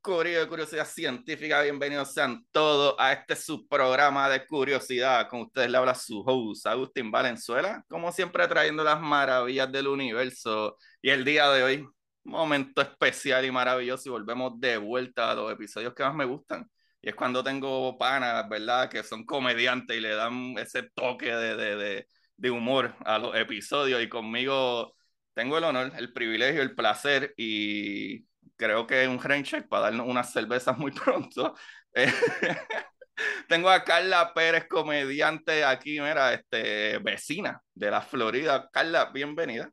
Corillo 0.00 0.40
de 0.40 0.48
Curiosidad 0.48 0.86
Científica. 0.86 1.60
Bienvenidos 1.60 2.14
sean 2.14 2.46
todos 2.52 2.94
a 2.98 3.12
este 3.12 3.36
subprograma 3.36 4.30
de 4.30 4.46
curiosidad. 4.46 5.28
Con 5.28 5.42
ustedes 5.42 5.70
le 5.70 5.76
habla 5.76 5.94
su 5.94 6.22
host, 6.26 6.66
Agustín 6.66 7.10
Valenzuela. 7.10 7.84
Como 7.86 8.10
siempre, 8.10 8.48
trayendo 8.48 8.82
las 8.82 8.98
maravillas 9.00 9.70
del 9.70 9.88
universo. 9.88 10.78
Y 11.02 11.10
el 11.10 11.22
día 11.24 11.50
de 11.50 11.62
hoy, 11.62 11.86
momento 12.24 12.80
especial 12.80 13.44
y 13.44 13.50
maravilloso. 13.50 14.08
Y 14.08 14.12
volvemos 14.12 14.58
de 14.58 14.78
vuelta 14.78 15.30
a 15.30 15.34
los 15.34 15.52
episodios 15.52 15.92
que 15.94 16.02
más 16.02 16.14
me 16.14 16.24
gustan. 16.24 16.66
Y 17.02 17.10
es 17.10 17.14
cuando 17.14 17.44
tengo 17.44 17.98
panas, 17.98 18.48
¿verdad? 18.48 18.88
Que 18.88 19.02
son 19.02 19.26
comediantes 19.26 19.96
y 19.96 20.00
le 20.00 20.14
dan 20.14 20.54
ese 20.58 20.84
toque 20.94 21.26
de, 21.34 21.56
de, 21.56 21.76
de, 21.76 22.06
de 22.36 22.50
humor 22.50 22.96
a 23.04 23.18
los 23.18 23.36
episodios. 23.36 24.02
Y 24.02 24.08
conmigo 24.08 24.94
tengo 25.34 25.58
el 25.58 25.64
honor, 25.64 25.92
el 25.96 26.12
privilegio, 26.14 26.62
el 26.62 26.74
placer 26.74 27.34
y 27.36 28.29
creo 28.60 28.86
que 28.86 29.08
un 29.08 29.18
check 29.42 29.66
para 29.68 29.84
darnos 29.84 30.06
unas 30.06 30.30
cervezas 30.30 30.76
muy 30.76 30.92
pronto. 31.04 31.54
Eh, 31.94 32.12
tengo 33.48 33.70
a 33.70 33.82
Carla 33.82 34.32
Pérez, 34.34 34.68
comediante 34.68 35.64
aquí, 35.64 35.98
mira, 36.00 36.34
este, 36.34 36.98
vecina 36.98 37.60
de 37.74 37.90
la 37.90 38.02
Florida. 38.02 38.68
Carla, 38.70 39.06
bienvenida. 39.06 39.70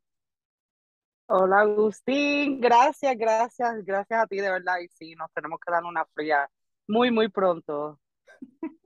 Hola 1.30 1.60
Agustín, 1.60 2.62
gracias, 2.62 3.18
gracias, 3.18 3.84
gracias 3.84 4.24
a 4.24 4.28
ti 4.28 4.38
de 4.38 4.50
verdad. 4.50 4.78
Y 4.80 4.88
sí, 4.88 5.14
nos 5.16 5.30
tenemos 5.34 5.60
que 5.60 5.70
dar 5.70 5.84
una 5.84 6.06
fría 6.06 6.50
muy, 6.88 7.12
muy 7.12 7.28
pronto. 7.28 8.00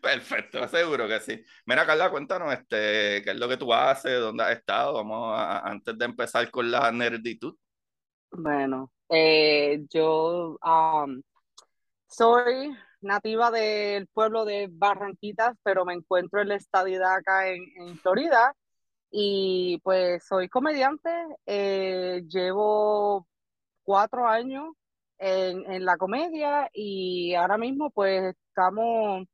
Perfecto, 0.00 0.68
seguro 0.68 1.08
que 1.08 1.18
sí. 1.18 1.44
Mira, 1.66 1.84
Carla, 1.84 2.10
cuéntanos 2.10 2.52
este, 2.52 3.22
qué 3.24 3.30
es 3.30 3.36
lo 3.36 3.48
que 3.48 3.56
tú 3.56 3.74
haces, 3.74 4.20
dónde 4.20 4.44
has 4.44 4.52
estado. 4.52 4.92
Vamos 4.94 5.36
a, 5.36 5.58
antes 5.60 5.98
de 5.98 6.04
empezar 6.04 6.48
con 6.52 6.70
la 6.70 6.92
nerditud. 6.92 7.56
Bueno, 8.32 8.90
eh, 9.10 9.84
yo 9.90 10.58
soy 12.08 12.76
nativa 13.00 13.50
del 13.50 14.06
pueblo 14.08 14.44
de 14.44 14.68
Barranquitas, 14.70 15.56
pero 15.62 15.84
me 15.84 15.94
encuentro 15.94 16.40
en 16.40 16.48
la 16.48 16.56
estadidad 16.56 17.14
acá 17.16 17.48
en, 17.48 17.98
Florida 17.98 18.54
y 19.10 19.78
pues 19.82 20.24
soy 20.26 20.48
comediante. 20.48 21.10
Eh, 21.46 22.22
llevo 22.28 23.26
cuatro 23.82 24.26
años 24.26 24.74
en, 25.18 25.70
en 25.70 25.84
la 25.84 25.96
comedia 25.98 26.70
y 26.72 27.34
ahora 27.34 27.58
mismo 27.58 27.90
pues 27.90 28.34
estamos 28.48 29.26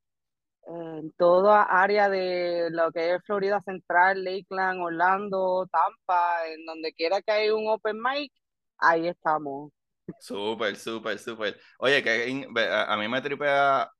en 0.68 1.12
toda 1.12 1.62
área 1.62 2.08
de 2.08 2.68
lo 2.70 2.92
que 2.92 3.14
es 3.14 3.22
Florida 3.24 3.60
Central, 3.62 4.24
Lakeland, 4.24 4.80
Orlando, 4.82 5.66
Tampa, 5.72 6.46
en 6.48 6.64
donde 6.66 6.92
quiera 6.92 7.22
que 7.22 7.32
haya 7.32 7.54
un 7.54 7.68
open 7.68 8.00
mic, 8.00 8.32
ahí 8.78 9.08
estamos. 9.08 9.72
Súper, 10.20 10.76
súper, 10.76 11.18
súper. 11.18 11.60
Oye, 11.78 12.02
que 12.02 12.46
a 12.88 12.96
mí 12.96 13.08
me 13.08 13.20
tripea 13.20 13.90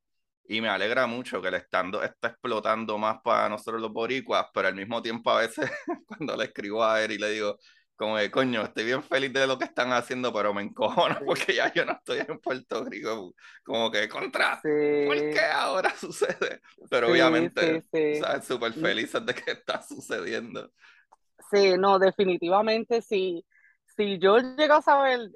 y 0.49 0.61
me 0.61 0.69
alegra 0.69 1.07
mucho 1.07 1.43
que 1.43 1.49
el 1.49 1.55
estando 1.55 2.03
está 2.03 2.29
explotando 2.29 2.97
más 2.97 3.21
para 3.23 3.49
nosotros 3.49 3.81
los 3.81 3.93
boricuas, 3.93 4.47
pero 4.53 4.69
al 4.69 4.75
mismo 4.75 5.03
tiempo 5.03 5.31
a 5.31 5.41
veces 5.41 5.71
cuando 6.07 6.37
le 6.37 6.45
escribo 6.45 6.83
a 6.83 7.03
él 7.05 7.13
y 7.13 7.19
le 7.19 7.31
digo, 7.31 7.59
como 7.95 8.17
de 8.17 8.31
coño, 8.31 8.63
estoy 8.63 8.85
bien 8.85 9.03
feliz 9.03 9.33
de 9.33 9.47
lo 9.47 9.59
que 9.59 9.67
están 9.67 9.93
haendo, 9.93 10.33
pero 10.33 10.55
me 10.55 10.63
encojono 10.63 11.19
porque 11.27 11.55
ya 11.55 11.73
yo 11.75 11.85
no 11.85 11.93
estoy 11.93 12.21
en 12.27 12.39
Puerto 12.39 12.85
Rico, 12.85 13.35
como 13.63 13.91
que 13.91 14.09
contra, 14.09 14.61
¿por 14.63 14.63
qué 14.63 15.41
ahora 15.53 15.95
sucede? 15.99 16.63
Pero 16.89 17.09
obviamente, 17.09 17.85
¿sabes? 18.21 18.47
Súper 18.47 18.73
felices 18.73 19.25
de 19.27 19.35
que 19.35 19.51
está 19.51 19.83
sucediendo. 19.83 20.71
Sí, 21.51 21.75
no, 21.79 21.99
definitivamente 21.99 23.03
sí 23.03 23.45
si 23.99 24.19
yo 24.19 24.39
llego 24.39 24.75
a 24.75 24.83
saber, 24.83 25.31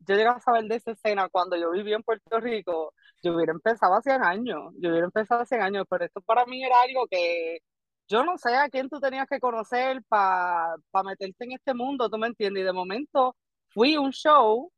yo 0.00 0.16
llego 0.16 0.30
a 0.32 0.40
saber 0.40 0.64
de 0.64 0.76
esa 0.76 0.90
escena 0.92 1.28
cuando 1.28 1.56
yo 1.56 1.70
vivía 1.70 1.96
en 1.96 2.02
Puerto 2.02 2.40
Rico, 2.40 2.92
yo 3.22 3.34
hubiera 3.34 3.52
empezado 3.52 3.94
hace 3.94 4.10
años, 4.12 4.72
yo 4.80 4.90
hubiera 4.90 5.06
empezado 5.06 5.42
hace 5.42 5.56
años, 5.60 5.86
pero 5.88 6.04
esto 6.04 6.20
para 6.22 6.44
mí 6.46 6.64
era 6.64 6.82
algo 6.82 7.06
que 7.08 7.60
yo 8.08 8.24
no 8.24 8.36
sé 8.38 8.56
a 8.56 8.68
quién 8.70 8.88
tú 8.88 9.00
tenías 9.00 9.28
que 9.28 9.38
conocer 9.40 10.02
para 10.08 10.76
meterte 11.04 11.44
en 11.44 11.52
este 11.52 11.74
mundo, 11.74 12.10
tú 12.10 12.18
me 12.18 12.26
entiendes, 12.26 12.62
y 12.62 12.64
de 12.64 12.72
momento 12.72 13.36
fui 13.68 13.94
a 13.94 14.00
un 14.00 14.12
show 14.12 14.72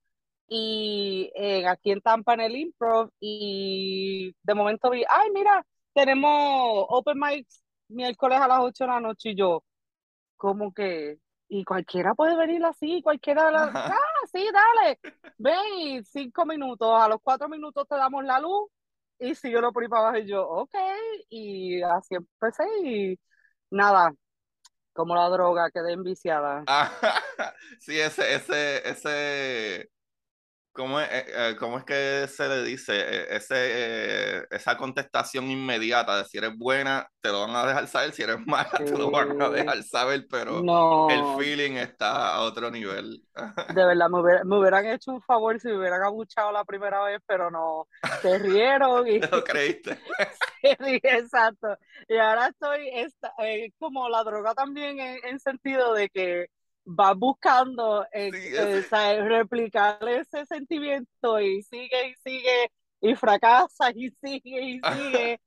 y 0.48 1.32
eh, 1.36 1.66
aquí 1.66 1.92
en 1.92 2.02
Tampa 2.02 2.34
en 2.34 2.40
el 2.42 2.56
Improv 2.56 3.10
y 3.20 4.34
de 4.42 4.54
momento 4.54 4.90
vi, 4.90 5.04
ay 5.08 5.30
mira, 5.32 5.64
tenemos 5.94 6.86
open 6.88 7.18
mics 7.18 7.64
miércoles 7.88 8.38
a 8.40 8.48
las 8.48 8.60
8 8.60 8.84
de 8.84 8.90
la 8.90 9.00
noche 9.00 9.30
y 9.30 9.36
yo, 9.36 9.64
como 10.36 10.72
que 10.74 11.18
y 11.50 11.64
cualquiera 11.64 12.14
puede 12.14 12.36
venir 12.36 12.64
así, 12.64 13.02
cualquiera 13.02 13.50
las, 13.50 13.70
ah, 13.74 13.98
sí, 14.32 14.48
dale, 14.52 15.00
ven 15.36 16.04
cinco 16.04 16.46
minutos, 16.46 16.88
a 16.98 17.08
los 17.08 17.18
cuatro 17.20 17.48
minutos 17.48 17.88
te 17.88 17.96
damos 17.96 18.24
la 18.24 18.38
luz 18.38 18.70
y 19.18 19.34
si 19.34 19.50
yo 19.50 19.60
lo 19.60 19.72
para 19.72 19.86
abajo 19.88 20.18
y 20.18 20.26
yo, 20.26 20.48
ok, 20.48 20.74
y 21.28 21.82
así 21.82 22.14
empecé 22.14 22.62
y 22.84 23.18
nada, 23.68 24.12
como 24.92 25.16
la 25.16 25.28
droga, 25.28 25.70
quedé 25.72 25.92
enviciada. 25.92 26.62
sí, 27.80 27.98
ese, 27.98 28.34
ese, 28.36 28.88
ese, 28.88 29.90
¿Cómo 30.80 30.98
es, 30.98 31.10
eh, 31.12 31.26
eh, 31.28 31.56
¿Cómo 31.58 31.76
es, 31.76 31.84
que 31.84 32.26
se 32.26 32.48
le 32.48 32.62
dice? 32.62 32.94
E, 32.94 33.36
ese, 33.36 34.46
esa 34.50 34.78
contestación 34.78 35.50
inmediata 35.50 36.16
de 36.16 36.24
si 36.24 36.38
eres 36.38 36.56
buena, 36.56 37.06
te 37.20 37.28
lo 37.28 37.42
van 37.42 37.54
a 37.54 37.66
dejar 37.66 37.86
saber, 37.86 38.12
si 38.12 38.22
eres 38.22 38.38
mala, 38.46 38.70
te 38.70 38.96
lo 38.96 39.10
van 39.10 39.42
a 39.42 39.50
dejar 39.50 39.82
saber, 39.82 40.26
pero 40.30 40.60
el 41.10 41.36
feeling 41.38 41.72
está 41.72 42.34
a 42.34 42.40
otro 42.40 42.70
nivel. 42.70 43.22
De 43.74 43.84
verdad, 43.84 44.08
me, 44.08 44.56
hubieran 44.56 44.86
hecho 44.86 45.12
un 45.12 45.20
favor 45.20 45.60
si 45.60 45.68
me 45.68 45.76
hubieran 45.76 46.02
abuchado 46.02 46.50
la 46.50 46.64
primera 46.64 47.04
vez, 47.04 47.20
pero 47.26 47.50
no, 47.50 47.86
te 48.22 48.38
rieron 48.38 49.06
y... 49.06 49.18
lo 49.30 49.44
creíste. 49.44 49.98
sí, 50.62 50.98
exacto. 51.02 51.76
Y 52.08 52.16
ahora 52.16 52.46
estoy 52.46 52.88
esta, 52.94 53.34
eh, 53.40 53.70
como 53.78 54.08
la 54.08 54.24
droga 54.24 54.54
también 54.54 54.98
en 54.98 55.40
sentido 55.40 55.92
de 55.92 56.08
que 56.08 56.46
va 56.98 57.14
buscando 57.14 58.04
eh, 58.12 58.30
eh, 58.34 59.22
replicar 59.22 59.98
ese 60.08 60.46
sentimiento 60.46 61.40
y 61.40 61.62
sigue 61.62 62.08
y 62.08 62.14
sigue 62.22 62.72
y 63.00 63.14
fracasa 63.14 63.90
y 63.94 64.10
sigue 64.10 64.62
y 64.62 64.80
sigue. 64.80 65.40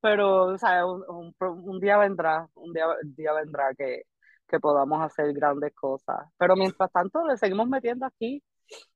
Pero 0.00 0.46
o 0.46 0.58
sea, 0.58 0.86
un, 0.86 1.34
un, 1.40 1.80
día 1.80 1.98
vendrá, 1.98 2.48
un 2.54 2.72
día, 2.72 2.86
día 3.02 3.32
vendrá 3.32 3.74
que, 3.76 4.04
que 4.46 4.60
podamos 4.60 5.02
hacer 5.02 5.32
grandes 5.32 5.74
cosas. 5.74 6.26
Pero 6.38 6.54
mientras 6.56 6.90
tanto, 6.92 7.26
le 7.26 7.36
seguimos 7.36 7.68
metiendo 7.68 8.06
aquí. 8.06 8.42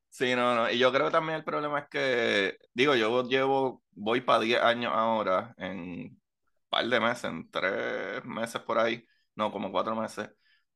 Sí, 0.08 0.34
no, 0.36 0.54
no. 0.54 0.70
Y 0.70 0.78
yo 0.78 0.92
creo 0.92 1.06
que 1.06 1.12
también 1.12 1.38
el 1.38 1.44
problema 1.44 1.80
es 1.80 1.88
que, 1.88 2.58
digo, 2.74 2.94
yo 2.94 3.24
llevo, 3.24 3.82
voy 3.92 4.20
para 4.20 4.40
10 4.40 4.62
años 4.62 4.92
ahora, 4.94 5.54
en 5.56 5.78
un 5.80 6.22
par 6.68 6.86
de 6.86 7.00
meses, 7.00 7.24
en 7.24 7.50
tres 7.50 8.24
meses 8.24 8.62
por 8.62 8.78
ahí, 8.78 9.04
no, 9.34 9.50
como 9.50 9.72
cuatro 9.72 9.96
meses 9.96 10.30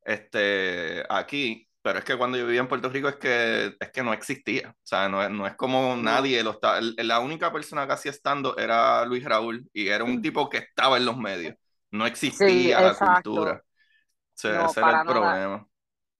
este, 0.07 1.05
aquí, 1.09 1.67
pero 1.83 1.99
es 1.99 2.05
que 2.05 2.17
cuando 2.17 2.39
yo 2.39 2.47
vivía 2.47 2.61
en 2.61 2.69
Puerto 2.69 2.89
Rico 2.89 3.09
es 3.09 3.17
que, 3.17 3.77
es 3.79 3.91
que 3.93 4.03
no 4.03 4.13
existía, 4.13 4.71
o 4.71 4.87
sea, 4.87 5.09
no, 5.09 5.29
no 5.29 5.47
es 5.47 5.55
como 5.57 5.97
nadie, 5.97 6.43
lo 6.43 6.53
está, 6.53 6.81
la 6.81 7.21
única 7.21 7.53
persona 7.53 7.87
que 7.87 7.93
hacía 7.93 8.13
estando 8.13 8.57
era 8.57 9.05
Luis 9.05 9.25
Raúl 9.25 9.69
y 9.73 9.89
era 9.89 10.05
un 10.05 10.23
tipo 10.23 10.49
que 10.49 10.59
estaba 10.59 10.97
en 10.97 11.05
los 11.05 11.17
medios, 11.17 11.55
no 11.91 12.07
existía 12.07 12.81
la 12.81 12.95
cultura. 12.95 13.63
ese 14.35 14.51
era 14.51 15.01
el 15.01 15.07
problema. 15.07 15.67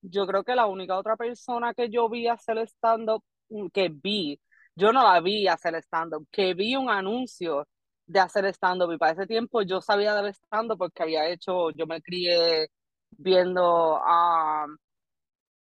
Yo 0.03 0.27
creo 0.27 0.45
que 0.45 0.55
la 0.55 0.67
única 0.67 0.97
otra 0.97 1.17
persona 1.17 1.75
que 1.75 1.89
yo 1.91 2.09
vi 2.09 2.29
hacer 2.29 2.59
stand-up, 2.69 3.25
mm, 3.49 3.69
que 3.69 3.89
vi, 3.89 4.41
yo 4.75 4.93
no 4.93 5.03
la 5.03 5.21
vi 5.21 5.49
hacer 5.49 5.75
stand-up, 5.77 6.27
que 6.31 6.55
vi 6.55 6.77
un 6.77 6.91
anuncio 6.91 7.67
de 8.07 8.21
hacer 8.21 8.47
stand-up 8.47 8.93
y 8.93 8.99
para 8.99 9.13
ese 9.13 9.27
tiempo 9.27 9.63
yo 9.63 9.81
sabía 9.81 10.15
del 10.15 10.33
stand-up 10.33 10.79
porque 10.79 11.03
había 11.03 11.29
hecho, 11.29 11.71
yo 11.71 11.87
me 11.87 12.01
crié 12.01 12.69
viendo 13.11 13.97
a 13.97 14.67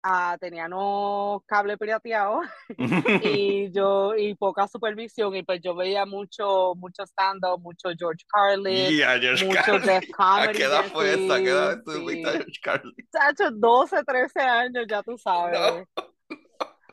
ah, 0.05 0.37
teníamos 0.39 1.43
cable 1.47 1.79
pirateado 1.79 2.43
y 3.23 3.73
yo 3.73 4.15
y 4.15 4.35
poca 4.35 4.69
supervisión 4.69 5.35
y 5.35 5.43
pues 5.43 5.61
yo 5.63 5.75
veía 5.75 6.05
mucho 6.05 6.75
mucho 6.77 7.05
stand 7.05 7.45
up 7.45 7.61
mucho 7.61 7.89
George 7.99 8.25
Carlin 8.29 9.01
mucho 9.47 9.81
Jeff 9.81 10.05
Comedy 10.11 10.49
¿A 10.49 10.53
qué 10.53 10.65
edad 10.65 10.85
fue 10.93 11.15
esa? 11.15 11.35
¿A 11.35 11.39
qué 11.39 11.49
edad 11.49 11.73
estuviste 11.79 12.31
George 12.31 12.61
Carlin? 12.63 12.95
Chacho, 13.11 13.51
12, 13.51 14.05
13 14.05 14.41
años 14.41 14.85
ya 14.89 15.03
tú 15.03 15.17
sabes 15.19 15.87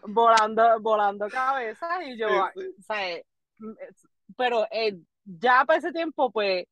volando 0.04 0.80
volando 0.80 1.28
cabezas 1.30 2.02
y 2.06 2.18
yo 2.18 2.28
¿sabes? 2.88 3.24
pero 4.38 4.66
eh, 4.72 4.98
ya 5.26 5.64
para 5.66 5.80
ese 5.80 5.92
tiempo 5.92 6.32
pues 6.32 6.66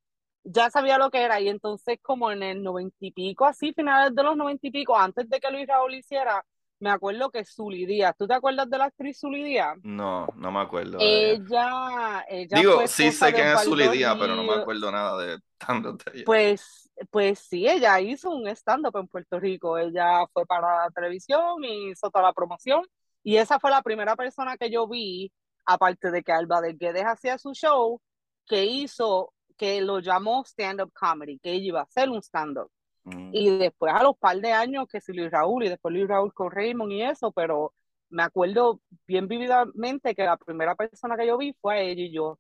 ya 0.43 0.69
sabía 0.69 0.97
lo 0.97 1.09
que 1.09 1.21
era 1.21 1.39
y 1.39 1.49
entonces 1.49 1.99
como 2.01 2.31
en 2.31 2.43
el 2.43 2.63
noventa 2.63 2.97
y 2.99 3.11
pico, 3.11 3.45
así, 3.45 3.73
finales 3.73 4.15
de 4.15 4.23
los 4.23 4.35
noventa 4.35 4.67
y 4.67 4.71
pico, 4.71 4.97
antes 4.97 5.29
de 5.29 5.39
que 5.39 5.51
Luis 5.51 5.67
Raúl 5.67 5.95
hiciera, 5.95 6.43
me 6.79 6.89
acuerdo 6.89 7.29
que 7.29 7.43
Zully 7.43 7.85
Díaz, 7.85 8.15
¿tú 8.17 8.25
te 8.25 8.33
acuerdas 8.33 8.69
de 8.69 8.77
la 8.77 8.85
actriz 8.85 9.19
Zully 9.19 9.43
Díaz? 9.43 9.77
No, 9.83 10.27
no 10.35 10.51
me 10.51 10.61
acuerdo. 10.61 10.97
Ella, 11.01 12.25
ella 12.29 12.57
Digo, 12.57 12.87
sí 12.87 13.11
sé 13.11 13.33
quién 13.33 13.47
es 13.47 13.63
Zully 13.63 13.89
Díaz, 13.89 14.15
pero 14.17 14.35
no 14.35 14.43
me 14.43 14.53
acuerdo 14.53 14.89
nada 14.91 15.17
de 15.21 15.37
tanto 15.57 15.93
de. 15.93 16.23
Pues, 16.23 16.89
pues 17.09 17.39
sí, 17.39 17.67
ella 17.67 17.99
hizo 17.99 18.31
un 18.31 18.47
stand-up 18.47 18.97
en 18.97 19.07
Puerto 19.07 19.39
Rico, 19.39 19.77
ella 19.77 20.25
fue 20.31 20.45
para 20.45 20.85
la 20.85 20.89
televisión 20.91 21.63
y 21.63 21.91
hizo 21.91 22.09
toda 22.09 22.23
la 22.25 22.33
promoción 22.33 22.83
y 23.23 23.37
esa 23.37 23.59
fue 23.59 23.69
la 23.69 23.81
primera 23.81 24.15
persona 24.15 24.57
que 24.57 24.71
yo 24.71 24.87
vi, 24.87 25.31
aparte 25.65 26.11
de 26.11 26.23
que 26.23 26.31
Alba 26.31 26.61
de 26.61 26.73
Guedes 26.73 27.05
hacía 27.05 27.37
su 27.37 27.53
show, 27.53 28.01
que 28.47 28.65
hizo 28.65 29.33
que 29.59 29.81
lo 29.81 29.99
llamó 29.99 30.43
stand-up 30.45 30.91
comedy, 30.93 31.37
que 31.37 31.51
ella 31.51 31.65
iba 31.65 31.79
a 31.81 31.83
hacer 31.83 32.09
un 32.09 32.21
stand-up. 32.21 32.71
Mm. 33.03 33.29
Y 33.33 33.57
después 33.57 33.93
a 33.93 34.01
los 34.01 34.17
par 34.17 34.37
de 34.37 34.53
años 34.53 34.87
que 34.89 35.01
sí 35.01 35.11
Luis 35.13 35.29
Raúl 35.29 35.65
y 35.65 35.69
después 35.69 35.93
Luis 35.93 36.07
Raúl 36.07 36.33
con 36.33 36.49
Raymond 36.49 36.91
y 36.93 37.03
eso, 37.03 37.31
pero 37.31 37.73
me 38.09 38.23
acuerdo 38.23 38.79
bien 39.05 39.27
vividamente 39.27 40.15
que 40.15 40.23
la 40.23 40.37
primera 40.37 40.75
persona 40.75 41.17
que 41.17 41.27
yo 41.27 41.37
vi 41.37 41.53
fue 41.61 41.75
a 41.75 41.81
ella 41.81 42.03
y 42.03 42.13
yo, 42.13 42.39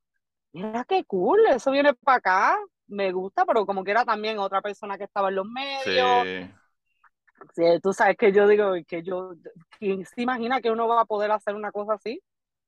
mira 0.53 0.85
qué 0.87 1.03
cool, 1.03 1.45
eso 1.47 1.71
viene 1.71 1.93
para 1.93 2.17
acá, 2.17 2.57
me 2.87 3.11
gusta, 3.11 3.45
pero 3.45 3.65
como 3.65 3.83
que 3.83 3.91
era 3.91 4.05
también 4.05 4.39
otra 4.39 4.61
persona 4.61 4.97
que 4.97 5.03
estaba 5.03 5.27
en 5.29 5.35
los 5.35 5.45
medios. 5.45 6.49
Sí. 7.53 7.63
tú 7.83 7.93
sabes 7.93 8.15
que 8.17 8.31
yo 8.31 8.47
digo 8.47 8.73
que 8.87 9.03
yo, 9.03 9.33
¿quién 9.77 10.05
se 10.05 10.21
imagina 10.21 10.61
que 10.61 10.71
uno 10.71 10.87
va 10.87 11.01
a 11.01 11.05
poder 11.05 11.31
hacer 11.31 11.53
una 11.53 11.71
cosa 11.71 11.95
así? 11.95 12.21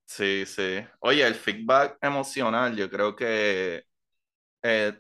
Sí, 0.05 0.45
sí. 0.45 0.85
Oye, 0.99 1.25
el 1.25 1.35
feedback 1.35 1.97
emocional, 2.01 2.75
yo 2.75 2.89
creo 2.89 3.15
que 3.15 3.85
eh, 4.63 4.93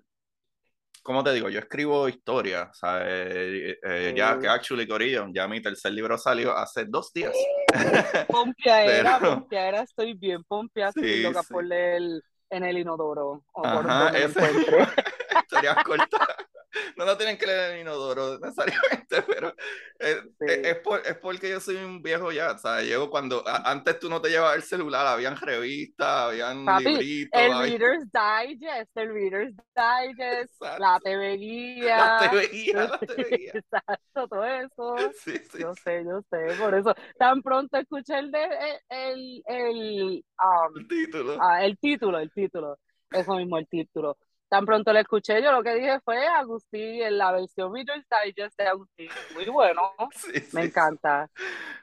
¿cómo 1.03 1.23
te 1.23 1.33
digo? 1.33 1.49
Yo 1.49 1.59
escribo 1.59 2.07
historia, 2.07 2.69
¿sabes? 2.73 3.07
Eh, 3.07 3.77
eh, 3.83 4.13
ya 4.15 4.39
que 4.39 4.47
actually 4.47 4.87
Corillo, 4.87 5.27
ya 5.33 5.47
mi 5.47 5.61
tercer 5.61 5.93
libro 5.93 6.17
salió 6.17 6.55
hace 6.55 6.85
dos 6.85 7.11
días. 7.13 7.35
Pompeadera, 8.27 9.19
Pero... 9.49 9.81
estoy 9.81 10.13
bien 10.13 10.43
pompeada, 10.43 10.89
estoy 10.89 11.23
loca 11.23 11.43
por 11.43 11.63
leer 11.63 12.01
en 12.49 12.63
el 12.63 12.77
inodoro. 12.77 13.43
O 13.53 13.65
Ajá, 13.65 14.09
por 14.09 14.15
ese... 14.15 14.39
historias 15.43 15.83
cortas 15.83 16.27
no 16.97 17.05
lo 17.05 17.17
tienen 17.17 17.37
que 17.37 17.45
leer 17.45 17.73
en 17.73 17.81
inodoro 17.81 18.39
necesariamente, 18.39 19.21
pero 19.27 19.53
es, 19.99 20.23
es, 20.39 20.75
por, 20.77 21.01
es, 21.05 21.15
porque 21.17 21.49
yo 21.49 21.59
soy 21.59 21.77
un 21.77 22.01
viejo 22.01 22.31
ya, 22.31 22.57
¿sabes? 22.57 22.87
Llego 22.87 23.09
cuando, 23.09 23.43
antes 23.45 23.99
tú 23.99 24.09
no 24.09 24.21
te 24.21 24.29
llevabas 24.29 24.55
el 24.55 24.63
celular, 24.63 25.05
habían 25.05 25.35
revistas, 25.37 26.07
habían 26.07 26.65
libritos. 26.65 27.41
El 27.41 27.59
Reader's 27.59 28.07
Digest, 28.11 28.97
el 28.97 29.13
Reader's 29.13 29.55
Digest, 29.75 30.61
la 30.79 30.99
TV 31.03 31.37
Guía. 31.37 31.97
La 31.97 32.29
TV 32.29 32.47
Guía, 32.47 32.73
la 32.75 32.97
TV 32.97 33.51
Exacto, 33.53 34.27
todo 34.27 34.45
eso. 34.45 34.95
Sí, 35.23 35.37
sí. 35.51 35.59
Yo 35.59 35.73
sé, 35.75 36.03
yo 36.05 36.21
sé, 36.29 36.55
por 36.59 36.73
eso. 36.75 36.95
Tan 37.17 37.41
pronto 37.41 37.77
escuché 37.77 38.17
el, 38.17 38.31
de, 38.31 38.47
el, 38.89 39.43
el, 39.45 40.25
um, 40.39 40.77
el 40.79 40.87
título. 40.87 41.37
Ah, 41.41 41.65
el 41.65 41.77
título, 41.77 42.19
el 42.19 42.31
título. 42.31 42.77
Eso 43.11 43.35
mismo, 43.35 43.57
el 43.57 43.67
título 43.67 44.17
tan 44.51 44.65
pronto 44.65 44.91
le 44.91 44.99
escuché, 44.99 45.41
yo 45.41 45.49
lo 45.53 45.63
que 45.63 45.75
dije 45.75 46.01
fue 46.01 46.27
Agustín 46.27 47.03
en 47.03 47.17
la 47.17 47.31
versión 47.31 47.73
Reader's 47.73 48.05
Digest 48.25 48.57
de 48.57 48.67
Agustín. 48.67 49.09
Muy 49.33 49.45
bueno, 49.45 49.81
me 50.51 50.65
encanta. 50.65 51.29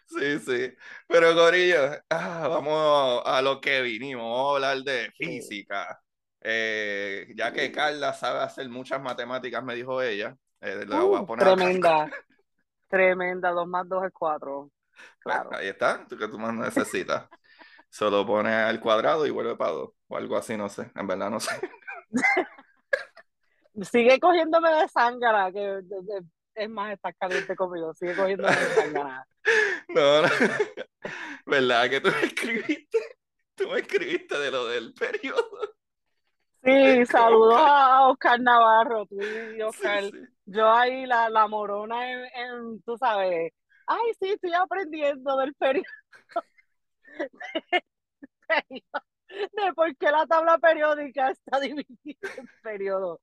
Sí, 0.05 0.39
sí. 0.39 0.75
Pero 1.07 1.35
Gorillo, 1.35 1.93
ah, 2.11 2.47
vamos 2.47 3.23
a 3.25 3.41
lo 3.41 3.59
que 3.59 3.81
vinimos, 3.81 4.23
vamos 4.23 4.51
a 4.51 4.55
hablar 4.57 4.85
de 4.85 5.11
física. 5.13 5.99
Eh, 6.43 7.33
ya 7.35 7.55
que 7.55 7.73
Carla 7.73 8.13
sabe 8.13 8.41
hacer 8.41 8.69
muchas 8.69 9.01
matemáticas, 9.01 9.65
me 9.65 9.75
dijo 9.75 10.03
ella. 10.03 10.37
Eh, 10.61 10.85
uh, 10.87 11.37
tremenda, 11.39 12.11
tremenda, 12.87 13.51
dos 13.51 13.67
más 13.67 13.89
dos 13.89 14.05
es 14.05 14.13
cuatro. 14.13 14.71
Pues, 15.23 15.37
claro. 15.37 15.51
ahí 15.55 15.69
está, 15.69 16.07
tú 16.07 16.19
que 16.19 16.29
tú 16.29 16.39
más 16.39 16.53
necesitas. 16.53 17.31
Solo 17.89 18.27
pone 18.27 18.53
al 18.53 18.79
cuadrado 18.79 19.27
y 19.27 19.31
vuelve 19.31 19.57
para 19.57 19.73
dos, 19.73 19.91
o 20.07 20.19
algo 20.19 20.37
así, 20.37 20.55
no 20.55 20.69
sé, 20.69 20.93
en 20.95 21.07
verdad 21.07 21.31
no 21.31 21.41
sé. 21.41 21.59
sigue 23.83 24.19
cogiéndome 24.19 24.71
de 24.71 24.89
sangre, 24.89 25.53
que 25.53 25.83
es 26.55 26.69
más, 26.69 26.93
está 26.93 27.13
caliente 27.13 27.55
conmigo, 27.55 27.95
sigue 27.95 28.15
cogiéndome 28.15 28.55
de 28.55 28.67
sangre. 28.75 29.03
No, 29.89 30.21
no, 30.21 30.29
¿verdad 31.47 31.89
que 31.89 32.03
tú 32.03 32.11
me 32.11 32.27
escribiste? 32.27 32.99
Tú 33.55 33.69
me 33.69 33.79
escribiste 33.81 34.39
de 34.39 34.51
lo 34.51 34.67
del 34.67 34.93
periodo. 34.93 35.79
Sí, 36.63 37.07
saludos 37.07 37.57
a 37.57 38.09
Oscar 38.09 38.41
Navarro, 38.41 39.07
tú 39.07 39.17
y 39.21 39.63
Oscar. 39.63 40.05
Yo 40.45 40.71
ahí 40.71 41.07
la, 41.07 41.31
la 41.31 41.47
morona 41.47 42.11
en, 42.13 42.83
tú 42.83 42.99
sabes, 42.99 43.53
ay, 43.87 44.13
sí, 44.21 44.31
estoy 44.31 44.53
aprendiendo 44.53 45.37
del 45.39 45.55
periodo. 45.55 45.85
de 49.29 49.73
por 49.75 49.97
qué 49.97 50.11
la 50.11 50.27
tabla 50.27 50.59
periódica 50.59 51.31
está 51.31 51.61
dividida 51.61 52.29
en 52.37 52.49
periodos. 52.63 53.21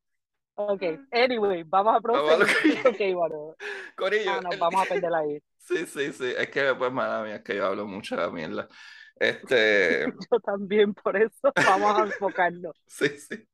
Ok, 0.58 0.84
anyway, 1.12 1.64
vamos 1.64 1.98
a 1.98 2.02
proceder. 2.02 2.88
ok, 2.88 3.14
bueno. 3.14 3.56
Corillo. 3.98 4.32
Ah, 4.32 4.42
nos 4.42 4.58
vamos 4.58 4.82
a 4.82 4.86
perder 4.94 5.14
ahí. 5.14 5.40
Sí, 5.58 5.86
sí, 5.86 6.14
sí. 6.14 6.34
Es 6.38 6.50
que, 6.50 6.74
pues, 6.76 6.92
mala 6.92 7.24
mía, 7.24 7.36
es 7.38 7.44
que 7.44 7.56
yo 7.56 7.66
hablo 7.66 7.86
mucho 7.86 8.16
de 8.16 8.22
la 8.22 8.30
mierda. 8.30 8.68
Este... 9.16 10.06
yo 10.32 10.40
también, 10.40 10.94
por 10.94 11.18
eso 11.18 11.52
vamos 11.56 12.00
a 12.00 12.04
enfocarnos. 12.04 12.76
sí, 12.88 13.10
sí. 13.10 13.48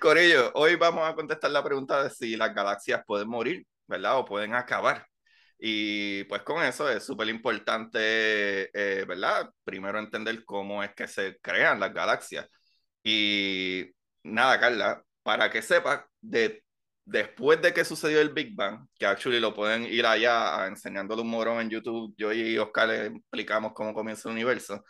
Corillo, 0.00 0.52
hoy 0.54 0.76
vamos 0.76 1.06
a 1.08 1.14
contestar 1.14 1.50
la 1.50 1.62
pregunta 1.62 2.04
de 2.04 2.10
si 2.10 2.36
las 2.36 2.54
galaxias 2.54 3.02
pueden 3.06 3.28
morir, 3.28 3.66
¿verdad? 3.86 4.18
O 4.18 4.24
pueden 4.24 4.54
acabar. 4.54 5.06
Y 5.58 6.24
pues 6.24 6.42
con 6.42 6.62
eso 6.62 6.88
es 6.88 7.04
súper 7.04 7.28
importante, 7.28 8.70
eh, 8.72 9.04
¿verdad? 9.06 9.50
Primero 9.64 9.98
entender 9.98 10.44
cómo 10.44 10.82
es 10.82 10.94
que 10.94 11.08
se 11.08 11.38
crean 11.40 11.80
las 11.80 11.92
galaxias. 11.92 12.48
Y 13.02 13.90
nada, 14.22 14.60
Carla, 14.60 15.02
para 15.26 15.50
que 15.50 15.62
sepas, 15.62 16.04
de, 16.20 16.64
después 17.04 17.60
de 17.62 17.74
que 17.74 17.84
sucedió 17.84 18.20
el 18.20 18.30
Big 18.30 18.54
Bang, 18.56 18.86
que 18.98 19.06
actually 19.06 19.40
lo 19.40 19.54
pueden 19.54 19.84
ir 19.86 20.06
allá 20.06 20.66
enseñándole 20.68 21.22
un 21.22 21.30
morón 21.30 21.60
en 21.60 21.70
YouTube, 21.70 22.14
yo 22.16 22.32
y 22.32 22.56
Oscar 22.58 22.88
le 22.88 23.06
explicamos 23.08 23.72
cómo 23.74 23.92
comienza 23.94 24.28
el 24.28 24.34
universo. 24.36 24.84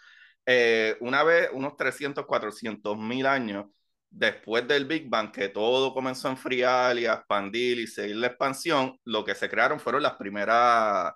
Eh, 0.46 0.96
una 1.00 1.22
vez, 1.24 1.50
unos 1.54 1.76
300, 1.76 2.26
400 2.26 2.98
mil 2.98 3.26
años 3.26 3.66
después 4.10 4.68
del 4.68 4.84
Big 4.86 5.08
Bang, 5.08 5.32
que 5.32 5.48
todo 5.48 5.94
comenzó 5.94 6.28
a 6.28 6.32
enfriar 6.32 6.98
y 6.98 7.06
a 7.06 7.14
expandir 7.14 7.78
y 7.78 7.86
seguir 7.86 8.16
la 8.16 8.28
expansión, 8.28 8.98
lo 9.04 9.24
que 9.24 9.34
se 9.34 9.48
crearon 9.48 9.80
fueron 9.80 10.02
las 10.02 10.14
primeras, 10.16 11.12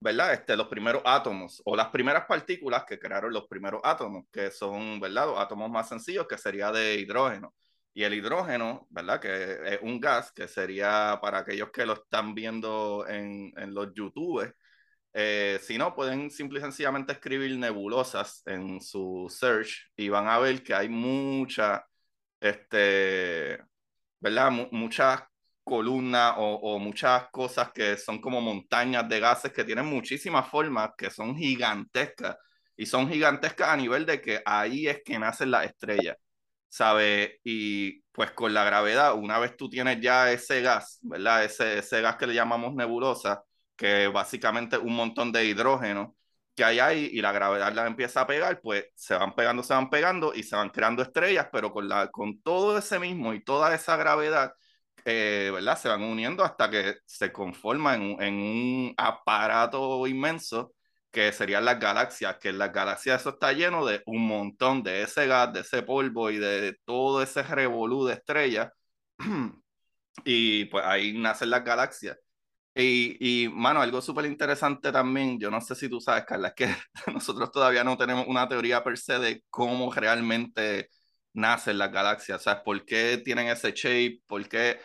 ¿verdad? 0.00 0.32
Este, 0.34 0.56
los 0.56 0.68
primeros 0.68 1.02
átomos 1.04 1.62
o 1.64 1.76
las 1.76 1.88
primeras 1.90 2.26
partículas 2.26 2.84
que 2.84 2.98
crearon 2.98 3.32
los 3.32 3.46
primeros 3.48 3.80
átomos, 3.84 4.24
que 4.32 4.50
son, 4.50 5.00
¿verdad? 5.00 5.26
Los 5.26 5.38
átomos 5.38 5.70
más 5.70 5.88
sencillos, 5.88 6.26
que 6.28 6.38
sería 6.38 6.72
de 6.72 6.96
hidrógeno. 6.96 7.54
Y 7.94 8.04
el 8.04 8.14
hidrógeno, 8.14 8.86
¿verdad? 8.90 9.20
Que 9.20 9.74
es 9.74 9.78
un 9.82 10.00
gas 10.00 10.32
que 10.32 10.48
sería 10.48 11.18
para 11.22 11.38
aquellos 11.38 11.70
que 11.70 11.86
lo 11.86 11.94
están 11.94 12.34
viendo 12.34 13.06
en, 13.08 13.52
en 13.56 13.74
los 13.74 13.92
YouTube. 13.94 14.52
Eh, 15.14 15.58
si 15.62 15.76
no, 15.78 15.94
pueden 15.94 16.30
simple 16.30 16.58
y 16.58 16.62
sencillamente 16.62 17.12
escribir 17.12 17.56
nebulosas 17.58 18.42
en 18.46 18.80
su 18.80 19.26
search 19.30 19.90
y 19.96 20.08
van 20.08 20.28
a 20.28 20.38
ver 20.38 20.62
que 20.62 20.74
hay 20.74 20.88
mucha 20.88 21.84
este, 22.42 23.58
¿verdad? 24.20 24.50
muchas 24.72 25.22
columnas 25.64 26.34
o, 26.38 26.54
o, 26.54 26.78
muchas 26.78 27.28
cosas 27.30 27.72
que 27.72 27.96
son 27.96 28.20
como 28.20 28.40
montañas 28.40 29.08
de 29.08 29.20
gases 29.20 29.52
que 29.52 29.64
tienen 29.64 29.86
muchísimas 29.86 30.48
formas, 30.48 30.90
que 30.98 31.10
son 31.10 31.36
gigantescas. 31.36 32.36
Y 32.76 32.86
son 32.86 33.08
gigantescas 33.08 33.68
a 33.68 33.76
nivel 33.76 34.06
de 34.06 34.20
que 34.20 34.42
ahí 34.44 34.88
es 34.88 35.02
que 35.04 35.18
nacen 35.18 35.50
las 35.50 35.66
estrellas, 35.66 36.16
¿sabe? 36.72 37.40
Y 37.44 38.02
pues 38.12 38.30
con 38.32 38.54
la 38.54 38.64
gravedad, 38.64 39.14
una 39.14 39.38
vez 39.38 39.56
tú 39.56 39.68
tienes 39.68 40.00
ya 40.00 40.32
ese 40.32 40.62
gas, 40.62 40.98
¿verdad? 41.02 41.44
Ese, 41.44 41.78
ese 41.78 42.00
gas 42.00 42.16
que 42.16 42.26
le 42.26 42.34
llamamos 42.34 42.74
nebulosa, 42.74 43.44
que 43.76 44.08
básicamente 44.08 44.78
un 44.78 44.96
montón 44.96 45.32
de 45.32 45.44
hidrógeno, 45.44 46.16
que 46.54 46.64
hay 46.64 46.78
ahí 46.80 47.10
y 47.12 47.20
la 47.20 47.32
gravedad 47.32 47.72
la 47.74 47.86
empieza 47.86 48.22
a 48.22 48.26
pegar, 48.26 48.60
pues 48.62 48.86
se 48.94 49.14
van 49.14 49.34
pegando, 49.34 49.62
se 49.62 49.74
van 49.74 49.90
pegando 49.90 50.34
y 50.34 50.42
se 50.44 50.56
van 50.56 50.70
creando 50.70 51.02
estrellas, 51.02 51.48
pero 51.52 51.72
con, 51.72 51.88
la, 51.88 52.08
con 52.10 52.40
todo 52.42 52.78
ese 52.78 52.98
mismo 52.98 53.34
y 53.34 53.44
toda 53.44 53.74
esa 53.74 53.96
gravedad, 53.96 54.52
eh, 55.04 55.50
¿verdad? 55.52 55.78
Se 55.78 55.88
van 55.88 56.02
uniendo 56.02 56.44
hasta 56.44 56.70
que 56.70 56.96
se 57.04 57.32
conforman 57.32 58.16
en, 58.20 58.34
un 58.34 58.94
aparato 58.96 60.06
inmenso 60.06 60.72
que 61.12 61.32
serían 61.32 61.64
las 61.64 61.78
galaxias, 61.80 62.38
que 62.38 62.50
en 62.50 62.58
las 62.58 62.72
galaxias 62.72 63.20
eso 63.22 63.30
está 63.30 63.52
lleno 63.52 63.86
de 63.86 64.02
un 64.06 64.26
montón 64.26 64.82
de 64.82 65.02
ese 65.02 65.26
gas, 65.26 65.52
de 65.52 65.60
ese 65.60 65.82
polvo 65.82 66.30
y 66.30 66.38
de 66.38 66.76
todo 66.84 67.22
ese 67.22 67.42
revolú 67.44 68.06
de 68.06 68.14
estrellas. 68.14 68.72
y 70.24 70.66
pues 70.66 70.84
ahí 70.84 71.18
nacen 71.18 71.50
las 71.50 71.64
galaxias. 71.64 72.18
Y, 72.74 73.44
y 73.44 73.48
mano, 73.50 73.82
algo 73.82 74.00
súper 74.00 74.24
interesante 74.26 74.92
también, 74.92 75.38
yo 75.38 75.50
no 75.50 75.60
sé 75.60 75.74
si 75.74 75.88
tú 75.90 76.00
sabes, 76.00 76.24
Carla, 76.24 76.48
es 76.48 76.54
que 76.54 76.68
nosotros 77.12 77.52
todavía 77.52 77.84
no 77.84 77.98
tenemos 77.98 78.26
una 78.28 78.48
teoría 78.48 78.82
per 78.84 78.96
se 78.98 79.18
de 79.18 79.44
cómo 79.50 79.92
realmente 79.92 80.88
nacen 81.34 81.78
las 81.78 81.92
galaxias, 81.92 82.40
o 82.40 82.44
sea, 82.44 82.62
por 82.62 82.84
qué 82.86 83.18
tienen 83.24 83.48
ese 83.48 83.72
shape, 83.72 84.20
por 84.26 84.48
qué 84.48 84.80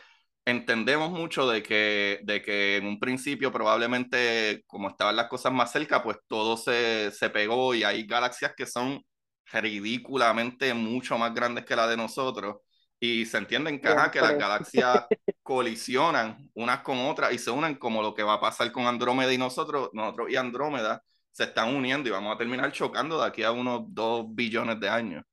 entendemos 0.48 1.12
mucho 1.12 1.46
de 1.50 1.62
que, 1.62 2.22
de 2.24 2.42
que 2.42 2.78
en 2.78 2.88
un 2.88 3.00
principio 3.02 3.52
probablemente 3.52 4.64
como 4.66 4.88
estaban 4.88 5.18
las 5.18 5.28
cosas 5.28 5.52
más 5.52 5.74
cerca, 5.74 6.02
pues 6.02 6.18
todo 6.26 6.56
se, 6.56 7.12
se 7.12 7.30
pegó 7.30 7.76
y 7.76 7.84
hay 7.84 8.08
galaxias 8.08 8.54
que 8.56 8.66
son 8.66 9.04
ridículamente 9.52 10.74
mucho 10.74 11.18
más 11.18 11.34
grandes 11.34 11.66
que 11.66 11.76
la 11.76 11.86
de 11.86 11.98
nosotros 11.98 12.60
y 12.98 13.26
se 13.26 13.40
entiende 13.40 13.72
que, 13.82 13.90
que 14.14 14.22
las 14.22 14.38
galaxias 14.38 15.06
colisionan 15.44 16.50
unas 16.54 16.80
con 16.80 16.98
otras 17.00 17.34
y 17.34 17.40
se 17.40 17.52
unen 17.52 17.76
como 17.76 18.02
lo 18.02 18.14
que 18.14 18.24
va 18.24 18.36
a 18.36 18.42
pasar 18.42 18.72
con 18.72 18.86
Andrómeda 18.86 19.34
y 19.34 19.38
nosotros, 19.38 19.90
nosotros 19.92 20.30
y 20.30 20.38
Andrómeda 20.38 21.04
se 21.30 21.44
están 21.44 21.76
uniendo 21.76 22.08
y 22.08 22.14
vamos 22.14 22.34
a 22.34 22.38
terminar 22.38 22.72
chocando 22.72 23.20
de 23.20 23.28
aquí 23.28 23.44
a 23.44 23.52
unos 23.52 23.82
dos 23.90 24.26
billones 24.30 24.80
de 24.80 24.88
años. 24.88 25.26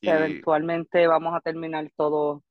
Y... 0.00 0.08
Eventualmente 0.08 1.06
vamos 1.06 1.36
a 1.36 1.40
terminar 1.40 1.88
todos 1.96 2.42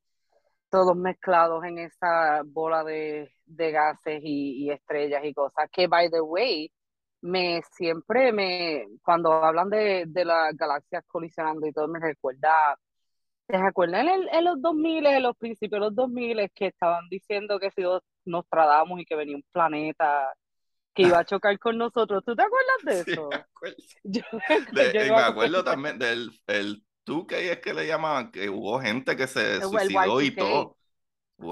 todos 0.70 0.96
mezclados 0.96 1.64
en 1.64 1.80
esa 1.80 2.42
bola 2.46 2.84
de, 2.84 3.32
de 3.46 3.72
gases 3.72 4.22
y, 4.24 4.66
y, 4.66 4.72
estrellas 4.72 5.24
y 5.26 5.34
cosas. 5.34 5.70
Que, 5.72 5.88
by 5.88 6.10
the 6.10 6.22
way, 6.22 6.72
me 7.22 7.62
siempre 7.76 8.32
me, 8.32 8.88
cuando 9.04 9.34
hablan 9.34 9.70
de, 9.70 10.06
de 10.08 10.26
las 10.26 10.56
galaxias 10.56 11.04
colisionando 11.08 11.68
y 11.68 11.74
todo, 11.74 11.88
me 11.88 12.00
recuerda 12.00 12.78
¿Te 13.50 13.58
acuerdas 13.58 14.06
en, 14.06 14.30
en, 14.32 14.46
los 14.46 14.62
2000, 14.62 15.08
en 15.08 15.24
los 15.24 15.36
principios 15.36 15.82
de 15.82 15.86
los 15.88 15.96
2000, 15.96 16.52
que 16.54 16.68
estaban 16.68 17.10
diciendo 17.10 17.60
que 17.60 17.72
si 17.72 17.82
nos 18.26 18.48
tratamos 18.48 19.00
y 19.00 19.06
que 19.06 19.16
venía 19.16 19.36
un 19.36 19.44
planeta 19.52 20.32
que 20.94 21.02
iba 21.02 21.18
a 21.18 21.26
chocar 21.26 21.58
con 21.58 21.76
nosotros? 21.76 22.24
¿Tú 22.24 22.36
te 22.36 22.44
acuerdas 22.44 22.78
de 22.84 23.12
eso? 23.12 23.28
Sí, 23.32 23.36
me 23.36 23.36
acuerdo. 23.38 23.78
Yo, 24.04 24.22
me, 25.16 25.22
acuerdo 25.22 25.64
también 25.64 25.98
del 25.98 26.30
el 26.46 26.84
2K, 27.10 27.52
es 27.52 27.60
que 27.60 27.74
le 27.74 27.88
llamaban, 27.88 28.32
que 28.32 28.50
hubo 28.50 28.80
gente 28.80 29.16
que 29.16 29.28
se 29.28 29.62
suicidó 29.62 30.22
y 30.22 30.32
todo. 30.32 30.78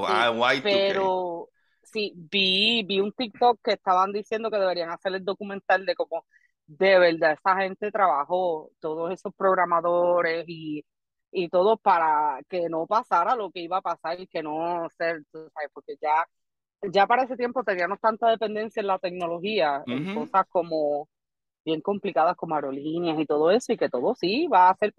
Sí, 0.05 0.13
pero 0.61 1.49
sí, 1.83 2.13
vi, 2.15 2.83
vi 2.83 2.99
un 2.99 3.11
TikTok 3.11 3.59
que 3.63 3.73
estaban 3.73 4.11
diciendo 4.13 4.49
que 4.51 4.57
deberían 4.57 4.89
hacer 4.89 5.13
el 5.15 5.25
documental 5.25 5.85
de 5.85 5.95
cómo 5.95 6.25
de 6.65 6.99
verdad 6.99 7.33
esa 7.33 7.55
gente 7.57 7.91
trabajó, 7.91 8.71
todos 8.79 9.11
esos 9.11 9.33
programadores 9.35 10.45
y 10.47 10.83
y 11.31 11.49
todo 11.49 11.77
para 11.77 12.39
que 12.49 12.69
no 12.69 12.87
pasara 12.87 13.35
lo 13.35 13.51
que 13.51 13.59
iba 13.61 13.77
a 13.77 13.81
pasar 13.81 14.19
y 14.19 14.27
que 14.27 14.41
no 14.41 14.87
ser, 14.97 15.23
sabes, 15.31 15.69
porque 15.73 15.95
ya, 16.01 16.25
ya 16.91 17.07
para 17.07 17.23
ese 17.23 17.37
tiempo 17.37 17.63
teníamos 17.63 17.99
tanta 17.99 18.29
dependencia 18.29 18.81
en 18.81 18.87
la 18.87 18.99
tecnología, 18.99 19.83
en 19.87 20.07
cosas 20.07 20.45
como 20.49 21.09
bien 21.65 21.81
complicadas 21.81 22.35
como 22.37 22.55
aerolíneas 22.55 23.19
y 23.19 23.25
todo 23.25 23.51
eso, 23.51 23.73
y 23.73 23.77
que 23.77 23.89
todo 23.89 24.15
sí 24.15 24.47
va 24.47 24.69
a 24.69 24.75
ser, 24.77 24.93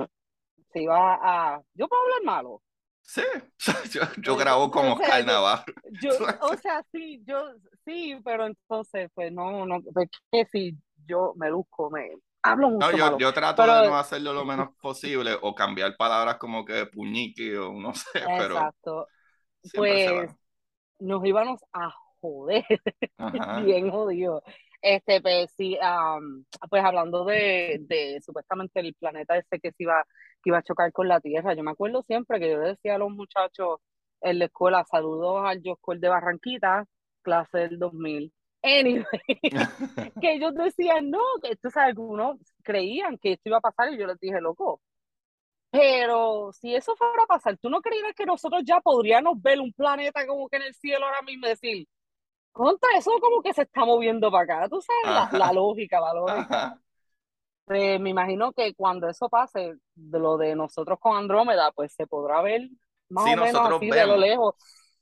se 0.79 0.83
iba 0.85 1.19
a, 1.21 1.63
yo 1.75 1.89
puedo 1.89 2.03
hablar 2.03 2.23
malo. 2.25 2.63
Sí, 3.03 3.23
yo, 3.93 4.03
yo 4.19 4.37
grabo 4.37 4.71
como 4.71 4.93
o 4.93 4.99
carnaval. 4.99 5.65
Yo, 6.03 6.11
o 6.43 6.57
sea, 6.57 6.85
sí, 6.93 7.23
yo, 7.27 7.53
sí, 7.85 8.17
pero 8.25 8.47
entonces, 8.47 9.11
pues 9.15 9.33
no, 9.33 9.67
no, 9.67 9.77
es 9.79 10.11
que 10.31 10.45
si 10.47 10.77
yo 11.07 11.33
me 11.37 11.51
luzco, 11.51 11.91
me, 11.91 12.11
hablo 12.43 12.71
mucho. 12.71 12.93
No, 12.93 13.19
yo, 13.19 13.33
trato 13.33 13.63
de 13.63 13.89
no 13.89 13.97
hacerlo 13.97 14.33
lo 14.33 14.45
menos 14.45 14.69
posible 14.81 15.37
o 15.41 15.55
cambiar 15.55 15.97
palabras 15.97 16.37
como 16.37 16.65
que 16.65 16.87
puñiqui 16.87 17.55
o 17.55 17.73
no 17.73 17.95
sé, 17.95 18.21
pero. 18.25 18.55
Exacto. 18.57 19.09
Pues 19.75 20.31
nos 21.01 21.25
íbamos 21.25 21.61
a 21.73 21.91
joder, 22.21 22.65
bien 23.65 23.91
jodido. 23.91 24.43
Este, 24.81 25.21
pues 25.21 25.51
sí, 25.57 25.77
pues 26.71 26.85
hablando 26.85 27.25
de, 27.25 27.79
de, 27.81 28.21
supuestamente 28.25 28.81
el 28.81 28.95
planeta 28.95 29.37
ese 29.37 29.59
que 29.61 29.73
se 29.73 29.83
iba, 29.83 30.05
que 30.43 30.51
iba 30.51 30.59
a 30.59 30.63
chocar 30.63 30.93
con 30.93 31.09
la 31.09 31.21
Tierra, 31.21 31.55
yo 31.55 31.65
me 31.65 31.73
acuerdo 31.73 32.03
siempre 32.03 32.39
que 32.39 32.51
yo 32.51 32.61
decía 32.61 32.95
a 32.95 32.99
los 32.99 33.11
muchachos 33.11 33.81
en 34.21 34.39
la 34.39 34.47
escuela, 34.47 34.85
saludos 34.85 35.43
al 35.45 35.61
Joscuel 35.65 36.01
de 36.01 36.09
Barranquita, 36.09 36.85
clase 37.23 37.59
del 37.59 37.79
2000, 37.79 38.33
Anyway, 38.63 39.05
que 40.21 40.33
ellos 40.35 40.55
decían, 40.55 41.11
no, 41.11 41.21
que 41.43 41.57
tú 41.57 41.71
sabes, 41.71 41.91
algunos 41.91 42.39
creían 42.63 43.17
que 43.19 43.33
esto 43.33 43.49
iba 43.49 43.59
a 43.59 43.61
pasar 43.61 43.93
y 43.93 43.99
yo 43.99 44.07
les 44.07 44.19
dije, 44.19 44.41
loco, 44.41 44.81
pero 45.71 46.51
si 46.53 46.75
eso 46.75 46.97
fuera 46.97 47.25
a 47.25 47.27
pasar, 47.27 47.59
¿tú 47.59 47.71
no 47.71 47.81
creías 47.81 48.15
que 48.15 48.27
nosotros 48.27 48.63
ya 48.65 48.81
podríamos 48.81 49.41
ver 49.41 49.61
un 49.61 49.73
planeta 49.73 50.27
como 50.27 50.49
que 50.49 50.57
en 50.57 50.63
el 50.63 50.75
cielo 50.75 51.07
ahora 51.07 51.23
mismo 51.23 51.47
y 51.47 51.51
decir, 51.51 51.89
contra 52.59 52.89
eso 52.97 53.13
como 53.21 53.41
que 53.41 53.55
se 53.55 53.63
está 53.63 53.85
moviendo 53.85 54.33
para 54.33 54.43
acá? 54.43 54.69
Tú 54.69 54.83
sabes, 54.83 55.33
la, 55.33 55.53
lógica, 55.53 56.01
la 56.01 56.13
lógica. 56.13 56.81
Pues, 57.65 58.01
me 58.01 58.11
imagino 58.11 58.53
que 58.53 58.75
cuando 58.75 59.09
eso 59.09 59.29
pase, 59.29 59.77
de 59.95 60.19
lo 60.19 60.37
de 60.37 60.57
nosotros 60.57 60.99
con 61.01 61.17
Andrómeda, 61.17 61.71
pues 61.71 61.93
se 61.93 62.07
podrá 62.07 62.43
ver 62.43 62.69
más 63.11 63.25
o 63.27 63.37
menos 63.37 63.75
así 63.75 63.91
de 63.91 64.07
lo 64.07 64.17
lejos. 64.17 64.55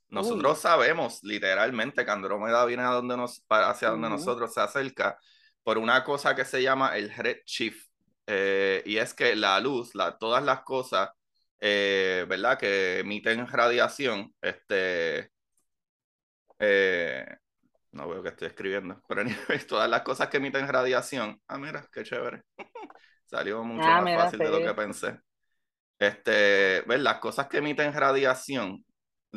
Nosotros 0.09 0.59
sabemos 0.59 1.23
literalmente 1.23 2.05
que 2.05 2.11
Andrómeda 2.11 2.63
viene 2.65 2.83
a 2.83 2.91
donde 2.91 3.17
nos, 3.17 3.43
hacia 3.49 3.89
donde 3.89 4.09
nosotros 4.09 4.53
se 4.53 4.61
acerca 4.61 5.17
por 5.63 5.77
una 5.77 6.03
cosa 6.03 6.35
que 6.35 6.45
se 6.45 6.61
llama 6.61 6.95
el 6.95 7.09
redshift. 7.13 7.87
Eh, 8.27 8.83
y 8.85 8.97
es 8.97 9.13
que 9.13 9.35
la 9.35 9.59
luz, 9.59 9.95
la, 9.95 10.17
todas 10.17 10.43
las 10.43 10.61
cosas, 10.61 11.09
eh, 11.59 12.25
¿verdad? 12.29 12.59
Que 12.59 12.99
emiten 12.99 13.47
radiación, 13.47 14.33
este, 14.41 15.31
eh, 16.59 17.25
no 17.97 18.07
veo 18.07 18.23
que 18.23 18.29
estoy 18.29 18.47
escribiendo, 18.47 19.01
pero 19.07 19.23
todas 19.67 19.89
las 19.89 20.01
cosas 20.03 20.29
que 20.29 20.37
emiten 20.37 20.67
radiación, 20.67 21.41
ah, 21.47 21.57
mira, 21.57 21.85
qué 21.91 22.03
chévere, 22.03 22.43
salió 23.25 23.63
mucho 23.63 23.87
ah, 23.87 24.01
más 24.01 24.23
fácil 24.23 24.39
de 24.39 24.49
lo 24.49 24.59
que 24.59 24.73
pensé. 24.73 25.19
Este, 25.99 26.83
¿ves? 26.85 27.01
Las 27.01 27.17
cosas 27.17 27.47
que 27.47 27.57
emiten 27.57 27.91
radiación 27.91 28.85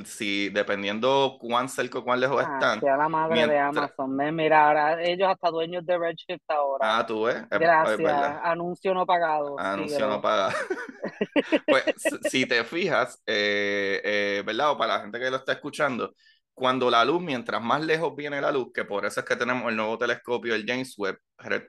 si 0.04 0.50
dependiendo 0.50 1.36
cuán 1.40 1.68
cerca 1.68 1.98
o 1.98 2.04
cuán 2.04 2.20
lejos 2.20 2.42
ah, 2.46 2.52
están. 2.52 2.80
Sea 2.80 2.96
la 2.96 3.08
madre 3.08 3.46
de 3.46 3.58
Amazon. 3.58 4.16
Mira, 4.34 4.68
ahora 4.68 5.02
ellos 5.02 5.28
hasta 5.28 5.50
dueños 5.50 5.84
de 5.84 5.98
Redshift 5.98 6.48
ahora. 6.48 6.98
Ah, 6.98 7.06
tú 7.06 7.24
ves. 7.24 7.42
Gracias. 7.50 8.40
Anuncio 8.42 8.94
no 8.94 9.04
pagado. 9.04 9.58
Anuncio 9.58 10.06
no 10.06 10.20
pagado. 10.20 10.52
pues 11.66 11.84
si 12.30 12.46
te 12.46 12.62
fijas, 12.64 13.20
eh, 13.26 14.00
eh, 14.04 14.42
¿verdad? 14.46 14.70
O 14.70 14.78
para 14.78 14.96
la 14.96 15.00
gente 15.02 15.18
que 15.18 15.30
lo 15.30 15.38
está 15.38 15.52
escuchando, 15.52 16.14
cuando 16.60 16.90
la 16.90 17.04
luz, 17.06 17.22
mientras 17.22 17.62
más 17.62 17.82
lejos 17.82 18.14
viene 18.14 18.40
la 18.40 18.52
luz, 18.52 18.68
que 18.74 18.84
por 18.84 19.06
eso 19.06 19.20
es 19.20 19.26
que 19.26 19.36
tenemos 19.36 19.70
el 19.70 19.76
nuevo 19.76 19.96
telescopio, 19.98 20.54
el 20.54 20.66
James 20.66 20.94
Webb, 20.98 21.18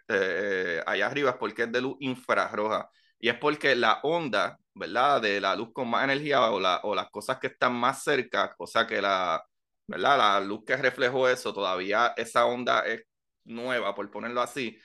eh, 0.09 0.83
allá 0.85 1.07
arriba, 1.07 1.31
es 1.31 1.37
porque 1.37 1.63
es 1.63 1.71
de 1.71 1.81
luz 1.81 1.95
infrarroja. 2.01 2.89
Y 3.19 3.29
es 3.29 3.37
porque 3.37 3.73
la 3.75 4.01
onda, 4.03 4.57
¿verdad? 4.73 5.21
De 5.21 5.39
la 5.39 5.55
luz 5.55 5.69
con 5.73 5.89
más 5.89 6.03
energía 6.03 6.51
o, 6.51 6.59
la, 6.59 6.81
o 6.83 6.93
las 6.93 7.09
cosas 7.09 7.39
que 7.39 7.47
están 7.47 7.73
más 7.73 8.03
cerca, 8.03 8.53
o 8.57 8.67
sea 8.67 8.85
que 8.85 9.01
la, 9.01 9.41
¿verdad? 9.87 10.17
La 10.17 10.39
luz 10.41 10.63
que 10.65 10.75
reflejó 10.77 11.29
eso, 11.29 11.53
todavía 11.53 12.13
esa 12.17 12.45
onda 12.45 12.81
es 12.85 13.03
nueva, 13.45 13.95
por 13.95 14.11
ponerlo 14.11 14.41
así, 14.41 14.77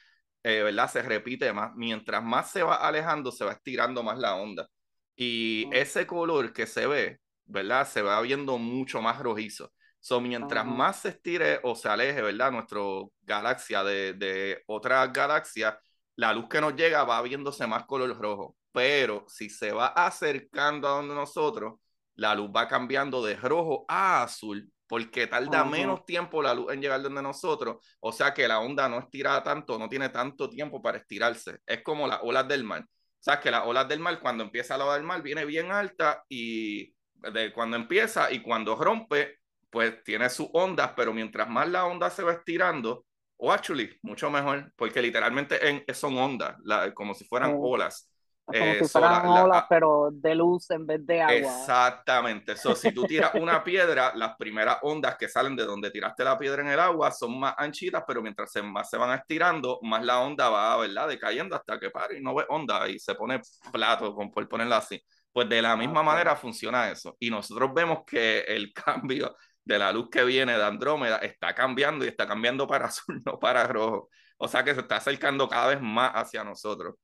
eh, 0.45 0.63
¿verdad? 0.63 0.91
Se 0.91 1.03
repite 1.03 1.53
más. 1.53 1.73
Mientras 1.75 2.23
más 2.23 2.51
se 2.53 2.63
va 2.63 2.77
alejando, 2.77 3.33
se 3.33 3.45
va 3.45 3.53
estirando 3.53 4.03
más 4.05 4.19
la 4.19 4.37
onda. 4.37 4.69
Y 5.17 5.69
ese 5.73 6.07
color 6.07 6.53
que 6.53 6.67
se 6.67 6.87
ve, 6.87 7.19
¿verdad? 7.47 7.89
Se 7.89 8.03
va 8.03 8.21
viendo 8.21 8.59
mucho 8.59 9.03
más 9.03 9.19
rojizo. 9.21 9.73
So, 10.01 10.21
mientras 10.21 10.65
más 10.65 11.01
se 11.01 11.09
estire 11.09 11.61
o 11.65 11.75
se 11.75 11.89
aleje, 11.89 12.23
¿verdad? 12.23 12.53
Nuestra 12.53 12.81
galaxia 13.23 13.83
de, 13.83 14.13
de 14.13 14.63
otra 14.67 15.07
galaxia, 15.09 15.79
la 16.15 16.33
luz 16.33 16.49
que 16.49 16.61
nos 16.61 16.75
llega 16.75 17.05
va 17.05 17.21
viéndose 17.23 17.67
más 17.67 17.87
color 17.87 18.17
rojo, 18.17 18.57
pero 18.73 19.25
si 19.29 19.51
se 19.51 19.73
va 19.73 19.89
acercando 19.89 20.87
a 20.89 20.93
donde 20.93 21.15
nosotros, 21.15 21.81
la 22.15 22.35
luz 22.35 22.51
va 22.55 22.69
cambiando 22.69 23.25
de 23.25 23.37
rojo 23.37 23.85
a 23.89 24.23
azul, 24.23 24.71
porque 24.87 25.27
tarda 25.27 25.65
menos 25.65 26.05
tiempo 26.07 26.43
la 26.43 26.55
luz 26.55 26.73
en 26.73 26.81
llegar 26.81 27.03
donde 27.03 27.23
nosotros, 27.23 27.85
o 28.01 28.13
sea 28.13 28.33
que 28.33 28.47
la 28.47 28.61
onda 28.61 28.89
no 28.89 28.99
estira 28.99 29.43
tanto, 29.43 29.79
no 29.79 29.89
tiene 29.89 30.09
tanto 30.11 30.49
tiempo 30.49 30.81
para 30.81 30.99
estirarse. 30.99 31.59
Es 31.67 31.83
como 31.83 32.07
las 32.07 32.21
olas 32.23 32.47
del 32.49 32.65
mar. 32.65 32.83
O 32.83 33.23
sea 33.27 33.41
que 33.41 33.51
las 33.51 33.67
olas 33.67 33.89
del 33.89 33.99
mar, 33.99 34.21
cuando 34.21 34.45
empieza 34.45 34.79
la 34.79 34.85
ola 34.85 34.95
del 34.95 35.03
mar, 35.03 35.21
viene 35.23 35.45
bien 35.45 35.73
alta 35.73 36.23
y 36.29 36.95
de 37.33 37.53
cuando 37.53 37.77
empieza 37.77 38.31
y 38.31 38.41
cuando 38.41 38.77
rompe, 38.77 39.41
pues 39.71 40.03
tiene 40.05 40.29
sus 40.31 40.49
ondas, 40.53 40.93
pero 40.97 41.13
mientras 41.13 41.49
más 41.49 41.69
la 41.69 41.87
onda 41.87 42.11
se 42.11 42.23
va 42.23 42.33
estirando, 42.33 43.05
o 43.39 43.53
actually, 43.53 43.91
mucho 44.03 44.31
mejor, 44.31 44.73
porque 44.77 45.03
literalmente 45.03 45.69
en, 45.69 45.85
son 45.95 46.17
ondas, 46.17 46.57
como 46.95 47.15
si 47.15 47.25
fueran 47.25 47.55
oh. 47.55 47.71
olas. 47.71 48.11
Como 48.45 48.61
eh, 48.61 48.79
si 48.81 48.89
sola- 48.89 49.09
fueran 49.09 49.35
la- 49.35 49.45
olas, 49.45 49.63
ah, 49.65 49.67
pero 49.69 50.09
de 50.13 50.35
luz 50.37 50.71
en 50.71 50.87
vez 50.87 51.05
de 51.05 51.21
agua. 51.21 51.35
Exactamente. 51.35 52.57
So, 52.57 52.77
si 52.77 52.93
tú 52.93 53.05
tiras 53.05 53.33
una 53.35 53.63
piedra, 53.65 54.13
las 54.15 54.37
primeras 54.37 54.79
ondas 54.83 55.17
que 55.17 55.29
salen 55.29 55.57
de 55.57 55.65
donde 55.65 55.91
tiraste 55.91 56.23
la 56.23 56.39
piedra 56.39 56.63
en 56.63 56.69
el 56.69 56.79
agua 56.79 57.11
son 57.11 57.39
más 57.41 57.55
anchitas, 57.59 58.05
pero 58.07 58.23
mientras 58.23 58.53
se, 58.53 58.63
más 58.63 58.89
se 58.89 58.97
van 58.97 59.19
estirando, 59.19 59.81
más 59.83 60.05
la 60.05 60.21
onda 60.21 60.49
va, 60.49 60.77
¿verdad? 60.77 61.09
Decayendo 61.09 61.57
hasta 61.57 61.79
que 61.81 61.91
pare 61.91 62.19
y 62.19 62.23
no 62.23 62.37
ve 62.37 62.45
onda 62.49 62.89
y 62.89 63.01
se 63.01 63.17
pone 63.17 63.41
plato, 63.73 64.15
con- 64.15 64.31
por 64.31 64.49
ponerlo 64.49 64.77
así. 64.77 65.03
Pues 65.33 65.49
de 65.49 65.61
la 65.61 65.77
misma 65.77 66.03
manera 66.05 66.37
funciona 66.37 66.89
eso. 66.89 67.17
Y 67.19 67.31
nosotros 67.31 67.75
vemos 67.75 68.05
que 68.07 68.41
el 68.41 68.73
cambio 69.13 69.37
de 69.67 69.79
la 69.79 69.93
luz 69.93 70.11
que 70.11 70.25
viene 70.25 70.57
de 70.59 70.65
Andrómeda 70.65 71.19
está 71.19 71.55
cambiando 71.55 72.07
y 72.07 72.09
está 72.09 72.27
cambiando 72.29 72.69
para 72.69 72.87
azul, 72.89 73.23
no 73.27 73.39
para 73.41 73.67
rojo. 73.69 74.11
O 74.39 74.49
sea 74.49 74.65
que 74.65 74.75
se 74.75 74.83
está 74.83 74.99
acercando 74.99 75.49
cada 75.49 75.69
vez 75.69 75.83
más 75.83 76.13
hacia 76.15 76.45
nosotros. 76.45 76.97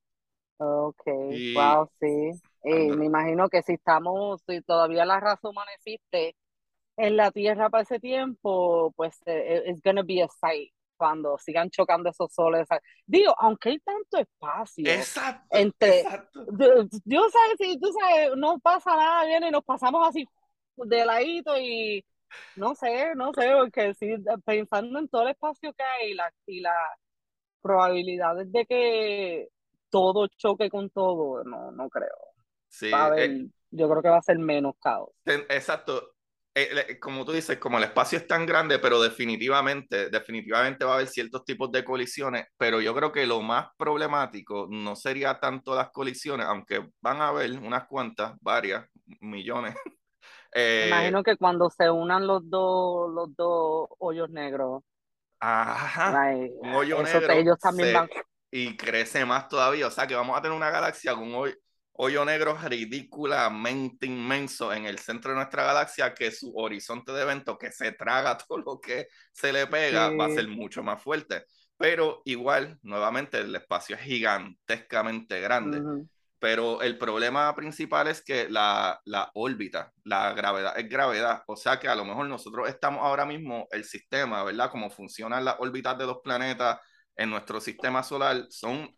Ok, 0.59 1.02
Y 1.28 1.54
wow, 1.54 1.88
sí. 2.00 2.40
Me 2.64 3.07
imagino 3.07 3.49
que 3.49 3.62
si 3.62 3.73
estamos, 3.75 4.42
si 4.49 4.62
todavía 4.62 5.04
la 5.04 5.19
raza 5.21 5.49
humana 5.49 5.73
existe 5.75 6.37
en 6.97 7.16
la 7.16 7.31
Tierra 7.33 7.71
para 7.71 7.83
ese 7.85 8.00
tiempo, 8.00 8.92
pues 8.97 9.19
eh, 9.26 9.64
it's 9.66 9.83
gonna 9.83 10.02
be 10.02 10.23
a 10.23 10.28
sight 10.28 10.73
cuando 10.97 11.38
sigan 11.38 11.71
chocando 11.71 12.11
esos 12.11 12.33
soles. 12.33 12.69
Digo, 13.07 13.35
aunque 13.38 13.71
hay 13.71 13.78
tanto 13.81 14.19
espacio 14.19 14.88
Exacto, 14.90 15.49
entre, 15.59 16.00
exacto. 16.02 16.47
Dios 17.04 17.33
sabe 17.33 17.57
si 17.59 17.78
tú 17.81 17.92
sabes, 17.92 18.33
no 18.37 18.59
pasa 18.61 18.97
nada, 18.97 19.26
viene 19.26 19.49
y 19.49 19.50
nos 19.50 19.64
pasamos 19.64 20.09
así 20.09 20.25
de 20.76 21.04
ladito 21.04 21.59
y 21.59 22.04
no 22.56 22.74
sé, 22.74 23.14
no 23.14 23.32
sé, 23.32 23.50
porque 23.56 23.94
sí, 23.94 24.14
pensando 24.44 24.98
en 24.98 25.08
todo 25.08 25.22
el 25.22 25.28
espacio 25.30 25.72
que 25.72 25.82
hay 25.82 26.10
y 26.12 26.14
la, 26.14 26.32
y 26.46 26.60
las 26.60 26.74
probabilidades 27.60 28.50
de 28.52 28.66
que 28.66 29.48
todo 29.90 30.26
choque 30.28 30.70
con 30.70 30.90
todo, 30.90 31.44
no, 31.44 31.70
no 31.72 31.88
creo. 31.88 32.16
Sí, 32.68 32.90
Va 32.90 33.02
a 33.02 33.06
haber, 33.06 33.30
eh, 33.30 33.46
yo 33.70 33.88
creo 33.88 34.02
que 34.02 34.08
va 34.08 34.18
a 34.18 34.22
ser 34.22 34.38
menos 34.38 34.74
caos. 34.80 35.10
exacto. 35.24 36.10
Eh, 36.54 36.98
como 37.00 37.24
tú 37.24 37.32
dices, 37.32 37.56
como 37.56 37.78
el 37.78 37.84
espacio 37.84 38.18
es 38.18 38.26
tan 38.26 38.44
grande, 38.44 38.78
pero 38.78 39.00
definitivamente, 39.00 40.10
definitivamente 40.10 40.84
va 40.84 40.92
a 40.92 40.94
haber 40.96 41.06
ciertos 41.06 41.46
tipos 41.46 41.72
de 41.72 41.82
colisiones, 41.82 42.46
pero 42.58 42.82
yo 42.82 42.94
creo 42.94 43.10
que 43.10 43.26
lo 43.26 43.40
más 43.40 43.68
problemático 43.78 44.68
no 44.70 44.94
sería 44.94 45.40
tanto 45.40 45.74
las 45.74 45.90
colisiones, 45.90 46.44
aunque 46.46 46.86
van 47.00 47.22
a 47.22 47.28
haber 47.28 47.52
unas 47.52 47.86
cuantas, 47.86 48.34
varias, 48.42 48.86
millones. 49.20 49.74
Eh, 50.54 50.82
imagino 50.82 51.23
que 51.23 51.37
cuando 51.38 51.71
se 51.71 51.90
unan 51.90 52.26
los 52.26 52.49
dos, 52.50 53.11
los 53.12 53.35
dos 53.37 53.88
hoyos 53.99 54.30
negros, 54.30 54.82
ajá, 55.40 56.25
ay, 56.25 56.52
un 56.59 56.75
hoyo 56.75 57.02
eso 57.02 57.23
te- 57.23 57.32
negro 57.32 57.38
ellos 57.40 57.59
también 57.61 57.92
se- 57.92 57.92
van. 57.92 58.09
y 58.50 58.76
crece 58.76 59.25
más 59.25 59.49
todavía. 59.49 59.87
O 59.87 59.90
sea 59.90 60.06
que 60.06 60.14
vamos 60.14 60.37
a 60.38 60.42
tener 60.42 60.56
una 60.56 60.71
galaxia 60.71 61.14
con 61.14 61.25
un 61.25 61.35
hoy- 61.35 61.54
hoyo 61.94 62.25
negro 62.25 62.56
ridículamente 62.56 64.06
inmenso 64.06 64.73
en 64.73 64.87
el 64.87 64.99
centro 64.99 65.30
de 65.32 65.37
nuestra 65.38 65.64
galaxia 65.64 66.14
que 66.14 66.30
su 66.30 66.52
horizonte 66.56 67.12
de 67.12 67.23
evento 67.23 67.59
que 67.59 67.73
se 67.73 67.92
traga 67.92 68.37
todo 68.49 68.59
lo 68.59 68.80
que 68.80 69.09
se 69.32 69.52
le 69.52 69.66
pega 69.66 70.14
va 70.14 70.26
a 70.26 70.30
ser 70.30 70.49
mucho 70.49 70.82
más 70.82 71.02
fuerte. 71.02 71.44
Pero 71.76 72.23
igual, 72.25 72.78
nuevamente, 72.82 73.38
el 73.40 73.54
espacio 73.56 73.97
es 73.97 74.02
gigantescamente 74.02 75.40
grande. 75.40 75.85
Ujú. 75.85 76.09
Pero 76.42 76.82
el 76.82 76.99
problema 76.99 77.54
principal 77.54 78.08
es 78.08 78.20
que 78.20 78.50
la, 78.50 79.00
la 79.04 79.30
órbita, 79.34 79.92
la 80.02 80.32
gravedad 80.32 80.76
es 80.76 80.88
gravedad. 80.88 81.44
O 81.46 81.54
sea 81.54 81.78
que 81.78 81.87
a 81.87 81.94
lo 81.94 82.04
mejor 82.04 82.26
nosotros 82.26 82.68
estamos 82.68 83.00
ahora 83.04 83.25
mismo, 83.25 83.68
el 83.70 83.84
sistema, 83.84 84.42
¿verdad? 84.42 84.68
Como 84.68 84.90
funcionan 84.90 85.44
las 85.44 85.54
órbitas 85.61 85.96
de 85.99 86.06
los 86.06 86.18
planetas 86.18 86.80
en 87.14 87.30
nuestro 87.30 87.61
sistema 87.61 88.02
solar, 88.02 88.46
son 88.50 88.92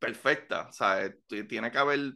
perfectas. 0.00 0.70
O 0.70 0.72
sea, 0.72 1.04
eh, 1.04 1.14
tiene 1.48 1.70
que 1.70 1.78
haber 1.78 2.14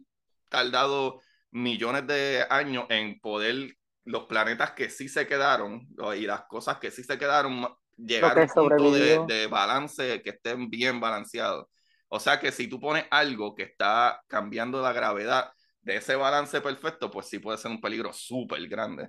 tardado 0.48 1.20
millones 1.52 2.04
de 2.08 2.44
años 2.50 2.86
en 2.88 3.20
poder 3.20 3.76
los 4.04 4.24
planetas 4.24 4.72
que 4.72 4.90
sí 4.90 5.08
se 5.08 5.28
quedaron 5.28 5.86
y 6.16 6.22
las 6.22 6.42
cosas 6.46 6.78
que 6.78 6.90
sí 6.90 7.04
se 7.04 7.16
quedaron 7.16 7.68
llegar 7.96 8.36
a 8.36 8.60
un 8.60 8.68
punto 8.68 9.26
de 9.26 9.46
balance 9.46 10.20
que 10.22 10.30
estén 10.30 10.68
bien 10.68 10.98
balanceados. 10.98 11.68
O 12.14 12.20
sea 12.20 12.38
que 12.40 12.52
si 12.52 12.68
tú 12.68 12.78
pones 12.80 13.04
algo 13.10 13.54
que 13.54 13.62
está 13.64 14.20
cambiando 14.28 14.82
la 14.82 14.92
gravedad 14.92 15.50
de 15.80 15.96
ese 15.96 16.14
balance 16.16 16.60
perfecto, 16.60 17.10
pues 17.10 17.26
sí 17.28 17.38
puede 17.38 17.58
ser 17.58 17.70
un 17.70 17.80
peligro 17.80 18.12
súper 18.12 18.68
grande. 18.68 19.08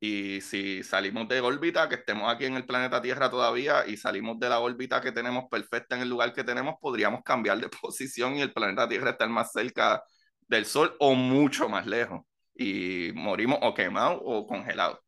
Y 0.00 0.40
si 0.42 0.82
salimos 0.82 1.28
de 1.28 1.40
órbita, 1.40 1.88
que 1.88 1.96
estemos 1.96 2.32
aquí 2.32 2.44
en 2.46 2.56
el 2.56 2.66
planeta 2.66 3.00
Tierra 3.02 3.30
todavía, 3.30 3.86
y 3.86 3.96
salimos 3.96 4.38
de 4.38 4.48
la 4.50 4.60
órbita 4.60 5.00
que 5.00 5.12
tenemos 5.12 5.44
perfecta 5.50 5.96
en 5.96 6.02
el 6.02 6.10
lugar 6.10 6.32
que 6.34 6.44
tenemos, 6.44 6.76
podríamos 6.80 7.22
cambiar 7.24 7.58
de 7.60 7.68
posición 7.82 8.36
y 8.36 8.42
el 8.42 8.52
planeta 8.52 8.88
Tierra 8.88 9.10
estar 9.10 9.28
más 9.30 9.52
cerca 9.52 10.02
del 10.48 10.66
Sol 10.66 10.94
o 11.00 11.14
mucho 11.14 11.68
más 11.68 11.86
lejos. 11.86 12.22
Y 12.54 13.12
morimos 13.14 13.58
o 13.62 13.74
quemados 13.74 14.20
o 14.24 14.46
congelados. 14.46 14.98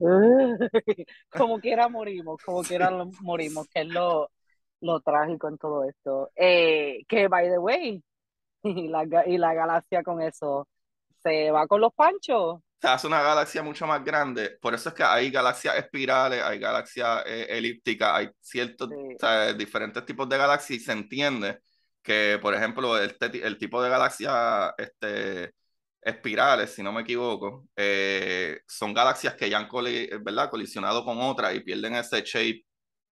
Como 1.34 1.60
quiera 1.60 1.88
morimos, 1.88 2.40
como 2.44 2.64
quiera 2.64 2.90
lo- 2.90 3.10
morimos, 3.20 3.66
que 3.68 3.80
es 3.82 3.88
lo, 3.88 4.30
lo 4.80 5.00
trágico 5.00 5.48
en 5.48 5.58
todo 5.58 5.84
esto. 5.84 6.30
Eh, 6.36 7.00
que, 7.08 7.28
by 7.28 7.48
the 7.50 7.58
way, 7.58 8.02
y 8.64 8.88
la, 8.88 9.04
ga- 9.06 9.24
y 9.26 9.38
la 9.38 9.54
galaxia 9.54 10.02
con 10.04 10.22
eso, 10.22 10.68
se 11.22 11.50
va 11.52 11.66
con 11.68 11.80
los 11.80 11.94
panchos. 11.94 12.60
se 12.80 12.88
hace 12.88 13.06
una 13.06 13.22
galaxia 13.22 13.62
mucho 13.62 13.86
más 13.86 14.04
grande. 14.04 14.58
Por 14.60 14.74
eso 14.74 14.90
es 14.90 14.94
que 14.94 15.02
hay 15.04 15.30
galaxias 15.30 15.76
espirales, 15.76 16.42
hay 16.42 16.58
galaxias 16.58 17.22
eh, 17.26 17.46
elípticas, 17.50 18.10
hay 18.14 18.30
ciertos 18.40 18.90
Sí. 18.90 18.94
o 19.16 19.18
sea, 19.26 19.52
diferentes 19.54 20.04
tipos 20.04 20.28
de 20.28 20.36
galaxias 20.38 20.80
y 20.80 20.84
se 20.84 20.92
entiende 20.92 21.60
que, 22.02 22.38
por 22.42 22.54
ejemplo, 22.54 22.98
este, 22.98 23.26
el 23.46 23.56
tipo 23.58 23.82
de 23.82 23.88
galaxia 23.90 24.74
este, 24.76 25.52
espirales, 26.02 26.74
si 26.74 26.82
no 26.82 26.92
me 26.92 27.00
equivoco, 27.02 27.66
eh, 27.76 28.60
son 28.66 28.92
galaxias 28.92 29.34
que 29.34 29.48
ya 29.48 29.58
han 29.58 29.68
coli- 29.68 30.10
¿verdad? 30.22 30.50
colisionado 30.50 31.04
con 31.04 31.18
otras 31.20 31.54
y 31.54 31.60
pierden 31.60 31.94
ese 31.94 32.20
shape 32.22 32.64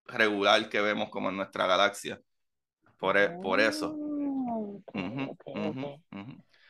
regular 0.07 0.69
que 0.69 0.81
vemos 0.81 1.09
como 1.09 1.29
en 1.29 1.37
nuestra 1.37 1.67
galaxia. 1.67 2.19
Por, 2.97 3.17
e- 3.17 3.29
por 3.31 3.59
eso. 3.59 3.91
Ujú. 4.93 5.37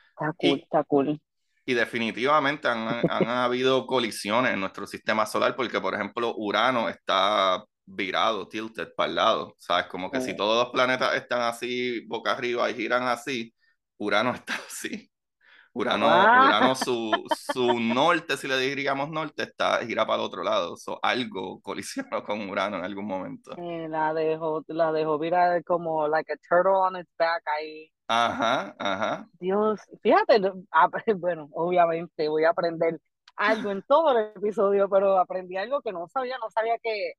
Está 0.09 0.33
Y- 0.39 0.49
cool, 0.49 0.59
está 0.61 0.83
cool. 0.83 1.21
Y 1.65 1.73
definitivamente 1.73 2.67
han, 2.67 2.87
han 3.09 3.27
habido 3.29 3.85
colisiones 3.87 4.53
en 4.53 4.59
nuestro 4.59 4.85
sistema 4.87 5.25
solar 5.25 5.55
porque, 5.55 5.79
por 5.79 5.93
ejemplo, 5.93 6.33
Urano 6.37 6.89
está 6.89 7.63
virado, 7.85 8.47
tilted 8.47 8.89
para 8.95 9.09
el 9.09 9.15
lado. 9.15 9.55
¿Sabes? 9.57 9.87
Como 9.87 10.11
que 10.11 10.19
si 10.21 10.31
Sí. 10.31 10.37
todos 10.37 10.63
los 10.65 10.73
planetas 10.73 11.15
están 11.15 11.41
así, 11.41 12.05
boca 12.07 12.33
arriba 12.33 12.69
y 12.69 12.75
giran 12.75 13.03
así, 13.07 13.53
Urano 13.97 14.33
está 14.35 14.55
así. 14.67 15.09
Urano, 15.73 16.05
Ah. 16.07 16.45
Urano 16.47 16.75
su, 16.75 17.11
su 17.35 17.79
norte, 17.79 18.37
si 18.37 18.47
le 18.47 18.57
diríamos 18.57 19.09
norte, 19.09 19.43
está 19.43 19.79
gira 19.85 20.05
para 20.05 20.19
el 20.21 20.25
otro 20.25 20.43
lado. 20.43 20.75
So, 20.77 20.99
algo 21.01 21.59
colisionó 21.61 22.23
con 22.23 22.47
Urano 22.49 22.77
en 22.77 22.83
algún 22.85 23.05
momento. 23.05 23.55
Eh, 23.57 23.87
la 23.89 24.13
dejó, 24.13 24.63
la 24.67 24.91
dejó 24.91 25.17
virar 25.17 25.63
como 25.63 26.07
like 26.07 26.31
a 26.31 26.37
turtle 26.37 26.73
on 26.73 26.95
its 26.97 27.09
back 27.17 27.43
ahí. 27.57 27.91
Ajá, 28.07 28.75
ajá. 28.77 29.27
Dios, 29.39 29.81
fíjate, 30.01 30.41
ah, 30.71 30.89
bueno, 31.17 31.49
obviamente 31.53 32.27
voy 32.29 32.43
a 32.43 32.51
aprender 32.51 32.99
algo 33.35 33.71
en 33.71 33.81
todo 33.83 34.11
el 34.17 34.25
episodio, 34.35 34.87
pero 34.89 35.17
aprendí 35.17 35.57
algo 35.57 35.81
que 35.81 35.91
no 35.91 36.07
sabía, 36.07 36.37
no 36.37 36.49
sabía 36.51 36.77
que, 36.83 37.13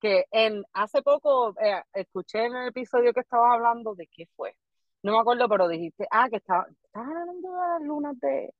que 0.00 0.24
en 0.30 0.62
hace 0.72 1.02
poco 1.02 1.54
eh, 1.60 1.82
escuché 1.94 2.44
en 2.44 2.54
el 2.54 2.68
episodio 2.68 3.12
que 3.12 3.20
estabas 3.20 3.54
hablando 3.54 3.94
de 3.96 4.06
qué 4.06 4.26
fue. 4.36 4.54
No 5.02 5.12
me 5.12 5.18
acuerdo, 5.18 5.48
pero 5.48 5.68
dijiste, 5.68 6.06
ah, 6.10 6.28
que 6.28 6.36
estaba, 6.36 6.66
estabas 6.84 7.08
hablando 7.08 7.48
de 7.50 7.56
las 7.56 7.82
lunas 7.82 8.20
de. 8.20 8.52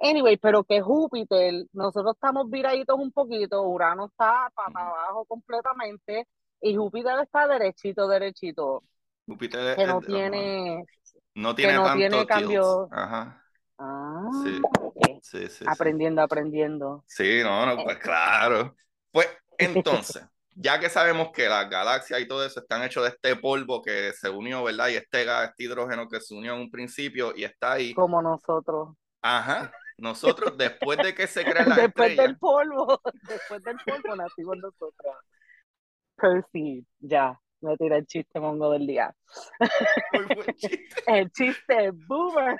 Anyway, 0.00 0.36
pero 0.36 0.62
que 0.62 0.80
Júpiter, 0.80 1.66
nosotros 1.72 2.14
estamos 2.14 2.48
viraditos 2.50 2.96
un 2.98 3.10
poquito, 3.10 3.62
Urano 3.62 4.06
está 4.06 4.48
para 4.54 4.86
abajo 4.86 5.24
completamente 5.24 6.28
y 6.60 6.76
Júpiter 6.76 7.18
está 7.20 7.48
derechito, 7.48 8.06
derechito, 8.06 8.84
Júpiter 9.26 9.76
que 9.76 9.86
no 9.86 9.98
es- 9.98 10.06
tiene, 10.06 10.84
no 11.34 11.54
tiene 11.54 11.74
no 11.74 11.82
tanto 11.84 11.98
tiene 11.98 12.26
cambio. 12.26 12.88
Ajá. 12.92 13.44
Ah. 13.78 14.30
Sí, 14.44 14.60
sí, 15.22 15.46
sí. 15.48 15.64
Aprendiendo, 15.66 16.22
aprendiendo. 16.22 17.04
Sí, 17.06 17.40
no, 17.42 17.66
no, 17.66 17.82
pues 17.82 17.98
claro. 17.98 18.76
Pues 19.10 19.28
entonces, 19.58 20.24
ya 20.60 20.80
que 20.80 20.88
sabemos 20.88 21.30
que 21.32 21.48
las 21.48 21.70
galaxias 21.70 22.20
y 22.20 22.26
todo 22.26 22.44
eso 22.44 22.60
están 22.60 22.82
hechos 22.82 23.04
de 23.04 23.10
este 23.10 23.36
polvo 23.36 23.80
que 23.80 24.12
se 24.12 24.28
unió, 24.28 24.64
¿verdad? 24.64 24.88
Y 24.88 24.96
este 24.96 25.24
gas, 25.24 25.50
este 25.50 25.64
hidrógeno 25.64 26.08
que 26.08 26.20
se 26.20 26.34
unió 26.34 26.54
en 26.54 26.62
un 26.62 26.70
principio 26.70 27.32
y 27.36 27.44
está 27.44 27.74
ahí. 27.74 27.94
Como 27.94 28.20
nosotros. 28.20 28.96
Ajá. 29.22 29.72
Nosotros, 29.98 30.56
después 30.56 30.98
de 30.98 31.14
que 31.14 31.28
se 31.28 31.44
crean 31.44 31.68
las 31.68 31.78
Después 31.78 32.16
del 32.16 32.36
polvo, 32.38 33.00
después 33.28 33.62
del 33.62 33.76
polvo 33.86 34.16
nacimos 34.16 34.56
nosotros. 34.56 35.16
Percy, 36.16 36.84
ya, 36.98 37.38
me 37.60 37.76
tiré 37.76 37.98
el 37.98 38.06
chiste 38.06 38.40
mongo 38.40 38.72
del 38.72 38.86
día. 38.86 39.14
muy 40.12 40.34
buen 40.34 40.54
chiste, 40.56 40.88
El 41.06 41.30
chiste 41.30 41.92
boomer, 41.92 42.56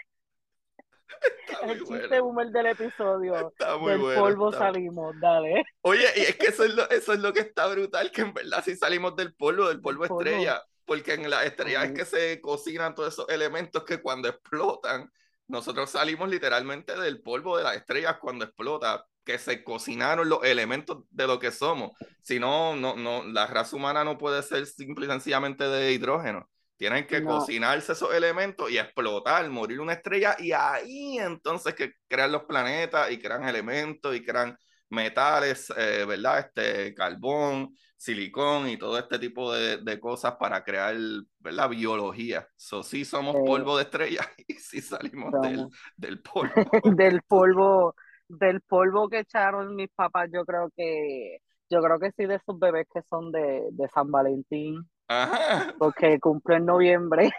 el 1.62 1.84
chiste 1.84 2.20
boomer 2.20 2.48
del 2.48 2.66
episodio. 2.66 3.48
está 3.48 3.76
muy 3.76 3.92
Del 3.92 4.00
bueno, 4.00 4.22
polvo 4.22 4.50
está- 4.50 4.66
salimos, 4.66 5.14
dale. 5.20 5.64
Oye, 5.82 6.06
y 6.16 6.20
es 6.20 6.36
que 6.36 6.46
eso 6.48 6.64
es 6.64 6.74
lo, 6.74 6.88
eso 6.90 7.12
es 7.12 7.20
lo 7.20 7.32
que 7.32 7.40
está 7.40 7.66
brutal, 7.66 8.10
que 8.12 8.22
en 8.22 8.34
verdad 8.34 8.62
si 8.64 8.76
salimos 8.76 9.16
del 9.16 9.34
polvo, 9.34 9.68
del 9.68 9.80
polvo 9.80 10.06
polvo. 10.06 10.22
estrella, 10.22 10.62
porque 10.84 11.12
porque 11.12 11.14
en 11.14 11.28
las 11.30 11.44
estrellas 11.44 11.84
es 11.84 11.92
que 11.92 12.04
se 12.04 12.40
cocinan 12.40 12.94
todos 12.94 13.12
esos 13.12 13.28
elementos 13.28 13.84
que 13.84 14.00
cuando 14.00 14.28
explotan, 14.28 15.10
nosotros 15.46 15.90
salimos 15.90 16.28
literalmente 16.28 16.98
del 16.98 17.20
polvo 17.22 17.56
de 17.58 17.64
las 17.64 17.76
estrellas 17.76 18.16
cuando 18.20 18.44
explota, 18.46 19.04
que 19.24 19.38
se 19.38 19.62
cocinaron 19.62 20.28
los 20.30 20.42
elementos 20.44 21.04
de 21.10 21.26
lo 21.26 21.38
que 21.38 21.50
somos. 21.50 21.90
Si 22.22 22.38
no, 22.40 22.74
no, 22.76 22.96
no, 22.96 23.22
la 23.24 23.46
raza 23.46 23.76
humana 23.76 24.02
no 24.02 24.16
puede 24.16 24.42
ser 24.42 24.64
simple 24.66 25.04
y 25.06 25.08
sencillamente 25.10 25.64
de 25.64 25.92
hidrógeno. 25.92 26.48
Tienen 26.78 27.08
que 27.08 27.24
cocinarse 27.24 27.90
esos 27.90 28.14
elementos 28.14 28.70
y 28.70 28.78
explotar, 28.78 29.50
morir 29.50 29.80
una 29.80 29.94
estrella, 29.94 30.36
y 30.38 30.52
ahí 30.52 31.18
entonces 31.18 31.74
que 31.74 31.94
crean 32.06 32.30
los 32.30 32.44
planetas 32.44 33.10
y 33.10 33.18
crean 33.18 33.48
elementos 33.48 34.14
y 34.14 34.24
crean 34.24 34.56
metales, 34.88 35.72
eh, 35.76 36.04
¿verdad? 36.06 36.38
Este, 36.38 36.94
carbón, 36.94 37.74
silicón 37.96 38.68
y 38.68 38.76
todo 38.76 38.96
este 38.96 39.18
tipo 39.18 39.52
de, 39.52 39.78
de 39.78 39.98
cosas 39.98 40.36
para 40.36 40.62
crear, 40.62 40.94
¿verdad? 41.40 41.68
Biología. 41.68 42.46
So, 42.54 42.84
sí 42.84 43.04
somos 43.04 43.34
polvo 43.44 43.76
de 43.76 43.82
estrella 43.82 44.20
y 44.46 44.54
sí 44.54 44.80
salimos 44.80 45.32
del, 45.42 45.66
del, 45.96 46.22
polvo. 46.22 46.52
del 46.84 47.22
polvo, 47.22 47.96
del 48.28 48.60
polvo 48.60 49.08
que 49.08 49.18
echaron 49.18 49.74
mis 49.74 49.90
papás, 49.90 50.30
yo 50.32 50.44
creo 50.44 50.70
que, 50.76 51.38
yo 51.68 51.82
creo 51.82 51.98
que 51.98 52.12
sí 52.12 52.26
de 52.26 52.36
esos 52.36 52.56
bebés 52.56 52.86
que 52.94 53.02
son 53.02 53.32
de, 53.32 53.66
de 53.72 53.88
San 53.88 54.12
Valentín. 54.12 54.88
Ajá. 55.08 55.74
Porque 55.78 56.20
cumple 56.20 56.56
en 56.56 56.66
noviembre. 56.66 57.30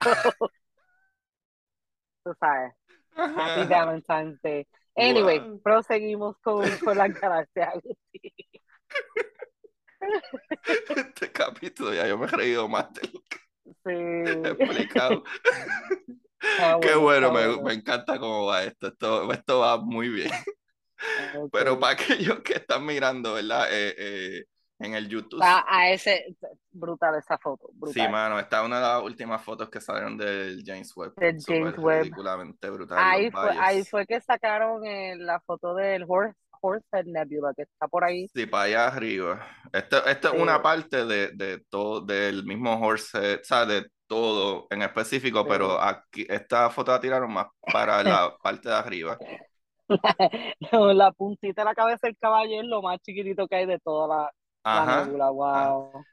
Tú 2.24 2.34
sabes. 2.40 2.72
Happy 3.16 3.68
Valentine's 3.68 4.40
Day. 4.42 4.66
Anyway, 4.96 5.58
proseguimos 5.62 6.36
con, 6.38 6.68
con 6.78 6.96
la 6.96 7.08
galaxia. 7.08 7.72
este 10.96 11.32
capítulo 11.32 11.94
ya 11.94 12.06
yo 12.06 12.18
me 12.18 12.26
he 12.26 12.28
reído 12.28 12.68
más 12.68 12.92
de 12.92 13.08
lo 13.12 13.20
que 13.28 13.38
he 13.86 14.48
explicado. 14.50 15.24
Qué 16.82 16.94
bueno, 16.94 17.32
me, 17.32 17.62
me, 17.62 17.72
encanta 17.72 18.18
cómo 18.18 18.46
va 18.46 18.64
esto. 18.64 18.88
esto. 18.88 19.32
Esto 19.32 19.60
va 19.60 19.78
muy 19.78 20.10
bien. 20.10 20.30
Pero 21.52 21.78
para 21.80 21.94
aquellos 21.94 22.40
que 22.40 22.54
están 22.54 22.84
mirando, 22.84 23.34
¿verdad? 23.34 23.66
Eh, 23.70 23.94
eh, 23.96 24.44
en 24.78 24.94
el 24.94 25.08
YouTube. 25.08 25.40
a 25.42 25.90
ese, 25.90 26.36
brutal 26.70 27.16
esa 27.16 27.38
foto. 27.38 27.70
Sí, 27.92 28.06
mano, 28.08 28.38
esta 28.38 28.60
es 28.60 28.66
una 28.66 28.76
de 28.76 28.82
las 28.82 29.02
últimas 29.02 29.42
fotos 29.42 29.68
que 29.70 29.80
salieron 29.80 30.16
del 30.16 30.62
James 30.64 30.94
Webb. 30.96 31.14
Del 31.16 31.38
James 31.40 31.78
Webb. 31.78 32.02
Ridículamente 32.02 32.70
brutal. 32.70 32.98
Ahí 33.00 33.30
fue, 33.30 33.50
ahí 33.58 33.84
fue 33.84 34.06
que 34.06 34.20
sacaron 34.20 34.84
eh, 34.84 35.16
la 35.16 35.40
foto 35.40 35.74
del 35.74 36.04
Horse, 36.06 36.38
Horsehead 36.60 37.04
Nebula, 37.06 37.52
que 37.54 37.62
está 37.62 37.88
por 37.88 38.04
ahí. 38.04 38.28
Sí, 38.34 38.46
para 38.46 38.64
allá 38.64 38.86
arriba. 38.88 39.46
Esto, 39.72 40.04
esto 40.06 40.34
es 40.34 40.40
una 40.40 40.62
parte 40.62 41.04
de, 41.04 41.30
de, 41.32 41.62
todo, 41.68 42.00
del 42.00 42.44
mismo 42.44 42.78
Horsehead, 42.80 43.40
o 43.40 43.44
sea, 43.44 43.66
de 43.66 43.86
todo 44.06 44.66
en 44.70 44.82
específico, 44.82 45.46
pero 45.46 45.80
aquí, 45.80 46.26
esta 46.28 46.68
foto 46.70 46.92
la 46.92 47.00
tiraron 47.00 47.32
más 47.32 47.46
para 47.72 48.02
la 48.02 48.36
parte 48.42 48.68
de 48.68 48.74
arriba. 48.74 49.18
la 50.70 51.12
puntita 51.12 51.62
de 51.62 51.64
la 51.66 51.74
cabeza 51.74 52.06
del 52.06 52.16
caballo 52.16 52.60
es 52.60 52.66
lo 52.66 52.80
más 52.80 52.98
chiquitito 53.00 53.46
que 53.46 53.56
hay 53.56 53.66
de 53.66 53.78
toda 53.78 54.08
la, 54.08 54.32
Ajá. 54.64 55.06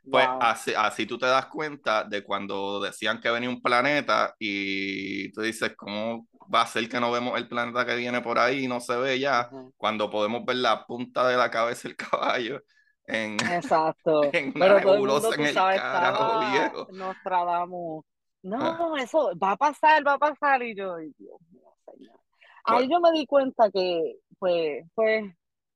Pues 0.09 0.27
Así, 0.41 0.73
así 0.75 1.05
tú 1.05 1.17
te 1.17 1.25
das 1.25 1.45
cuenta 1.45 2.03
de 2.03 2.21
cuando 2.21 2.81
decían 2.81 3.21
que 3.21 3.31
venía 3.31 3.49
un 3.49 3.61
planeta 3.61 4.35
y 4.37 5.31
tú 5.31 5.41
dices, 5.41 5.73
¿cómo 5.77 6.27
va 6.53 6.63
a 6.63 6.67
ser 6.67 6.89
que 6.89 6.99
no 6.99 7.11
vemos 7.11 7.37
el 7.37 7.47
planeta 7.47 7.85
que 7.85 7.95
viene 7.95 8.19
por 8.19 8.37
ahí 8.37 8.65
y 8.65 8.67
no 8.67 8.81
se 8.81 8.97
ve 8.97 9.19
ya? 9.19 9.49
Cuando 9.77 10.09
podemos 10.09 10.43
ver 10.43 10.57
la 10.57 10.85
punta 10.85 11.25
de 11.29 11.37
la 11.37 11.49
cabeza 11.49 11.87
del 11.87 11.95
caballo 12.11 12.61
en, 13.05 13.33
Exacto. 13.49 14.21
en 14.33 14.51
Pero 14.51 14.81
todo 14.81 14.93
el 14.95 14.99
mundo, 14.99 15.33
en 15.33 15.45
el 15.45 15.55
carajo 15.55 16.39
viejo. 16.51 16.87
Nostradamus. 16.91 18.05
No, 18.43 18.97
eso 18.97 19.31
va 19.41 19.51
a 19.51 19.57
pasar, 19.57 20.05
va 20.05 20.13
a 20.13 20.19
pasar. 20.19 20.61
Y 20.63 20.75
yo, 20.75 20.97
Dios 20.97 21.39
mío, 21.51 21.73
señor. 21.85 22.19
Ahí 22.65 22.79
pues 22.79 22.89
yo 22.89 22.99
me 22.99 23.11
di 23.11 23.25
cuenta 23.25 23.69
que, 23.71 24.17
pues, 24.39 24.83
pues, 24.93 25.23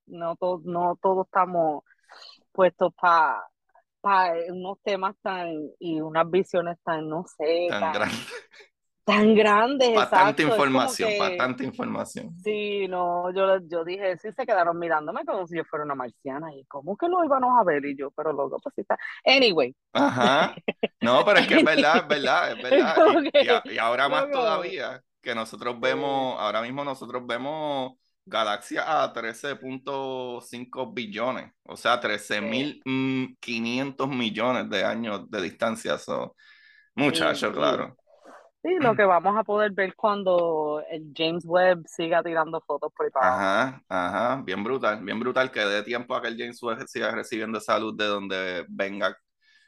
no, 0.08 0.36
to, 0.36 0.62
no 0.66 0.98
todos 1.02 1.26
estamos 1.26 1.84
puestos 2.56 2.94
para 3.00 3.44
pa 4.02 4.34
unos 4.50 4.78
temas 4.84 5.16
tan 5.22 5.52
y 5.80 6.00
unas 6.00 6.30
visiones 6.30 6.78
tan, 6.84 7.10
no 7.10 7.26
sé, 7.38 7.68
tan, 7.70 7.92
grandes. 7.92 8.28
Tan 9.04 9.36
grandes, 9.36 9.96
Bastante 9.96 10.44
información, 10.44 11.12
bastante 11.20 11.64
información. 11.64 12.36
Sí, 12.44 12.88
no, 12.88 13.32
yo, 13.32 13.60
yo 13.68 13.84
dije, 13.84 14.18
sí, 14.18 14.30
se 14.36 14.46
quedaron 14.46 14.80
mirándome 14.80 15.24
como 15.26 15.46
si 15.46 15.58
yo 15.58 15.64
fuera 15.66 15.86
una 15.86 15.94
marciana. 15.94 16.52
¿Y 16.56 16.66
cómo 16.66 16.98
que 16.98 17.08
lo 17.08 17.24
íbamos 17.24 17.52
a 17.60 17.64
ver? 17.64 17.86
Y 17.86 17.96
yo, 17.96 18.10
pero 18.12 18.34
luego, 18.34 18.58
pues 18.64 18.78
está. 18.80 18.98
Anyway. 19.24 19.76
Ajá. 19.94 20.56
No, 21.02 21.24
pero 21.26 21.40
es 21.40 21.48
que 21.48 21.58
es 21.58 21.64
verdad, 21.64 21.98
es 21.98 22.08
verdad, 22.08 22.52
es 22.52 22.64
verdad. 22.64 22.96
Y, 23.68 23.74
y, 23.74 23.78
ahora 23.78 24.10
más 24.10 24.32
todavía, 24.32 25.04
que 25.22 25.36
nosotros 25.36 25.80
vemos, 25.80 26.40
ahora 26.40 26.64
mismo 26.64 26.84
nosotros 26.84 27.26
vemos 27.28 27.94
Galaxia 28.26 29.04
a 29.04 29.14
13.5 29.14 30.94
billones, 30.94 31.52
o 31.64 31.78
sea, 31.78 32.00
13.500 32.00 34.08
millones 34.08 34.70
de 34.70 34.84
años 34.84 35.30
de 35.30 35.42
distancia. 35.42 35.98
So, 35.98 36.36
muchacho, 36.96 37.54
claro. 37.54 37.96
Sí, 38.64 38.78
lo 38.80 38.96
que 38.96 39.06
vamos 39.06 39.38
a 39.38 39.44
poder 39.44 39.72
ver 39.74 39.94
cuando 39.96 40.84
el 40.90 41.14
James 41.16 41.46
Webb 41.46 41.84
siga 41.86 42.24
tirando 42.24 42.60
fotos 42.62 42.92
por 42.98 43.06
ahí 43.06 43.12
Ajá, 43.14 43.84
ajá, 43.88 44.42
bien 44.44 44.64
brutal, 44.64 45.04
bien 45.04 45.20
brutal 45.20 45.52
que 45.52 45.60
dé 45.60 45.84
tiempo 45.84 46.16
a 46.16 46.22
que 46.22 46.30
el 46.30 46.38
James 46.38 46.62
Webb 46.64 46.88
siga 46.88 47.12
recibiendo 47.12 47.60
esa 47.60 47.78
luz 47.78 47.96
de 47.96 48.06
donde 48.06 48.66
venga 48.68 49.16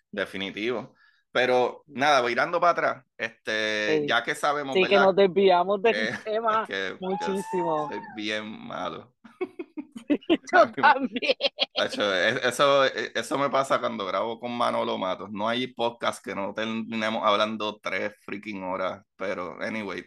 definitivo. 0.09 0.95
Pero 1.31 1.83
nada, 1.87 2.21
voy 2.21 2.31
irando 2.31 2.59
para 2.59 2.71
atrás. 2.71 3.05
Este, 3.17 4.05
ya 4.07 4.23
que 4.23 4.33
sabemos. 4.33 4.73
Sí, 4.73 4.85
que 4.85 4.95
nos 4.95 5.15
desviamos 5.15 5.81
del 5.81 5.95
tema 6.23 6.67
muchísimo. 6.99 7.89
Es 7.91 8.01
bien 8.15 8.47
malo. 8.67 9.13
yo 10.53 10.71
también. 10.71 11.35
Eso, 11.73 12.83
eso 12.85 13.37
me 13.37 13.49
pasa 13.49 13.79
cuando 13.79 14.05
grabo 14.05 14.39
con 14.39 14.51
Manolo 14.51 14.97
Matos. 14.97 15.29
No 15.31 15.47
hay 15.47 15.67
podcast 15.67 16.23
que 16.23 16.35
no 16.35 16.53
terminemos 16.53 17.23
hablando 17.25 17.79
tres 17.81 18.13
freaking 18.21 18.63
horas. 18.63 19.03
Pero, 19.15 19.57
anyway, 19.61 20.03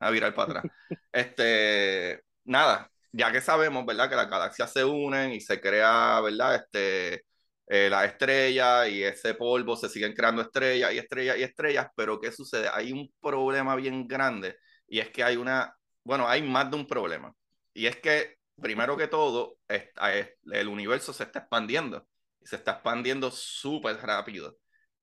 a 0.00 0.10
virar 0.10 0.34
para 0.34 0.60
atrás. 0.60 0.72
este, 1.12 2.22
nada, 2.44 2.90
ya 3.12 3.32
que 3.32 3.40
sabemos, 3.40 3.86
¿verdad? 3.86 4.08
Que 4.08 4.16
las 4.16 4.30
galaxias 4.30 4.72
se 4.72 4.84
unen 4.84 5.32
y 5.32 5.40
se 5.40 5.60
crea, 5.60 6.20
¿verdad? 6.20 6.56
Este 6.56 7.24
eh, 7.66 7.88
las 7.90 8.06
estrellas 8.06 8.88
y 8.88 9.02
ese 9.02 9.34
polvo 9.34 9.76
se 9.76 9.88
siguen 9.88 10.14
creando 10.14 10.42
estrellas 10.42 10.92
y 10.92 10.98
estrellas 10.98 11.38
y 11.38 11.42
estrellas, 11.42 11.88
pero 11.96 12.20
¿qué 12.20 12.30
sucede? 12.32 12.68
Hay 12.72 12.92
un 12.92 13.12
problema 13.20 13.74
bien 13.76 14.06
grande 14.06 14.56
y 14.86 15.00
es 15.00 15.10
que 15.10 15.24
hay 15.24 15.36
una, 15.36 15.76
bueno, 16.04 16.28
hay 16.28 16.42
más 16.42 16.70
de 16.70 16.76
un 16.76 16.86
problema. 16.86 17.34
Y 17.72 17.86
es 17.86 17.96
que, 17.96 18.36
primero 18.60 18.96
que 18.96 19.08
todo, 19.08 19.58
el 19.68 20.68
universo 20.68 21.12
se 21.12 21.24
está 21.24 21.40
expandiendo 21.40 22.06
y 22.40 22.46
se 22.46 22.56
está 22.56 22.72
expandiendo 22.72 23.30
súper 23.30 23.96
rápido. 23.98 24.56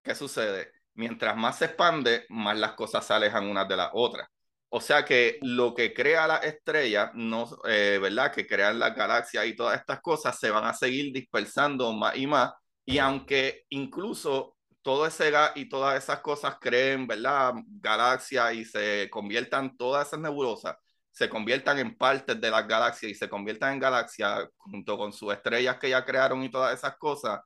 ¿Qué 0.03 0.15
sucede? 0.15 0.71
Mientras 0.93 1.35
más 1.37 1.57
se 1.59 1.65
expande, 1.65 2.25
más 2.29 2.57
las 2.57 2.73
cosas 2.73 3.05
se 3.05 3.13
alejan 3.13 3.47
unas 3.47 3.67
de 3.67 3.77
las 3.77 3.89
otras. 3.93 4.27
O 4.73 4.79
sea 4.79 5.03
que 5.03 5.37
lo 5.41 5.73
que 5.75 5.93
crea 5.93 6.27
la 6.27 6.37
estrella, 6.37 7.11
no, 7.13 7.45
eh, 7.67 7.99
¿verdad? 8.01 8.31
Que 8.33 8.47
crean 8.47 8.79
las 8.79 8.95
galaxias 8.95 9.45
y 9.45 9.55
todas 9.55 9.77
estas 9.79 10.01
cosas 10.01 10.39
se 10.39 10.49
van 10.49 10.63
a 10.65 10.73
seguir 10.73 11.13
dispersando 11.13 11.91
más 11.91 12.15
y 12.15 12.25
más. 12.25 12.53
Y 12.85 12.97
aunque 12.97 13.65
incluso 13.69 14.55
todo 14.81 15.05
ese 15.05 15.29
gas 15.29 15.51
y 15.55 15.67
todas 15.67 16.01
esas 16.01 16.21
cosas 16.21 16.55
creen, 16.61 17.05
¿verdad? 17.05 17.53
Galaxias 17.67 18.53
y 18.53 18.65
se 18.65 19.09
conviertan 19.11 19.75
todas 19.75 20.07
esas 20.07 20.21
nebulosas, 20.21 20.77
se 21.11 21.27
conviertan 21.29 21.79
en 21.79 21.97
partes 21.97 22.39
de 22.39 22.49
las 22.49 22.65
galaxias 22.67 23.11
y 23.11 23.15
se 23.15 23.29
conviertan 23.29 23.73
en 23.73 23.79
galaxias 23.79 24.47
junto 24.57 24.97
con 24.97 25.11
sus 25.11 25.33
estrellas 25.33 25.77
que 25.79 25.89
ya 25.89 26.05
crearon 26.05 26.43
y 26.43 26.49
todas 26.49 26.73
esas 26.77 26.97
cosas, 26.97 27.41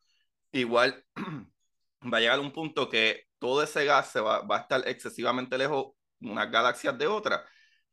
igual 0.51 1.03
va 2.13 2.17
a 2.17 2.21
llegar 2.21 2.39
un 2.39 2.53
punto 2.53 2.87
que 2.89 3.23
todo 3.39 3.63
ese 3.63 3.83
gas 3.85 4.11
se 4.11 4.21
va, 4.21 4.41
va 4.41 4.57
a 4.57 4.61
estar 4.61 4.87
excesivamente 4.87 5.57
lejos 5.57 5.94
unas 6.21 6.51
galaxias 6.51 6.97
de 6.97 7.07
otras. 7.07 7.41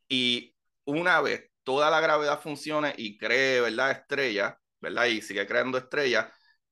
Y 0.09 0.55
una 0.85 1.21
vez 1.21 1.51
toda 1.65 1.91
la 1.91 2.01
gravedad 2.01 2.41
funcione 2.41 2.95
y 2.97 3.17
cree, 3.19 3.61
¿verdad? 3.61 3.93
Estrellas, 3.93 4.55
¿verdad? 4.81 5.07
Y 5.07 5.23
sigue 5.23 5.47
creando 5.47 5.79
estrellas, 5.79 6.27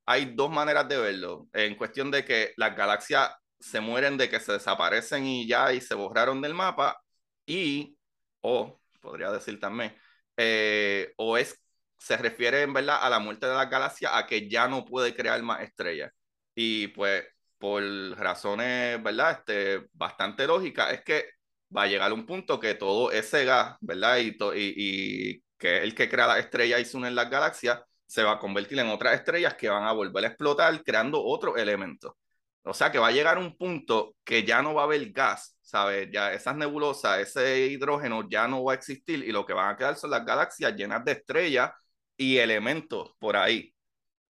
hay 0.07 0.35
dos 0.35 0.51
maneras 0.51 0.89
de 0.89 0.99
verlo. 0.99 1.49
En 1.53 1.77
cuestión 1.77 2.11
de 2.11 2.25
que 2.25 2.53
las 2.57 2.77
galaxias 2.77 3.31
se 3.61 3.81
mueren 3.81 4.17
de 4.17 4.29
que 4.29 4.41
se 4.41 4.53
desaparecen 4.53 5.27
y 5.27 5.47
ya 5.47 5.73
y 5.73 5.81
se 5.81 5.95
borraron 5.95 6.41
del 6.43 6.55
mapa. 6.55 7.01
Y, 7.47 7.97
o 8.41 8.81
podría 9.01 9.31
decir 9.31 9.59
también, 9.61 9.95
eh, 10.37 11.13
o 11.17 11.37
es, 11.39 11.61
se 11.99 12.17
refiere 12.17 12.63
en 12.63 12.73
verdad 12.73 12.99
a 13.03 13.11
la 13.11 13.19
muerte 13.21 13.47
de 13.47 13.55
las 13.55 13.71
galaxias, 13.71 14.13
a 14.15 14.27
que 14.27 14.49
ya 14.49 14.69
no 14.69 14.85
puede 14.85 15.15
crear 15.15 15.43
más 15.43 15.63
estrellas. 15.63 16.13
Y 16.55 16.89
pues, 16.89 17.25
por 17.59 17.83
razones, 18.19 19.03
¿verdad? 19.03 19.39
Este, 19.41 19.89
bastante 19.93 20.47
lógicas, 20.47 20.93
es 20.93 21.03
que 21.05 21.31
va 21.77 21.83
a 21.85 21.87
llegar 21.87 22.13
un 22.13 22.27
punto 22.27 22.61
que 22.61 22.75
todo 22.75 23.13
ese 23.13 23.45
gas, 23.45 23.77
¿verdad? 23.81 24.19
Y, 24.19 24.37
y, 24.57 25.43
que 25.59 25.79
el 25.83 25.95
que 25.95 26.09
crea 26.09 26.27
la 26.27 26.39
estrella 26.39 26.79
y 26.79 26.85
se 26.85 26.99
las 26.99 27.31
galaxias, 27.31 27.81
se 28.07 28.23
va 28.25 28.33
a 28.33 28.39
convertir 28.39 28.79
en 28.79 28.89
otras 28.89 29.15
estrellas 29.15 29.55
que 29.55 29.69
van 29.69 29.85
a 29.85 29.93
volver 29.93 30.25
a 30.25 30.29
explotar 30.29 30.83
creando 30.83 31.23
otro 31.23 31.57
elemento. 31.57 32.17
O 32.63 32.75
sea 32.75 32.91
que 32.93 32.99
va 32.99 33.09
a 33.09 33.13
llegar 33.13 33.39
un 33.39 33.57
punto 33.57 34.17
que 34.25 34.45
ya 34.45 34.63
no 34.63 34.75
va 34.75 34.83
a 34.83 34.85
haber 34.85 35.11
gas, 35.13 35.57
¿sabes? 35.63 36.09
Ya 36.13 36.33
esas 36.33 36.57
nebulosas, 36.57 37.21
ese 37.21 37.67
hidrógeno 37.69 38.29
ya 38.29 38.49
no 38.49 38.65
va 38.65 38.73
a 38.73 38.77
existir 38.77 39.25
y 39.25 39.33
lo 39.33 39.47
que 39.47 39.53
van 39.55 39.75
a 39.75 39.77
quedar 39.77 39.97
son 39.97 40.11
las 40.11 40.25
galaxias 40.27 40.75
llenas 40.77 41.05
de 41.05 41.13
estrellas 41.13 41.73
y 42.17 42.39
elementos 42.39 43.13
por 43.19 43.37
ahí. 43.37 43.75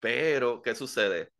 Pero, 0.01 0.63
¿qué 0.63 0.75
sucede? 0.75 1.31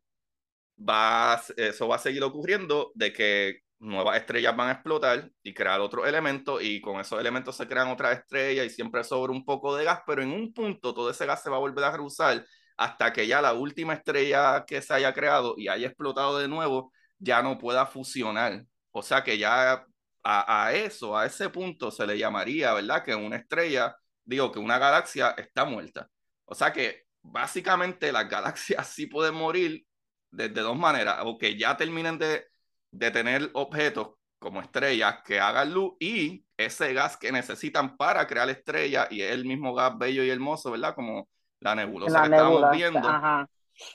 Va, 0.77 1.41
eso 1.57 1.87
va 1.87 1.95
a 1.97 1.99
seguir 1.99 2.23
ocurriendo 2.23 2.91
de 2.95 3.13
que 3.13 3.59
nuevas 3.81 4.17
estrellas 4.17 4.55
van 4.55 4.69
a 4.69 4.71
explotar 4.73 5.29
y 5.43 5.53
crear 5.53 5.81
otros 5.81 6.07
elementos 6.07 6.61
y 6.63 6.79
con 6.81 6.99
esos 7.01 7.19
elementos 7.19 7.57
se 7.57 7.67
crean 7.67 7.89
otras 7.89 8.19
estrellas 8.19 8.65
y 8.67 8.69
siempre 8.69 9.03
sobra 9.03 9.31
un 9.33 9.43
poco 9.43 9.75
de 9.75 9.83
gas, 9.85 10.01
pero 10.05 10.21
en 10.21 10.31
un 10.31 10.53
punto 10.53 10.93
todo 10.93 11.09
ese 11.09 11.25
gas 11.25 11.41
se 11.43 11.49
va 11.49 11.57
a 11.57 11.59
volver 11.59 11.83
a 11.85 11.91
reusar 11.91 12.45
hasta 12.77 13.11
que 13.13 13.27
ya 13.27 13.41
la 13.41 13.53
última 13.53 13.93
estrella 13.93 14.63
que 14.65 14.81
se 14.81 14.93
haya 14.93 15.13
creado 15.13 15.55
y 15.57 15.67
haya 15.67 15.87
explotado 15.87 16.37
de 16.39 16.47
nuevo 16.47 16.93
ya 17.19 17.41
no 17.41 17.57
pueda 17.57 17.85
fusionar. 17.85 18.65
O 18.91 19.01
sea 19.03 19.23
que 19.23 19.37
ya 19.37 19.85
a, 20.23 20.65
a 20.65 20.73
eso, 20.73 21.17
a 21.17 21.25
ese 21.25 21.49
punto 21.49 21.91
se 21.91 22.05
le 22.07 22.17
llamaría, 22.17 22.73
¿verdad? 22.73 23.03
Que 23.03 23.15
una 23.15 23.37
estrella, 23.37 23.95
digo 24.23 24.51
que 24.51 24.59
una 24.59 24.77
galaxia 24.79 25.31
está 25.37 25.65
muerta. 25.65 26.09
O 26.45 26.55
sea 26.55 26.71
que 26.73 27.03
básicamente 27.21 28.11
las 28.11 28.29
galaxias 28.29 28.87
sí 28.87 29.07
pueden 29.07 29.35
morir 29.35 29.85
de, 30.31 30.49
de 30.49 30.61
dos 30.61 30.77
maneras, 30.77 31.19
o 31.25 31.37
que 31.37 31.57
ya 31.57 31.75
terminen 31.77 32.17
de, 32.17 32.45
de 32.91 33.11
tener 33.11 33.49
objetos 33.53 34.11
como 34.39 34.59
estrellas 34.59 35.19
que 35.23 35.39
hagan 35.39 35.73
luz 35.73 35.93
y 35.99 36.43
ese 36.57 36.93
gas 36.93 37.17
que 37.17 37.31
necesitan 37.31 37.95
para 37.95 38.25
crear 38.27 38.49
estrellas 38.49 39.07
y 39.11 39.21
es 39.21 39.31
el 39.31 39.45
mismo 39.45 39.73
gas 39.73 39.97
bello 39.97 40.23
y 40.23 40.29
hermoso, 40.29 40.71
¿verdad? 40.71 40.95
Como 40.95 41.27
la 41.59 41.75
nebulosa 41.75 42.21
que 42.21 42.35
estamos 42.35 42.71
viendo. 42.71 43.47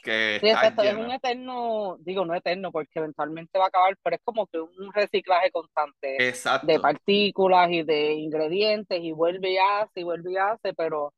Que 0.03 0.39
sí, 0.41 0.49
exacto, 0.49 0.83
es 0.83 0.95
un 0.95 1.11
eterno, 1.11 1.97
digo 2.01 2.25
no 2.25 2.35
eterno 2.35 2.73
porque 2.73 2.99
eventualmente 2.99 3.59
va 3.59 3.67
a 3.67 3.69
acabar, 3.69 3.97
pero 4.03 4.17
es 4.17 4.23
como 4.25 4.47
que 4.47 4.59
un 4.59 4.93
reciclaje 4.93 5.51
constante 5.51 6.17
de 6.63 6.81
partículas 6.81 7.71
y 7.71 7.83
de 7.83 8.15
ingredientes 8.15 8.99
y 9.01 9.13
vuelve 9.13 9.53
y 9.53 9.59
hace 9.59 10.01
y 10.01 10.05
vuelve 10.05 10.33
y 10.33 10.37
hace, 10.39 10.75
pero 10.75 11.13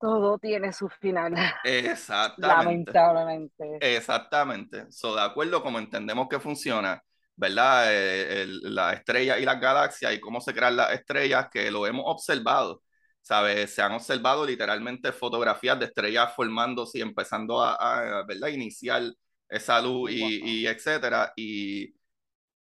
todo 0.00 0.38
tiene 0.38 0.72
su 0.72 0.88
final. 0.88 1.34
Exactamente. 1.64 2.92
Lamentablemente. 2.92 3.78
Exactamente. 3.80 4.90
So, 4.90 5.14
de 5.14 5.22
acuerdo 5.22 5.62
como 5.62 5.78
entendemos 5.78 6.28
que 6.28 6.40
funciona, 6.40 7.02
¿verdad? 7.36 7.86
Eh, 7.90 8.46
la 8.62 8.92
estrella 8.94 9.38
y 9.38 9.44
las 9.44 9.60
galaxias 9.60 10.14
y 10.14 10.20
cómo 10.20 10.40
se 10.40 10.54
crean 10.54 10.76
las 10.76 10.92
estrellas, 10.92 11.48
que 11.52 11.70
lo 11.70 11.86
hemos 11.86 12.04
observado. 12.06 12.82
¿Sabes? 13.22 13.74
Se 13.74 13.82
han 13.82 13.92
observado 13.92 14.46
literalmente 14.46 15.12
fotografías 15.12 15.78
de 15.78 15.86
estrellas 15.86 16.32
formándose 16.34 16.98
y 16.98 17.02
empezando 17.02 17.62
a, 17.62 17.74
a 18.20 18.24
¿verdad? 18.26 18.48
iniciar 18.48 19.02
esa 19.48 19.80
luz 19.80 20.10
y, 20.12 20.62
y 20.62 20.66
etcétera. 20.66 21.32
Y 21.36 21.94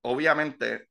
obviamente 0.02 0.89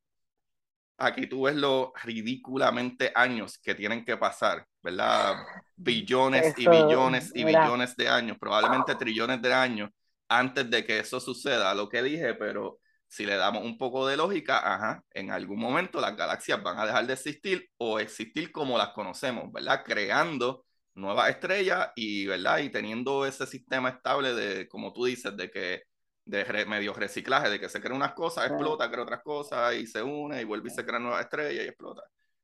aquí 0.98 1.26
tú 1.26 1.42
ves 1.42 1.54
los 1.54 1.90
ridículamente 2.02 3.12
años 3.14 3.58
que 3.58 3.74
tienen 3.74 4.04
que 4.04 4.16
pasar, 4.16 4.66
¿verdad? 4.82 5.36
Billones 5.76 6.54
y 6.58 6.68
billones 6.68 7.32
y 7.34 7.44
billones 7.44 7.96
de 7.96 8.08
años, 8.08 8.36
probablemente 8.38 8.94
trillones 8.96 9.40
de 9.40 9.54
años 9.54 9.90
antes 10.28 10.68
de 10.68 10.84
que 10.84 10.98
eso 10.98 11.20
suceda, 11.20 11.74
lo 11.74 11.88
que 11.88 12.02
dije, 12.02 12.34
pero 12.34 12.80
si 13.06 13.24
le 13.24 13.36
damos 13.36 13.64
un 13.64 13.78
poco 13.78 14.06
de 14.06 14.16
lógica, 14.16 14.58
ajá, 14.58 15.02
en 15.12 15.30
algún 15.30 15.58
momento 15.58 16.00
las 16.00 16.14
galaxias 16.14 16.62
van 16.62 16.78
a 16.78 16.84
dejar 16.84 17.06
de 17.06 17.14
existir 17.14 17.70
o 17.78 17.98
existir 17.98 18.52
como 18.52 18.76
las 18.76 18.90
conocemos, 18.90 19.50
¿verdad? 19.50 19.82
Creando 19.84 20.66
nuevas 20.94 21.30
estrellas 21.30 21.90
y, 21.96 22.26
¿verdad? 22.26 22.58
Y 22.58 22.70
teniendo 22.70 23.24
ese 23.24 23.46
sistema 23.46 23.88
estable 23.88 24.34
de, 24.34 24.68
como 24.68 24.92
tú 24.92 25.06
dices, 25.06 25.34
de 25.36 25.50
que 25.50 25.82
de 26.28 26.66
medio 26.66 26.92
reciclaje, 26.92 27.48
de 27.48 27.58
que 27.58 27.70
se 27.70 27.80
crea 27.80 27.96
unas 27.96 28.12
cosas, 28.12 28.46
explota, 28.46 28.90
crea 28.90 29.02
otras 29.02 29.22
cosas 29.22 29.74
y 29.74 29.86
se 29.86 30.02
une 30.02 30.42
y 30.42 30.44
vuelve 30.44 30.68
y 30.68 30.70
se 30.70 30.84
crea 30.84 30.98
nuevas 30.98 31.22
estrellas 31.22 31.64
y 31.64 31.68
explota. 31.68 32.02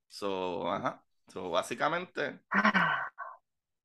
So, 0.09 0.73
ajá. 0.73 1.05
So, 1.29 1.51
básicamente, 1.51 2.41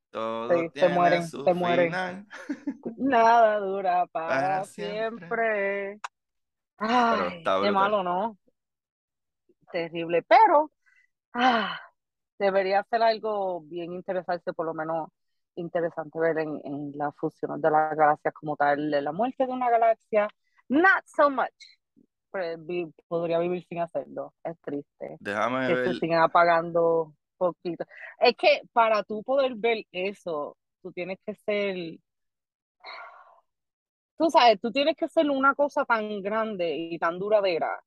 todo 0.09 0.69
tiene 0.71 0.95
mueren, 0.95 1.27
su 1.27 1.43
final. 1.43 2.25
Nada 2.97 3.59
dura 3.59 4.07
para, 4.07 4.63
siempre. 4.63 5.99
Ay, 6.77 7.43
qué 7.43 7.71
malo, 7.71 8.01
¿no? 8.01 8.37
Terrible, 9.73 10.23
pero 10.23 10.71
ah, 11.33 11.77
debería 12.37 12.85
ser 12.89 13.03
algo 13.03 13.61
bien 13.63 13.91
interesante, 13.91 14.53
por 14.53 14.65
lo 14.65 14.73
menos 14.73 15.09
interesante 15.59 16.19
ver 16.19 16.39
en, 16.39 16.59
en 16.63 16.91
la 16.95 17.11
fusión 17.11 17.61
de 17.61 17.69
las 17.71 17.95
galaxias 17.95 18.33
como 18.33 18.55
tal, 18.55 18.89
la 18.89 19.11
muerte 19.11 19.45
de 19.45 19.51
una 19.51 19.69
galaxia, 19.69 20.27
not 20.69 21.03
so 21.05 21.29
much. 21.29 21.49
podría 23.07 23.39
vivir 23.39 23.63
sin 23.65 23.79
hacerlo, 23.79 24.33
es 24.43 24.59
triste. 24.61 25.17
Déjame 25.19 25.67
que 25.67 25.73
ver. 25.73 25.93
se 25.93 25.99
sigan 25.99 26.21
apagando 26.21 27.13
poquito. 27.37 27.85
Es 28.19 28.35
que 28.35 28.61
para 28.73 29.03
tú 29.03 29.23
poder 29.23 29.53
ver 29.55 29.85
eso, 29.91 30.57
tú 30.81 30.91
tienes 30.91 31.17
que 31.25 31.35
ser 31.35 31.99
tú 34.19 34.29
sabes, 34.29 34.59
tú 34.59 34.71
tienes 34.71 34.95
que 34.97 35.07
ser 35.07 35.29
una 35.29 35.55
cosa 35.55 35.85
tan 35.85 36.21
grande 36.21 36.75
y 36.75 36.99
tan 36.99 37.17
duradera 37.17 37.81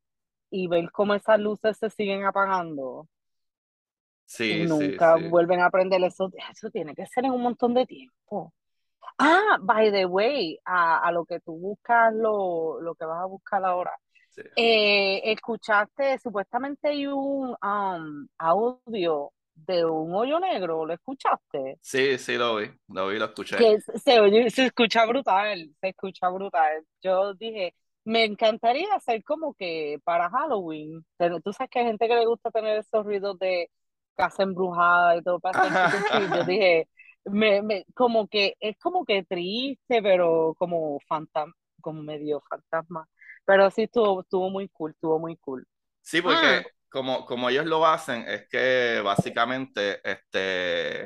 y 0.50 0.66
ver 0.66 0.90
cómo 0.90 1.14
esas 1.14 1.38
luces 1.38 1.76
se 1.76 1.90
siguen 1.90 2.24
apagando. 2.24 3.06
Sí, 4.34 4.64
nunca 4.64 5.18
sí, 5.18 5.28
vuelven 5.28 5.60
a 5.60 5.70
prender 5.70 6.02
eso. 6.04 6.30
Eso 6.50 6.70
tiene 6.70 6.94
que 6.94 7.06
ser 7.06 7.26
en 7.26 7.32
un 7.32 7.42
montón 7.42 7.74
de 7.74 7.84
tiempo. 7.84 8.54
Ah, 9.18 9.58
by 9.60 9.92
the 9.92 10.06
way, 10.06 10.58
a, 10.64 11.06
a 11.06 11.12
lo 11.12 11.26
que 11.26 11.38
tú 11.40 11.52
buscas, 11.58 12.14
lo, 12.14 12.80
lo 12.80 12.94
que 12.94 13.04
vas 13.04 13.22
a 13.22 13.26
buscar 13.26 13.62
ahora. 13.62 13.92
Eh, 14.56 15.20
escuchaste, 15.30 16.18
supuestamente 16.18 16.88
hay 16.88 17.06
un 17.06 17.54
um, 17.62 18.26
audio 18.38 19.30
de 19.54 19.84
un 19.84 20.14
hoyo 20.14 20.40
negro, 20.40 20.86
¿lo 20.86 20.94
escuchaste? 20.94 21.76
Sí, 21.82 22.16
sí, 22.16 22.38
lo 22.38 22.56
vi, 22.56 22.70
lo 22.88 23.08
vi, 23.08 23.18
lo 23.18 23.26
escuché. 23.26 23.56
Que 23.58 23.78
se, 23.80 24.50
se 24.50 24.64
escucha 24.64 25.04
brutal, 25.04 25.70
se 25.78 25.88
escucha 25.90 26.30
brutal. 26.30 26.86
Yo 27.02 27.34
dije, 27.34 27.74
me 28.04 28.24
encantaría 28.24 28.94
hacer 28.94 29.22
como 29.22 29.52
que 29.52 29.98
para 30.04 30.30
Halloween, 30.30 31.04
tú 31.44 31.52
sabes 31.52 31.70
que 31.70 31.80
hay 31.80 31.84
gente 31.84 32.08
que 32.08 32.16
le 32.16 32.24
gusta 32.24 32.50
tener 32.50 32.78
esos 32.78 33.04
ruidos 33.04 33.38
de 33.38 33.70
casa 34.14 34.42
embrujada 34.42 35.16
y 35.16 35.22
todo 35.22 35.40
para 35.40 35.62
hacer 35.62 36.30
Yo 36.36 36.44
dije, 36.44 36.88
me, 37.24 37.62
me, 37.62 37.84
como 37.94 38.28
que 38.28 38.56
es 38.60 38.76
como 38.78 39.04
que 39.04 39.24
triste, 39.24 40.02
pero 40.02 40.54
como 40.58 40.98
fantasma, 41.08 41.54
como 41.80 42.02
medio 42.02 42.42
fantasma. 42.48 43.08
Pero 43.44 43.70
sí 43.70 43.82
estuvo, 43.82 44.20
estuvo 44.22 44.50
muy 44.50 44.68
cool, 44.68 44.92
estuvo 44.92 45.18
muy 45.18 45.36
cool. 45.36 45.66
Sí, 46.00 46.20
porque 46.22 46.46
ah 46.46 46.62
como, 46.92 47.24
como 47.24 47.48
ellos 47.48 47.66
lo 47.66 47.86
hacen, 47.86 48.24
es 48.28 48.46
que 48.48 49.00
básicamente 49.02 50.00
este, 50.08 51.04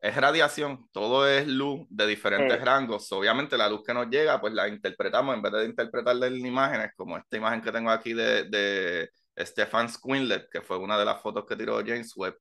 es 0.00 0.16
radiación, 0.16 0.88
todo 0.92 1.26
es 1.26 1.48
luz 1.48 1.86
de 1.88 2.06
diferentes 2.06 2.62
rangos. 2.62 3.10
Obviamente 3.12 3.56
la 3.56 3.68
luz 3.68 3.82
que 3.84 3.94
nos 3.94 4.08
llega, 4.08 4.40
pues 4.40 4.52
la 4.52 4.68
interpretamos, 4.68 5.34
en 5.34 5.42
vez 5.42 5.52
de 5.52 5.64
interpretarla 5.64 6.26
en 6.26 6.46
imágenes, 6.46 6.92
como 6.96 7.16
esta 7.16 7.36
imagen 7.38 7.62
que 7.62 7.72
tengo 7.72 7.90
aquí 7.90 8.12
de, 8.12 8.44
de 8.44 9.10
Stefan 9.36 9.88
Squinlet, 9.88 10.48
que 10.50 10.60
fue 10.60 10.78
una 10.78 10.98
de 10.98 11.04
las 11.04 11.20
fotos 11.20 11.44
que 11.46 11.56
tiró 11.56 11.78
James 11.78 12.12
Webb, 12.16 12.36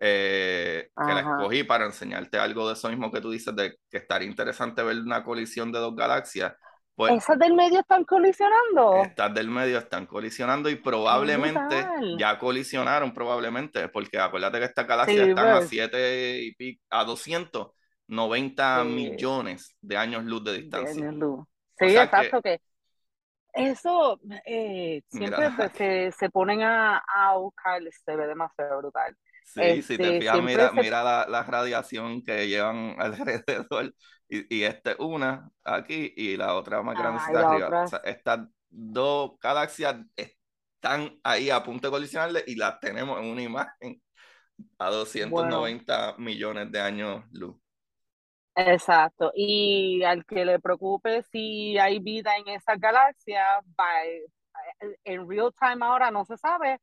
eh, 0.00 0.90
que 0.96 1.14
la 1.14 1.20
escogí 1.20 1.62
para 1.62 1.86
enseñarte 1.86 2.38
algo 2.38 2.66
de 2.66 2.74
eso 2.74 2.88
mismo 2.88 3.12
que 3.12 3.20
tú 3.20 3.30
dices, 3.30 3.54
de 3.54 3.76
que 3.88 3.98
estaría 3.98 4.28
interesante 4.28 4.82
ver 4.82 4.98
una 4.98 5.22
colisión 5.22 5.70
de 5.70 5.78
dos 5.78 5.94
galaxias. 5.94 6.54
Pues, 6.94 7.12
¿Esas 7.14 7.38
del 7.38 7.54
medio 7.54 7.80
están 7.80 8.04
colisionando? 8.04 9.02
Estas 9.02 9.32
del 9.32 9.48
medio 9.48 9.78
están 9.78 10.06
colisionando 10.06 10.68
y 10.68 10.74
probablemente 10.74 11.86
ya 12.18 12.38
colisionaron, 12.38 13.14
probablemente, 13.14 13.88
porque 13.88 14.18
acuérdate 14.18 14.58
que 14.58 14.64
estas 14.64 14.86
galaxias 14.86 15.28
están 15.28 15.48
a 15.48 15.62
7 15.62 16.42
y 16.42 16.54
pico, 16.54 16.84
a 16.90 17.04
290 17.04 18.84
millones 18.84 19.76
de 19.80 19.96
años 19.96 20.24
luz 20.24 20.44
de 20.44 20.58
distancia. 20.58 21.12
Sí, 21.78 21.96
exacto, 21.96 22.42
que... 22.42 22.60
eso 23.52 24.20
eh, 24.46 25.02
siempre 25.08 25.50
se, 25.74 26.12
se, 26.12 26.30
ponen 26.30 26.62
a, 26.62 26.98
a 26.98 27.36
buscar, 27.36 27.82
se 28.04 28.16
ve 28.16 28.26
demasiado 28.26 28.78
brutal. 28.78 29.16
Sí, 29.44 29.82
si 29.82 29.96
te 29.96 30.04
este, 30.04 30.20
fijas, 30.20 30.42
mira, 30.42 30.72
mira 30.72 31.02
la, 31.02 31.26
la, 31.28 31.42
radiación 31.42 32.22
que 32.22 32.48
llevan 32.48 32.96
alrededor. 32.98 33.94
Y, 34.28 34.56
y 34.56 34.62
esta 34.64 34.96
una 34.98 35.50
aquí 35.64 36.14
y 36.16 36.36
la 36.36 36.54
otra 36.54 36.82
más 36.82 36.98
grande 36.98 37.20
está 37.26 37.50
arriba. 37.50 37.84
estas 38.04 38.40
dos 38.70 39.32
galaxias 39.40 39.96
están 40.16 41.18
ahí 41.22 41.50
a 41.50 41.62
punto 41.62 41.88
de 41.88 41.92
colisionarle 41.92 42.42
y 42.46 42.56
las 42.56 42.80
tenemos 42.80 43.20
en 43.20 43.26
una 43.26 43.42
imagen 43.42 44.02
a 44.78 44.90
290 44.90 46.16
millones 46.18 46.72
de 46.72 46.80
años 46.80 47.24
luz. 47.32 47.56
Exacto. 48.54 49.32
Y 49.34 50.02
al 50.02 50.24
que 50.24 50.44
le 50.44 50.60
preocupe 50.60 51.22
si 51.30 51.78
hay 51.78 51.98
vida 51.98 52.36
en 52.36 52.48
esa 52.48 52.76
galaxia, 52.76 53.44
en 55.04 55.28
real 55.28 55.52
time 55.58 55.84
ahora 55.84 56.10
no 56.10 56.24
se 56.24 56.36
sabe, 56.36 56.80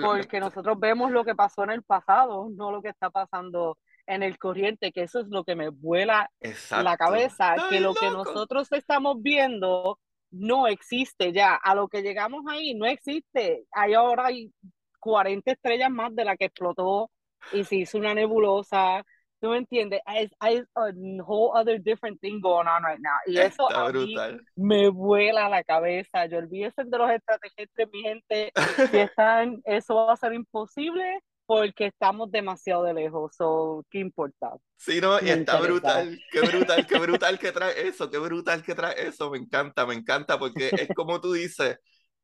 porque 0.00 0.40
nosotros 0.40 0.78
vemos 0.78 1.10
lo 1.10 1.24
que 1.24 1.34
pasó 1.34 1.64
en 1.64 1.70
el 1.70 1.82
pasado, 1.82 2.48
no 2.50 2.70
lo 2.72 2.82
que 2.82 2.88
está 2.88 3.10
pasando 3.10 3.78
en 4.06 4.22
el 4.22 4.36
corriente, 4.38 4.90
que 4.90 5.02
eso 5.02 5.20
es 5.20 5.28
lo 5.28 5.44
que 5.44 5.54
me 5.54 5.68
vuela 5.68 6.28
la 6.70 6.96
cabeza, 6.96 7.54
que 7.70 7.80
lo 7.80 7.94
que 7.94 8.10
nosotros 8.10 8.70
estamos 8.72 9.22
viendo 9.22 9.98
no 10.32 10.66
existe 10.66 11.32
ya. 11.32 11.54
A 11.54 11.74
lo 11.74 11.88
que 11.88 12.02
llegamos 12.02 12.42
ahí, 12.48 12.74
no 12.74 12.86
existe. 12.86 13.66
Hay 13.70 13.94
ahora 13.94 14.26
hay 14.26 14.52
40 14.98 15.52
estrellas 15.52 15.90
más 15.90 16.14
de 16.14 16.24
la 16.24 16.36
que 16.36 16.46
explotó 16.46 17.10
y 17.52 17.64
se 17.64 17.76
hizo 17.76 17.98
una 17.98 18.14
nebulosa. 18.14 19.04
¿Tú 19.42 19.50
me 19.50 19.58
entiendes? 19.58 20.00
Hay, 20.06 20.30
a 20.76 20.92
whole 21.26 21.52
other 21.52 21.78
different 21.82 22.20
thing 22.22 22.40
going 22.40 22.68
on 22.68 22.84
right 22.84 23.00
now. 23.00 23.18
Y 23.26 23.38
eso 23.40 23.68
Está 23.68 23.82
a 23.82 23.90
mí 23.90 23.90
brutal. 23.90 24.46
me 24.56 24.88
vuela 24.90 25.48
la 25.50 25.64
cabeza. 25.64 26.26
Yo 26.26 26.38
olvídese 26.38 26.84
de 26.84 26.98
los 26.98 27.10
extraterrestres, 27.10 27.88
mi 27.92 28.02
gente. 28.02 28.54
Si 28.90 28.98
están, 28.98 29.60
eso 29.64 29.96
va 29.96 30.12
a 30.14 30.16
ser 30.16 30.34
imposible 30.34 31.02
porque 31.46 31.86
estamos 31.86 32.30
demasiado 32.30 32.84
de 32.84 32.94
lejos. 32.94 33.34
So, 33.36 33.84
¿qué 33.90 33.98
importa? 33.98 34.52
Sí, 34.76 35.00
no, 35.00 35.20
y 35.20 35.30
está 35.30 35.60
interesa. 35.60 35.60
brutal, 35.60 36.18
qué 36.30 36.40
brutal, 36.42 36.86
qué 36.86 36.98
brutal 37.00 37.38
que 37.38 37.52
trae 37.52 37.88
eso, 37.88 38.10
qué 38.10 38.18
brutal 38.18 38.62
que 38.62 38.74
trae 38.74 39.08
eso, 39.08 39.30
me 39.30 39.38
encanta, 39.38 39.86
me 39.86 39.94
encanta, 39.94 40.38
porque 40.38 40.72
es 40.76 40.92
como 40.94 41.20
tú 41.20 41.32
dices, 41.32 41.78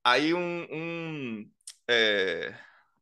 hay 0.04 0.32
un, 0.32 0.66
un 0.70 1.56
eh, 1.88 2.52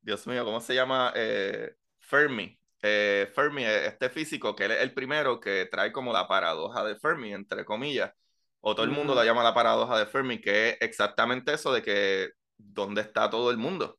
Dios 0.03 0.27
mío, 0.27 0.45
¿cómo 0.45 0.61
se 0.61 0.75
llama? 0.75 1.13
Eh, 1.17 1.75
Fermi, 2.01 2.59
eh, 2.87 3.33
Fermi, 3.35 3.64
este 3.64 4.11
físico, 4.11 4.55
que 4.57 4.64
él 4.66 4.72
es 4.72 4.81
el 4.83 4.94
primero 4.94 5.40
que 5.40 5.66
trae 5.70 5.92
como 5.92 6.12
la 6.12 6.29
paradoja 6.29 6.85
de 6.85 6.96
Fermi, 6.96 7.33
entre 7.33 7.64
comillas, 7.64 8.12
o 8.61 8.75
todo 8.75 8.85
el 8.85 8.90
mundo 8.92 9.14
la 9.14 9.25
llama 9.25 9.42
la 9.44 9.55
paradoja 9.55 9.99
de 9.99 10.07
Fermi, 10.07 10.40
que 10.40 10.70
es 10.70 10.77
exactamente 10.81 11.53
eso 11.55 11.72
de 11.72 11.83
que, 11.83 12.31
¿dónde 12.57 13.03
está 13.03 13.31
todo 13.31 13.51
el 13.51 13.57
mundo? 13.59 13.99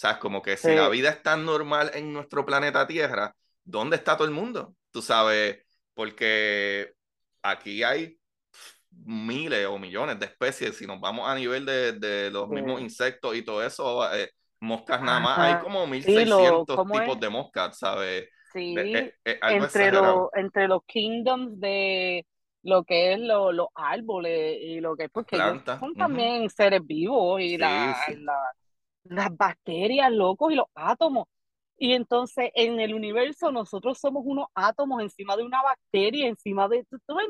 sea, 0.00 0.12
es 0.12 0.18
como 0.18 0.42
que 0.42 0.56
si 0.56 0.68
Sí. 0.68 0.74
la 0.74 0.88
vida 0.88 1.10
es 1.10 1.22
tan 1.22 1.44
normal 1.44 1.90
en 1.94 2.12
nuestro 2.12 2.46
planeta 2.46 2.86
Tierra, 2.86 3.34
¿dónde 3.64 3.96
está 3.96 4.16
todo 4.16 4.26
el 4.28 4.34
mundo? 4.34 4.76
Tú 4.90 5.02
sabes, 5.02 5.58
porque 5.94 6.94
aquí 7.42 7.82
hay 7.82 8.18
miles 8.90 9.66
o 9.66 9.78
millones 9.78 10.18
de 10.18 10.26
especies, 10.26 10.76
si 10.76 10.86
nos 10.86 11.00
vamos 11.00 11.28
a 11.28 11.34
nivel 11.34 11.64
de, 11.66 11.92
de 11.92 12.30
los 12.30 12.48
Sí. 12.48 12.54
mismos 12.54 12.80
insectos 12.80 13.36
y 13.36 13.42
todo 13.44 13.62
eso, 13.64 14.12
eh, 14.14 14.30
moscas 14.60 15.02
nada 15.02 15.20
más, 15.20 15.40
hay 15.40 15.58
como 15.58 15.86
Sí, 16.04 16.24
1600 16.24 16.26
lo, 16.26 16.68
¿cómo 16.72 17.00
tipos 17.00 17.18
es? 17.18 17.20
de 17.20 17.28
moscas, 17.30 17.78
¿sabes? 17.78 18.28
Sí, 18.52 18.60
Eh, 18.74 18.90
eh, 18.92 19.14
eh, 19.24 19.38
algo 19.42 19.66
entre, 19.68 19.92
lo, 19.92 20.30
entre 20.34 20.68
los 20.68 20.82
kingdoms 20.86 21.60
de 21.60 22.26
lo 22.62 22.84
que 22.84 23.12
es 23.14 23.20
lo- 23.20 23.52
los 23.52 23.68
árboles 23.74 24.56
y 24.60 24.80
lo 24.80 24.96
que 24.96 25.04
es, 25.04 25.10
porque 25.10 25.38
ellos 25.38 25.58
son 25.78 25.94
también 25.96 26.48
seres 26.50 26.80
vivos 26.86 27.40
y 27.42 27.58
Sí, 27.58 27.58
la, 27.58 27.94
sí. 27.94 28.14
la- 28.16 28.52
las 29.04 29.36
bacterias, 29.36 30.10
locos, 30.12 30.52
y 30.52 30.56
los 30.56 30.66
átomos. 30.74 31.26
Y 31.78 31.92
entonces 31.94 32.50
en 32.54 32.80
el 32.80 32.94
universo 32.94 33.52
nosotros 33.52 33.98
somos 34.00 34.22
unos 34.26 34.46
átomos 34.54 35.02
encima 35.02 35.36
de 35.36 35.44
una 35.44 35.62
bacteria, 35.62 36.28
encima 36.28 36.68
de... 36.68 36.84
¿tú- 36.84 36.98
me. 37.14 37.24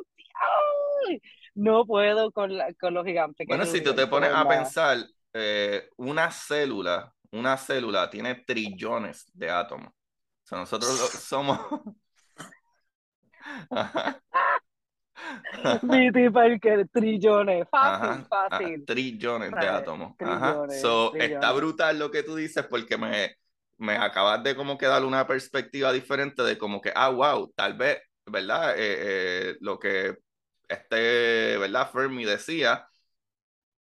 No 1.55 1.87
puedo 1.87 2.33
con, 2.33 2.57
la- 2.57 2.73
con 2.75 2.95
lo 2.95 3.05
gigante 3.05 3.47
que 3.47 3.55
Bueno, 3.55 3.65
es 3.65 3.67
si 3.67 3.81
tú 3.83 3.95
te 3.95 4.07
pones 4.07 4.31
a 4.33 4.47
pensar, 4.47 4.99
eh, 5.33 5.89
una 5.97 6.31
célula, 6.31 7.15
una 7.33 7.57
célula 7.57 8.11
tiene 8.11 8.35
trillones 8.37 9.25
de 9.35 9.51
átomos. 9.51 9.89
O 9.91 9.95
sea, 10.45 10.59
nosotros 10.59 10.99
lo- 10.99 11.09
somos... 11.21 11.61
Viti 15.83 16.31
Parker, 16.31 16.89
trillones, 16.93 17.67
fácil, 17.71 18.25
Ajá, 18.25 18.29
fácil. 18.29 18.87
trillones 18.87 19.59
de 19.59 19.69
átomos. 19.69 20.17
Ajá. 20.21 20.65
Trillones, 20.67 20.69
So, 20.69 21.17
está 21.19 21.53
brutal 21.53 21.99
lo 21.99 22.11
que 22.11 22.23
tú 22.23 22.35
dices 22.37 22.67
porque 22.69 22.97
me, 22.97 23.37
me 23.79 23.97
acabas 23.97 24.43
de 24.43 24.57
como 24.57 24.77
que 24.79 24.87
dar 24.87 25.05
una 25.05 25.27
perspectiva 25.27 25.93
diferente 25.93 26.43
de 26.43 26.59
como 26.59 26.81
que, 26.81 26.93
ah, 26.95 27.11
wow, 27.11 27.53
tal 27.55 27.75
vez, 27.77 27.99
¿verdad? 28.27 28.75
Eh, 28.79 29.51
eh, 29.53 29.57
lo 29.61 29.79
que 29.79 30.17
este, 30.69 31.57
¿verdad? 31.59 31.91
Fermi 31.93 32.25
decía, 32.25 32.88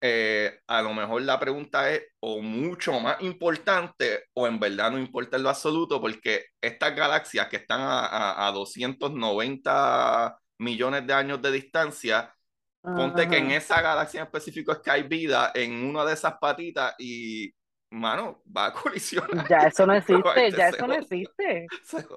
eh, 0.01 0.61
a 0.67 0.83
lo 0.83 0.95
mejor 0.95 1.23
la 1.23 1.41
pregunta 1.41 1.91
es 1.91 2.03
o 2.21 2.41
mucho 2.41 2.99
más 3.01 3.21
importante 3.23 4.25
o 4.35 4.47
en 4.47 4.61
verdad 4.61 4.93
no 4.93 4.99
importa 4.99 5.37
en 5.37 5.43
lo 5.43 5.49
absoluto 5.51 6.01
porque 6.01 6.45
estas 6.61 6.95
galaxias 6.95 7.49
que 7.49 7.57
están 7.57 7.81
a, 7.81 8.07
a, 8.07 8.49
a 8.49 8.53
290 8.53 10.39
millones 10.59 11.07
de 11.07 11.13
años 11.13 11.41
de 11.43 11.53
distancia, 11.53 12.35
ponte 12.83 13.29
que 13.29 13.39
en 13.39 13.51
esa 13.53 13.81
galaxia 13.81 14.21
en 14.21 14.27
específico 14.27 14.73
es 14.73 14.79
que 14.79 14.91
hay 14.91 15.03
vida 15.03 15.53
en 15.55 15.85
una 15.85 16.05
de 16.05 16.15
esas 16.15 16.35
patitas 16.39 16.95
y, 16.99 17.51
mano, 17.91 18.43
va 18.57 18.67
a 18.67 18.73
colisionar. 18.73 19.49
Ya 19.49 19.59
eso 19.69 19.87
no 19.87 19.95
existe, 19.95 20.53
ya 20.53 20.69
eso 20.69 20.87
no 20.87 20.95
existe. 20.95 21.67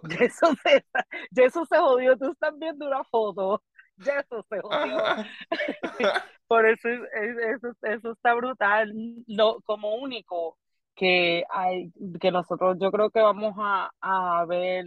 Ya 0.10 0.26
eso 0.26 0.54
se, 0.64 0.86
ya 1.32 1.44
eso 1.46 1.66
se 1.66 1.78
jodió. 1.78 2.18
Tú 2.18 2.32
estás 2.32 2.54
viendo 2.58 2.88
una 2.88 3.04
foto. 3.04 3.64
Ya 3.98 4.20
eso 4.20 4.44
se 4.50 4.62
jodió. 4.62 5.14
Por 6.48 6.66
eso, 6.68 6.90
es- 6.90 7.02
es- 7.14 7.38
eso, 7.64 7.70
eso 7.84 8.12
está 8.14 8.34
brutal. 8.36 8.94
Lo, 9.28 9.62
como 9.62 9.96
único 9.96 10.58
que 10.96 11.44
hay, 11.50 11.92
que 12.20 12.32
nosotros 12.32 12.78
yo 12.80 12.92
creo 12.92 13.10
que 13.10 13.22
vamos 13.22 13.56
a, 13.60 13.92
a 14.02 14.46
ver 14.46 14.86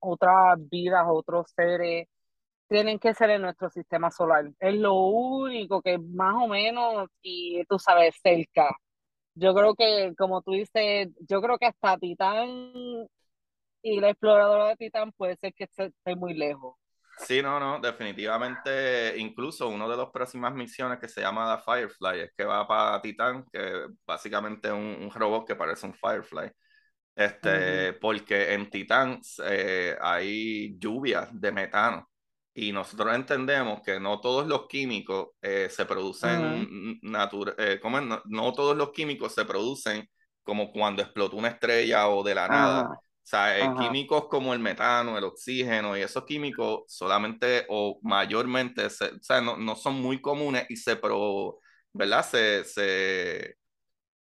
otras 0.00 0.58
vidas, 0.70 1.04
otros 1.08 1.50
seres, 1.56 2.06
tienen 2.68 2.98
que 2.98 3.14
ser 3.14 3.30
en 3.30 3.42
nuestro 3.42 3.70
sistema 3.70 4.10
solar. 4.10 4.46
Es 4.60 4.74
lo 4.76 4.94
único 4.94 5.82
que 5.82 5.98
más 5.98 6.34
o 6.36 6.48
menos, 6.48 7.08
y 7.22 7.64
tú 7.66 7.78
sabes, 7.78 8.16
cerca. 8.22 8.70
Yo 9.34 9.54
creo 9.54 9.74
que, 9.76 10.14
como 10.18 10.42
tú 10.42 10.52
dices, 10.52 11.08
yo 11.28 11.40
creo 11.42 11.58
que 11.58 11.66
hasta 11.66 11.98
Titán 11.98 12.48
y 13.82 14.00
la 14.00 14.10
exploradora 14.10 14.68
de 14.68 14.76
Titán 14.76 15.12
puede 15.12 15.36
ser 15.36 15.52
que 15.54 15.64
esté, 15.64 15.86
esté 15.86 16.14
muy 16.16 16.34
lejos. 16.34 16.76
Sí, 17.18 17.42
no, 17.42 17.58
no, 17.58 17.80
definitivamente, 17.80 19.16
incluso 19.18 19.68
una 19.68 19.88
de 19.88 19.96
las 19.96 20.10
próximas 20.10 20.54
misiones 20.54 20.98
que 20.98 21.08
se 21.08 21.20
llama 21.20 21.56
The 21.56 21.62
Firefly, 21.62 22.20
es 22.20 22.32
que 22.36 22.44
va 22.44 22.66
para 22.66 23.00
Titán, 23.02 23.44
que 23.52 23.86
básicamente 24.06 24.68
es 24.68 24.74
un, 24.74 24.96
un 25.02 25.10
robot 25.10 25.46
que 25.46 25.56
parece 25.56 25.86
un 25.86 25.94
Firefly. 25.94 26.50
Este, 27.18 27.94
porque 27.94 28.54
en 28.54 28.70
Titán 28.70 29.20
eh, 29.44 29.96
hay 30.00 30.78
lluvias 30.78 31.28
de 31.32 31.50
metano 31.50 32.08
y 32.54 32.70
nosotros 32.70 33.12
entendemos 33.12 33.82
que 33.84 33.98
no 33.98 34.20
todos 34.20 34.46
los 34.46 34.68
químicos 34.68 35.30
eh, 35.42 35.68
se 35.68 35.84
producen 35.84 37.00
natural, 37.02 37.56
eh, 37.58 37.80
¿cómo 37.82 37.98
es? 37.98 38.04
No, 38.04 38.22
no 38.26 38.52
todos 38.52 38.76
los 38.76 38.92
químicos 38.92 39.34
se 39.34 39.44
producen 39.44 40.08
como 40.44 40.70
cuando 40.70 41.02
explotó 41.02 41.36
una 41.36 41.48
estrella 41.48 42.08
o 42.08 42.22
de 42.22 42.34
la 42.36 42.46
nada. 42.48 42.88
Sea, 43.28 43.58
eh, 43.60 43.74
ajá. 43.74 43.74
químicos 43.74 44.26
como 44.28 44.54
el 44.54 44.60
metano, 44.60 45.18
el 45.18 45.24
oxígeno 45.24 45.96
y 45.96 46.02
esos 46.02 46.24
químicos 46.24 46.82
solamente 46.88 47.66
o 47.68 47.98
mayormente, 48.02 48.90
se- 48.90 49.06
o 49.14 49.18
sea, 49.22 49.40
no, 49.40 49.56
no 49.56 49.76
son 49.76 49.94
muy 50.00 50.20
comunes 50.20 50.66
y 50.70 50.76
se, 50.76 50.96
pro, 50.96 51.60
¿verdad? 51.92 52.24
Se, 52.24 52.64
se, 52.64 53.56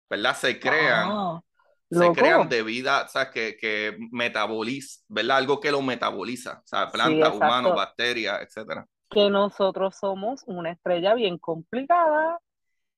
¿verdad? 0.09 0.35
Se 0.37 0.59
crean, 0.59 1.19
Wow, 1.19 1.43
se 1.89 2.13
crean 2.13 2.49
debido, 2.49 2.91
o 3.05 3.07
sea, 3.09 3.31
que, 3.31 3.57
que 3.57 3.97
metaboliza, 4.11 5.01
¿verdad? 5.09 5.37
Algo 5.37 5.59
que 5.61 5.71
lo 5.71 5.81
metaboliza, 5.81 6.59
o 6.63 6.67
sea, 6.67 6.91
Sí, 6.91 6.91
plantas, 6.91 7.33
humanos, 7.33 7.73
exacto. 7.73 7.75
bacterias, 7.75 8.41
etcétera. 8.43 8.87
Que 9.09 9.31
nosotros 9.31 9.95
somos 9.95 10.43
una 10.45 10.69
estrella 10.71 11.15
bien 11.15 11.39
complicada, 11.39 12.39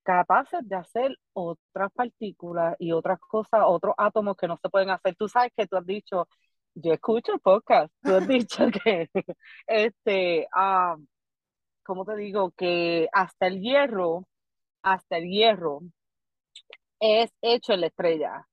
capaces 0.07 0.61
de 0.63 0.75
hacer 0.77 1.17
otras 1.33 1.91
partículas 1.91 2.77
y 2.79 2.93
otras 2.93 3.19
cosas, 3.19 3.61
otros 3.65 3.93
átomos 3.97 4.37
que 4.37 4.47
no 4.47 4.57
se 4.57 4.69
pueden 4.69 4.89
hacer. 4.89 5.15
Tú 5.17 5.27
sabes 5.27 5.51
que 5.55 5.67
tú 5.67 5.75
has 5.75 5.85
dicho, 5.85 6.29
yo 6.75 6.93
escucho 6.93 7.33
el 7.33 7.41
podcast, 7.41 7.93
tú 8.01 8.15
has 8.15 8.25
dicho 8.27 8.67
que, 8.71 9.09
este, 9.67 10.47
ah, 10.55 10.95
¿cómo 11.83 12.05
te 12.05 12.15
digo? 12.15 12.51
Que 12.51 13.09
hasta 13.11 13.47
el 13.47 13.59
hierro, 13.59 14.23
hasta 14.81 15.17
el 15.17 15.25
hierro 15.29 15.81
es 17.01 17.29
hecho 17.41 17.73
en 17.73 17.81
la 17.81 17.87
estrella. 17.87 18.47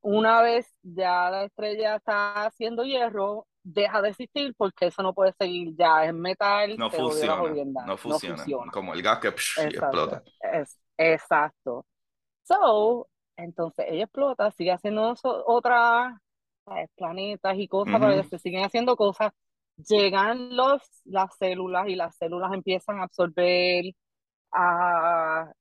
Una 0.00 0.40
vez 0.40 0.72
ya 0.82 1.30
la 1.30 1.44
estrella 1.44 1.96
está 1.96 2.46
haciendo 2.46 2.84
hierro, 2.84 3.46
deja 3.74 4.02
de 4.02 4.10
existir 4.10 4.54
porque 4.56 4.86
eso 4.86 5.02
no 5.02 5.12
puede 5.14 5.32
seguir, 5.38 5.74
ya 5.76 6.04
es 6.04 6.14
metal, 6.14 6.76
No 6.78 6.90
funciona, 6.90 7.36
jodienda, 7.36 7.80
no 7.82 7.86
no 7.92 7.96
funciona, 7.96 8.36
funciona. 8.36 8.72
como 8.72 8.94
el 8.94 9.02
gas 9.02 9.18
que 9.18 9.28
psh, 9.32 9.60
explota. 9.66 10.22
es, 10.40 10.78
exacto. 10.96 11.86
So, 12.44 13.08
entonces 13.36 13.86
ella 13.88 14.04
explota, 14.04 14.50
sigue 14.52 14.72
haciendo 14.72 15.14
otras 15.22 16.14
¿sabes? 16.64 16.90
planetas 16.96 17.56
y 17.58 17.68
cosas, 17.68 17.94
Ujú. 17.94 18.04
pero 18.04 18.22
se 18.24 18.38
siguen 18.38 18.64
haciendo 18.64 18.96
cosas. 18.96 19.32
Llegan 19.88 20.56
los, 20.56 20.82
las 21.04 21.36
células 21.38 21.88
y 21.88 21.94
las 21.96 22.16
células 22.16 22.52
empiezan 22.52 23.00
a 23.00 23.04
absorber 23.04 23.84
a 24.52 25.52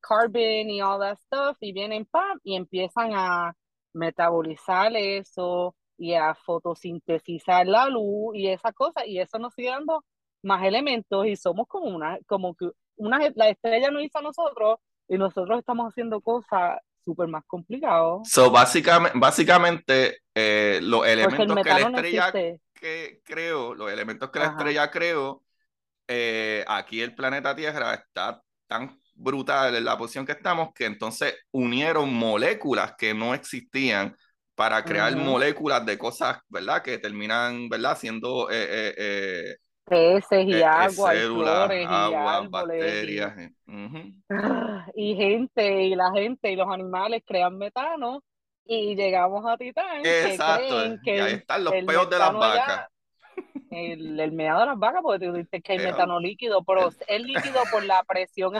carbon 0.00 0.70
y 0.70 0.80
all 0.82 1.00
that 1.00 1.16
stuff 1.18 1.56
y 1.60 1.72
vienen 1.72 2.04
pam 2.06 2.38
y 2.44 2.56
empiezan 2.56 3.12
a 3.14 3.54
metabolizar 3.94 4.94
eso 4.96 5.74
y 5.98 6.14
a 6.14 6.34
fotosintetizar 6.34 7.66
la 7.66 7.88
luz 7.88 8.36
y 8.36 8.48
esa 8.48 8.72
cosa 8.72 9.06
y 9.06 9.20
eso 9.20 9.38
nos 9.38 9.54
sigue 9.54 9.70
dando 9.70 10.04
más 10.42 10.64
elementos 10.64 11.26
y 11.26 11.36
somos 11.36 11.66
como 11.68 11.86
una 11.94 12.18
como 12.26 12.54
que 12.56 12.70
una 12.96 13.20
la 13.36 13.48
estrella 13.50 13.90
nos 13.90 14.02
hizo 14.04 14.18
a 14.18 14.22
nosotros 14.22 14.78
y 15.08 15.18
nosotros 15.18 15.58
estamos 15.58 15.88
haciendo 15.92 16.20
cosas 16.20 16.80
súper 17.04 17.28
más 17.28 17.44
complicadas 17.46 18.22
So, 18.22 18.50
básicamente, 18.50 19.18
básicamente 19.18 20.18
eh, 20.34 20.80
los 20.82 21.06
porque 21.20 21.42
el 21.42 21.48
elementos 21.48 21.60
que 21.60 21.74
la 21.74 21.80
no 21.90 21.98
estrella 21.98 22.28
existe. 22.28 22.60
que 22.74 23.20
creó, 23.24 23.74
los 23.74 23.90
elementos 23.90 24.30
que 24.30 24.38
la 24.38 24.46
ajá. 24.46 24.50
estrella 24.50 24.90
creó, 24.90 25.42
eh, 26.08 26.64
aquí 26.68 27.00
el 27.02 27.14
planeta 27.14 27.56
Tierra 27.56 27.94
está 27.94 28.42
tan 28.68 29.00
brutal 29.14 29.76
en 29.76 29.84
la 29.84 29.98
posición 29.98 30.26
que 30.26 30.32
estamos 30.32 30.70
que 30.74 30.86
entonces 30.86 31.36
unieron 31.52 32.12
moléculas 32.14 32.94
que 32.98 33.14
no 33.14 33.34
existían 33.34 34.16
para 34.58 34.82
crear 34.82 35.14
moléculas 35.14 35.86
de 35.86 35.96
cosas, 35.96 36.40
¿verdad? 36.48 36.82
Que 36.82 36.98
terminan, 36.98 37.68
¿verdad? 37.68 37.96
Siendo 37.96 38.50
eh, 38.50 38.66
eh, 38.68 38.94
eh 38.98 39.56
peces 39.84 40.48
y 40.48 40.60
agua, 40.60 41.12
células, 41.12 41.70
y 41.70 41.84
agua, 41.84 42.48
bacterias. 42.50 43.52
Y... 44.96 45.14
gente, 45.14 45.84
y 45.84 45.94
la 45.94 46.10
gente 46.12 46.50
y 46.50 46.56
los 46.56 46.68
animales 46.68 47.22
crean 47.24 47.56
metano 47.56 48.24
y 48.64 48.96
llegamos 48.96 49.46
a 49.46 49.56
Titán. 49.56 50.04
Exacto, 50.04 50.96
que 51.04 51.16
y 51.16 51.20
ahí 51.20 51.34
están 51.34 51.62
los 51.62 51.72
peos 51.72 52.10
de 52.10 52.18
las 52.18 52.32
vacas. 52.32 52.88
el, 53.70 54.18
el 54.18 54.32
meado 54.32 54.58
de 54.60 54.66
las 54.66 54.78
vacas, 54.78 55.02
porque 55.04 55.24
tú 55.24 55.32
dices 55.34 55.62
que 55.62 55.72
hay 55.72 55.78
metano 55.78 56.18
líquido, 56.18 56.64
pero 56.64 56.88
es 56.88 57.22
líquido 57.22 57.62
por 57.70 57.84
la 57.84 58.02
presión 58.02 58.54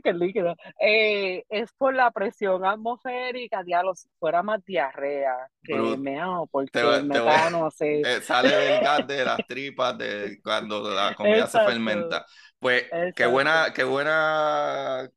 que 0.00 0.12
líquido. 0.12 0.54
Eh, 0.80 1.44
es 1.48 1.72
por 1.72 1.94
la 1.94 2.10
presión 2.10 2.64
atmosférica, 2.64 3.62
diablo, 3.62 3.94
si 3.94 4.08
fuera 4.18 4.42
más 4.42 4.64
diarrea 4.64 5.48
que 5.62 5.74
meao, 5.96 6.46
porque 6.46 6.80
el 6.80 7.04
metano 7.04 7.70
se... 7.70 8.00
Eh, 8.00 8.20
sale 8.22 8.54
del 8.54 8.80
gas 8.80 9.06
de 9.06 9.24
las 9.24 9.46
tripas 9.46 9.98
de 9.98 10.38
cuando 10.42 10.88
la 10.94 11.14
comida 11.16 11.46
se 11.46 11.58
fermenta. 11.58 12.24
Pues 12.58 12.84
qué 13.16 13.26
buena, 13.26 13.72
qué 13.74 13.82
buena, 13.82 15.08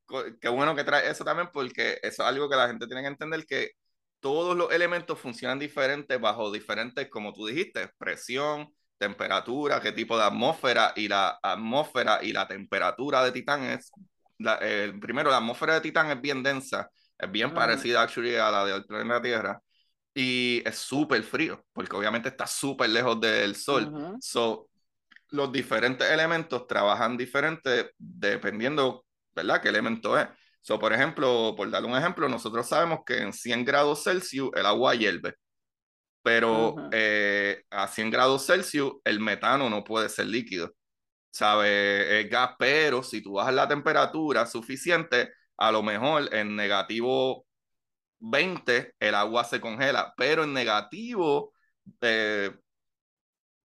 qué 0.42 0.50
bueno 0.50 0.76
que 0.76 0.84
trae 0.84 1.10
eso 1.10 1.24
también, 1.24 1.50
porque 1.54 2.00
eso 2.02 2.24
es 2.24 2.28
algo 2.30 2.50
que 2.50 2.56
la 2.56 2.68
gente 2.68 2.88
tiene 2.88 3.04
que 3.04 3.10
entender 3.10 3.46
que 3.46 3.72
todos 4.20 4.58
los 4.58 4.72
elementos 4.72 5.20
funcionan 5.20 5.60
diferentes 5.60 6.20
bajo 6.20 6.52
diferentes, 6.52 7.08
como 7.10 7.32
tú 7.32 7.46
dijiste, 7.46 7.92
presión, 8.00 8.74
temperatura, 8.98 9.82
qué 9.82 9.92
tipo 9.92 10.18
de 10.18 10.24
atmósfera 10.24 10.94
y 10.96 11.08
la 11.08 11.38
atmósfera 11.42 12.20
y 12.24 12.32
la 12.32 12.48
temperatura 12.48 13.24
de 13.24 13.32
Titán 13.32 13.64
es, 13.64 13.92
la, 14.40 14.60
primero, 15.00 15.30
la 15.30 15.38
atmósfera 15.38 15.76
de 15.76 15.82
Titán 15.82 16.12
es 16.12 16.22
bien 16.22 16.44
densa, 16.44 16.90
es 17.18 17.32
bien 17.32 17.54
parecida 17.54 18.02
actually, 18.02 18.36
a 18.36 18.52
la 18.52 18.66
del 18.66 18.86
planeta 18.86 19.22
Tierra 19.22 19.62
y 20.14 20.62
es 20.66 20.78
súper 20.78 21.24
frío, 21.24 21.66
porque 21.74 21.96
obviamente 21.96 22.30
está 22.30 22.48
súper 22.48 22.90
lejos 22.90 23.20
del 23.20 23.56
Sol. 23.56 24.18
So, 24.20 24.70
los 25.30 25.52
diferentes 25.52 26.10
elementos 26.10 26.68
trabajan 26.68 27.18
diferente 27.18 27.92
dependiendo, 27.98 29.06
¿verdad?, 29.36 29.62
qué 29.62 29.70
elemento 29.70 30.18
es. 30.18 30.28
So, 30.62 30.80
por 30.80 30.94
ejemplo, 30.94 31.54
por 31.56 31.70
darle 31.70 31.90
un 31.90 31.98
ejemplo, 31.98 32.30
nosotros 32.30 32.68
sabemos 32.68 33.00
que 33.06 33.22
en 33.22 33.34
100 33.34 33.66
grados 33.66 34.04
Celsius 34.04 34.52
el 34.56 34.66
agua 34.66 34.96
hierve 34.96 35.36
pero 36.26 36.76
eh, 36.92 37.62
a 37.70 37.88
100 37.88 38.10
grados 38.10 38.48
Celsius 38.48 38.94
el 39.04 39.20
metano 39.20 39.70
no 39.70 39.84
puede 39.84 40.10
ser 40.10 40.26
líquido. 40.26 40.74
¿Sabe? 41.36 42.22
Es 42.22 42.30
gas, 42.30 42.52
pero 42.58 43.04
si 43.04 43.22
tú 43.22 43.34
bajas 43.34 43.54
la 43.54 43.68
temperatura 43.68 44.46
suficiente, 44.46 45.34
a 45.58 45.70
lo 45.70 45.84
mejor 45.84 46.34
en 46.34 46.56
negativo 46.56 47.46
20 48.20 48.94
el 48.98 49.16
agua 49.16 49.44
se 49.44 49.60
congela, 49.60 50.14
pero 50.16 50.46
en 50.46 50.54
negativo 50.54 51.52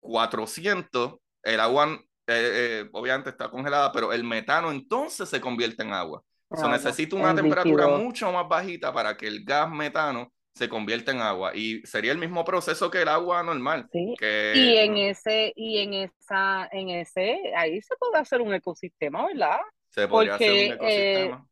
400 0.01 1.15
el 1.43 1.61
agua 1.61 1.87
eh, 2.27 2.83
eh, 2.85 2.91
obviamente 2.93 3.31
está 3.31 3.49
congelada, 3.49 3.91
pero 3.93 4.13
el 4.13 4.25
metano 4.25 4.71
entonces 4.71 5.27
se 5.27 5.41
convierte 5.41 5.85
en 5.85 5.95
agua. 5.95 6.23
Se 6.53 6.69
necesita 6.69 7.17
una 7.17 7.35
temperatura 7.35 7.89
mucho 7.89 8.31
más 8.31 8.47
bajita 8.47 8.93
para 8.93 9.17
que 9.17 9.27
el 9.27 9.43
gas 9.43 9.71
metano 9.71 10.34
se 10.55 10.69
convierte 10.69 11.11
en 11.11 11.21
agua 11.21 11.55
y 11.55 11.81
sería 11.85 12.13
el 12.13 12.19
mismo 12.19 12.45
proceso 12.45 12.91
que 12.91 13.03
el 13.03 13.09
agua 13.09 13.43
normal. 13.43 13.89
Que, 13.91 14.53
y 14.55 14.77
en 14.77 14.97
ese, 14.97 15.53
y 15.57 15.79
en 15.79 15.95
esa, 15.95 16.69
en 16.71 16.91
ese, 16.91 17.53
ahí 17.57 17.83
se 17.83 17.97
puede 17.97 18.19
hacer 18.19 18.41
un 18.41 18.55
ecosistema, 18.55 19.27
¿verdad? 19.27 19.59
Se 19.89 20.07
podría 20.07 20.37
hacer 20.37 20.51
un 20.51 20.57
eh, 20.57 20.73
ecosistema. 20.75 21.49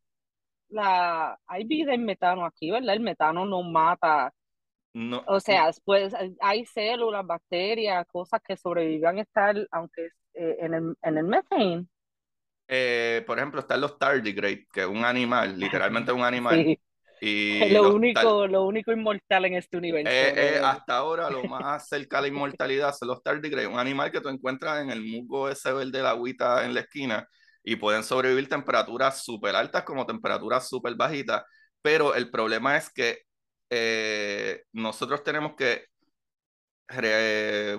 la, 0.69 1.39
hay 1.47 1.65
vida 1.65 1.93
en 1.93 2.05
metano 2.05 2.45
aquí, 2.45 2.71
¿verdad? 2.71 2.95
El 2.95 3.01
metano 3.01 3.45
no 3.45 3.61
mata. 3.61 4.33
No, 4.95 5.23
o 5.27 5.39
sea, 5.39 5.71
pues 5.83 6.13
hay 6.39 6.65
células, 6.65 7.25
bacterias, 7.25 8.05
cosas 8.07 8.41
que 8.45 8.55
sobrevivan 8.55 9.17
estar, 9.17 9.55
aunque 9.71 10.09
eh, 10.33 10.57
en 10.59 10.73
el, 10.75 10.95
en 11.01 11.17
el 11.17 11.25
methane. 11.25 11.87
Eh, 12.67 13.23
por 13.27 13.37
ejemplo, 13.37 13.59
están 13.59 13.81
los 13.81 13.97
tardigrades, 13.97 14.65
que 14.71 14.81
es 14.81 14.87
un 14.87 15.03
animal, 15.03 15.59
literalmente 15.59 16.11
un 16.13 16.23
animal, 16.23 16.77
lo, 17.23 17.93
único, 17.93 18.47
lo 18.47 18.65
único 18.65 18.91
inmortal 18.91 19.45
en 19.45 19.55
este 19.55 19.77
universo. 19.77 20.11
Eh, 20.11 20.57
eh, 20.57 20.61
hasta 20.63 20.97
ahora 20.97 21.29
lo 21.29 21.43
más 21.45 21.87
cerca 21.87 22.17
a 22.17 22.21
la 22.21 22.27
inmortalidad 22.27 22.93
son 22.93 23.07
los 23.07 23.23
tardigrades, 23.23 23.69
un 23.69 23.79
animal 23.79 24.11
que 24.11 24.19
tú 24.19 24.29
encuentras 24.29 24.81
en 24.81 24.89
el 24.89 25.01
musgo 25.01 25.49
ese 25.49 25.71
verde 25.71 25.91
de 25.91 26.03
la 26.03 26.11
agüita 26.11 26.65
en 26.65 26.73
la 26.73 26.81
esquina 26.81 27.27
y 27.63 27.77
pueden 27.77 28.03
sobrevivir 28.03 28.49
temperaturas 28.49 29.23
súper 29.23 29.55
altas 29.55 29.83
como 29.83 30.05
temperaturas 30.05 30.67
súper 30.67 30.95
bajitas, 30.95 31.43
pero 31.81 32.13
el 32.13 32.29
problema 32.29 32.75
es 32.75 32.91
que 32.91 33.19
eh, 33.69 34.63
nosotros 34.73 35.23
tenemos 35.23 35.55
que 35.55 35.85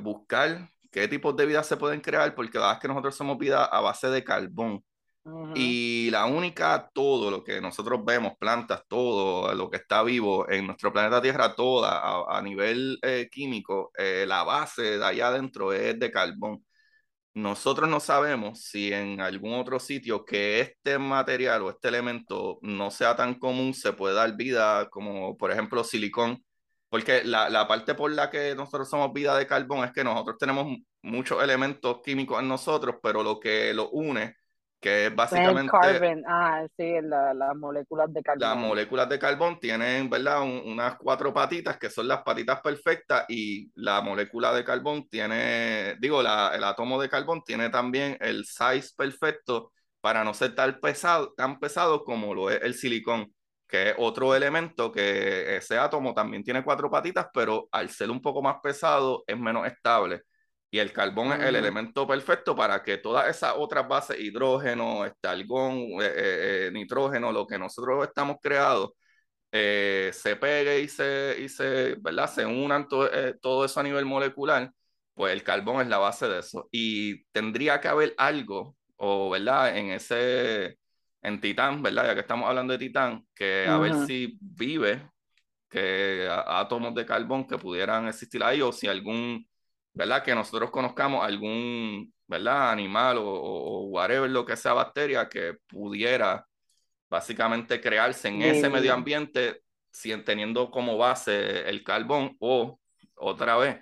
buscar 0.00 0.68
qué 0.90 1.06
tipos 1.06 1.36
de 1.36 1.46
vida 1.46 1.62
se 1.62 1.76
pueden 1.76 2.00
crear 2.00 2.34
porque 2.34 2.58
la 2.58 2.64
verdad 2.64 2.78
es 2.78 2.82
que 2.82 2.88
nosotros 2.88 3.14
somos 3.14 3.36
vida 3.36 3.64
a 3.64 3.80
base 3.80 4.08
de 4.08 4.24
carbón. 4.24 4.82
Y 5.54 6.10
la 6.10 6.26
única, 6.26 6.90
todo 6.92 7.30
lo 7.30 7.42
que 7.42 7.60
nosotros 7.60 8.04
vemos, 8.04 8.34
plantas, 8.38 8.82
todo 8.88 9.54
lo 9.54 9.70
que 9.70 9.78
está 9.78 10.02
vivo 10.02 10.48
en 10.50 10.66
nuestro 10.66 10.92
planeta 10.92 11.22
Tierra, 11.22 11.54
toda 11.54 12.24
a, 12.28 12.42
nivel 12.42 12.98
eh, 13.02 13.28
químico, 13.30 13.90
eh, 13.96 14.26
la 14.28 14.42
base 14.42 14.98
de 14.98 15.04
allá 15.04 15.28
adentro 15.28 15.72
es 15.72 15.98
de 15.98 16.10
carbón. 16.10 16.64
Nosotros 17.34 17.88
no 17.88 18.00
sabemos 18.00 18.62
si 18.62 18.92
en 18.92 19.20
algún 19.20 19.54
otro 19.54 19.80
sitio 19.80 20.24
que 20.24 20.60
este 20.60 20.98
material 20.98 21.62
o 21.62 21.70
este 21.70 21.88
elemento 21.88 22.58
no 22.62 22.90
sea 22.90 23.16
tan 23.16 23.34
común 23.38 23.74
se 23.74 23.92
puede 23.92 24.14
dar 24.14 24.36
vida, 24.36 24.88
como 24.90 25.36
por 25.36 25.50
ejemplo 25.50 25.84
silicón, 25.84 26.44
porque 26.88 27.24
la, 27.24 27.50
la 27.50 27.66
parte 27.68 27.94
por 27.94 28.12
la 28.12 28.30
que 28.30 28.54
nosotros 28.54 28.88
somos 28.90 29.12
vida 29.12 29.36
de 29.36 29.46
carbón 29.46 29.84
es 29.84 29.92
que 29.92 30.04
nosotros 30.04 30.36
tenemos 30.38 30.66
muchos 31.02 31.42
elementos 31.42 32.00
químicos 32.04 32.40
en 32.40 32.48
nosotros, 32.48 32.96
pero 33.02 33.22
lo 33.22 33.40
que 33.40 33.74
lo 33.74 33.90
une 33.90 34.36
que 34.84 35.06
es 35.06 35.16
básicamente... 35.16 35.72
Ah, 36.28 36.66
sí, 36.76 36.96
las 37.00 37.56
moléculas 37.56 38.12
de 38.12 38.22
carbón. 38.22 38.40
Las 38.40 38.56
moléculas 38.58 39.08
de 39.08 39.18
carbón 39.18 39.58
tienen, 39.58 40.10
¿verdad? 40.10 40.42
unas 40.42 40.96
cuatro 40.96 41.32
patitas 41.32 41.78
que 41.78 41.88
son 41.88 42.06
las 42.06 42.22
patitas 42.22 42.60
perfectas 42.60 43.24
y 43.30 43.70
la 43.76 44.02
molécula 44.02 44.52
de 44.52 44.62
carbón 44.62 45.08
tiene, 45.08 45.96
digo, 46.00 46.22
la, 46.22 46.52
el 46.54 46.62
átomo 46.62 47.00
de 47.00 47.08
carbón 47.08 47.42
tiene 47.42 47.70
también 47.70 48.18
el 48.20 48.44
size 48.44 48.90
perfecto 48.94 49.72
para 50.02 50.22
no 50.22 50.34
ser 50.34 50.54
tan 50.54 50.78
pesado, 50.78 51.32
tan 51.34 51.58
pesado 51.58 52.04
como 52.04 52.34
lo 52.34 52.50
es 52.50 52.60
el 52.60 52.74
silicón, 52.74 53.34
que 53.66 53.88
es 53.88 53.94
otro 53.96 54.34
elemento 54.34 54.92
que 54.92 55.56
ese 55.56 55.78
átomo 55.78 56.12
también 56.12 56.44
tiene 56.44 56.62
cuatro 56.62 56.90
patitas, 56.90 57.28
pero 57.32 57.68
al 57.72 57.88
ser 57.88 58.10
un 58.10 58.20
poco 58.20 58.42
más 58.42 58.56
pesado 58.62 59.24
es 59.26 59.38
menos 59.38 59.66
estable. 59.66 60.24
Y 60.74 60.80
el 60.80 60.92
carbón 60.92 61.30
es 61.30 61.46
el 61.46 61.54
elemento 61.54 62.04
perfecto 62.04 62.56
para 62.56 62.82
que 62.82 62.98
todas 62.98 63.28
esas 63.28 63.54
otras 63.56 63.86
bases, 63.86 64.18
hidrógeno, 64.18 65.04
este, 65.04 65.28
argón, 65.28 65.76
eh, 65.76 66.02
eh, 66.02 66.66
eh, 66.66 66.70
nitrógeno, 66.72 67.30
lo 67.30 67.46
que 67.46 67.56
nosotros 67.56 68.08
estamos 68.08 68.38
creados, 68.42 68.90
se 69.52 70.36
pegue 70.40 70.80
y 70.80 70.88
se, 70.88 71.36
y 71.38 71.48
se, 71.48 71.94
¿verdad? 72.00 72.28
se 72.28 72.44
unan 72.44 72.88
todo 72.88 73.64
eso 73.64 73.78
a 73.78 73.84
nivel 73.84 74.04
molecular, 74.04 74.72
pues 75.14 75.32
el 75.32 75.44
carbón 75.44 75.80
es 75.80 75.86
la 75.86 75.98
base 75.98 76.26
de 76.26 76.40
eso. 76.40 76.68
Y 76.72 77.22
tendría 77.26 77.80
que 77.80 77.86
haber 77.86 78.12
algo, 78.18 78.74
o 78.96 79.30
¿verdad? 79.30 79.76
En 79.78 79.90
ese, 79.90 80.76
en 81.22 81.40
Titán, 81.40 81.84
¿verdad? 81.84 82.06
Ya 82.06 82.14
que 82.14 82.22
estamos 82.22 82.48
hablando 82.48 82.72
de 82.72 82.80
Titán, 82.80 83.24
que 83.32 83.68
a 83.68 83.78
ver 83.78 83.94
si 84.08 84.36
vive, 84.40 85.08
que 85.70 86.28
átomos 86.28 86.96
de 86.96 87.06
carbón 87.06 87.46
que 87.46 87.58
pudieran 87.58 88.08
existir 88.08 88.42
ahí, 88.42 88.60
o 88.60 88.72
si 88.72 88.88
algún 88.88 89.46
¿verdad? 89.94 90.22
Que 90.22 90.34
nosotros 90.34 90.70
conozcamos 90.70 91.24
algún, 91.24 92.12
¿verdad? 92.26 92.70
Animal 92.72 93.18
o, 93.20 93.86
whatever, 93.86 94.28
lo 94.28 94.44
que 94.44 94.56
sea 94.56 94.72
bacteria 94.74 95.28
que 95.28 95.54
pudiera 95.68 96.46
básicamente 97.08 97.80
crearse 97.80 98.28
en 98.28 98.42
ese 98.42 98.68
medio 98.68 98.92
ambiente 98.92 99.62
teniendo 100.24 100.70
como 100.70 100.98
base 100.98 101.68
el 101.68 101.84
carbón 101.84 102.36
o 102.40 102.80
otra 103.14 103.56
vez 103.56 103.78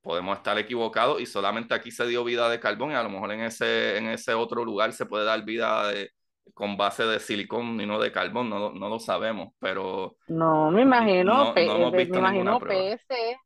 podemos 0.00 0.36
estar 0.36 0.58
equivocados 0.58 1.20
y 1.20 1.26
solamente 1.26 1.74
aquí 1.74 1.92
se 1.92 2.06
dio 2.08 2.24
vida 2.24 2.50
de 2.50 2.58
carbón 2.58 2.90
y 2.90 2.94
a 2.94 3.02
lo 3.04 3.08
mejor 3.08 3.30
en 3.30 3.42
ese, 3.42 3.96
en 3.96 4.08
ese 4.08 4.34
otro 4.34 4.64
lugar 4.64 4.92
se 4.92 5.06
puede 5.06 5.24
dar 5.24 5.44
vida 5.44 5.86
de, 5.92 6.10
con 6.54 6.76
base 6.76 7.04
de 7.04 7.20
silicón 7.20 7.80
y 7.80 7.86
no 7.86 8.00
de 8.00 8.10
carbón, 8.10 8.50
no, 8.50 8.72
no 8.72 8.88
lo 8.88 8.98
sabemos, 8.98 9.50
pero... 9.60 10.16
No, 10.26 10.72
me 10.72 10.82
imagino, 10.82 11.54
me 11.54 12.02
imagino 12.02 12.58
peces 12.58 13.36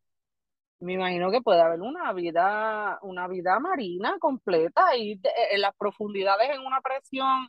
me 0.80 0.94
imagino 0.94 1.30
que 1.30 1.40
puede 1.40 1.60
haber 1.60 1.80
una 1.80 2.12
vida, 2.12 2.98
una 3.02 3.28
vida 3.28 3.58
marina 3.60 4.16
completa 4.18 4.96
y 4.96 5.20
en 5.52 5.60
las 5.60 5.74
profundidades 5.76 6.50
en 6.50 6.60
una 6.60 6.80
presión. 6.80 7.48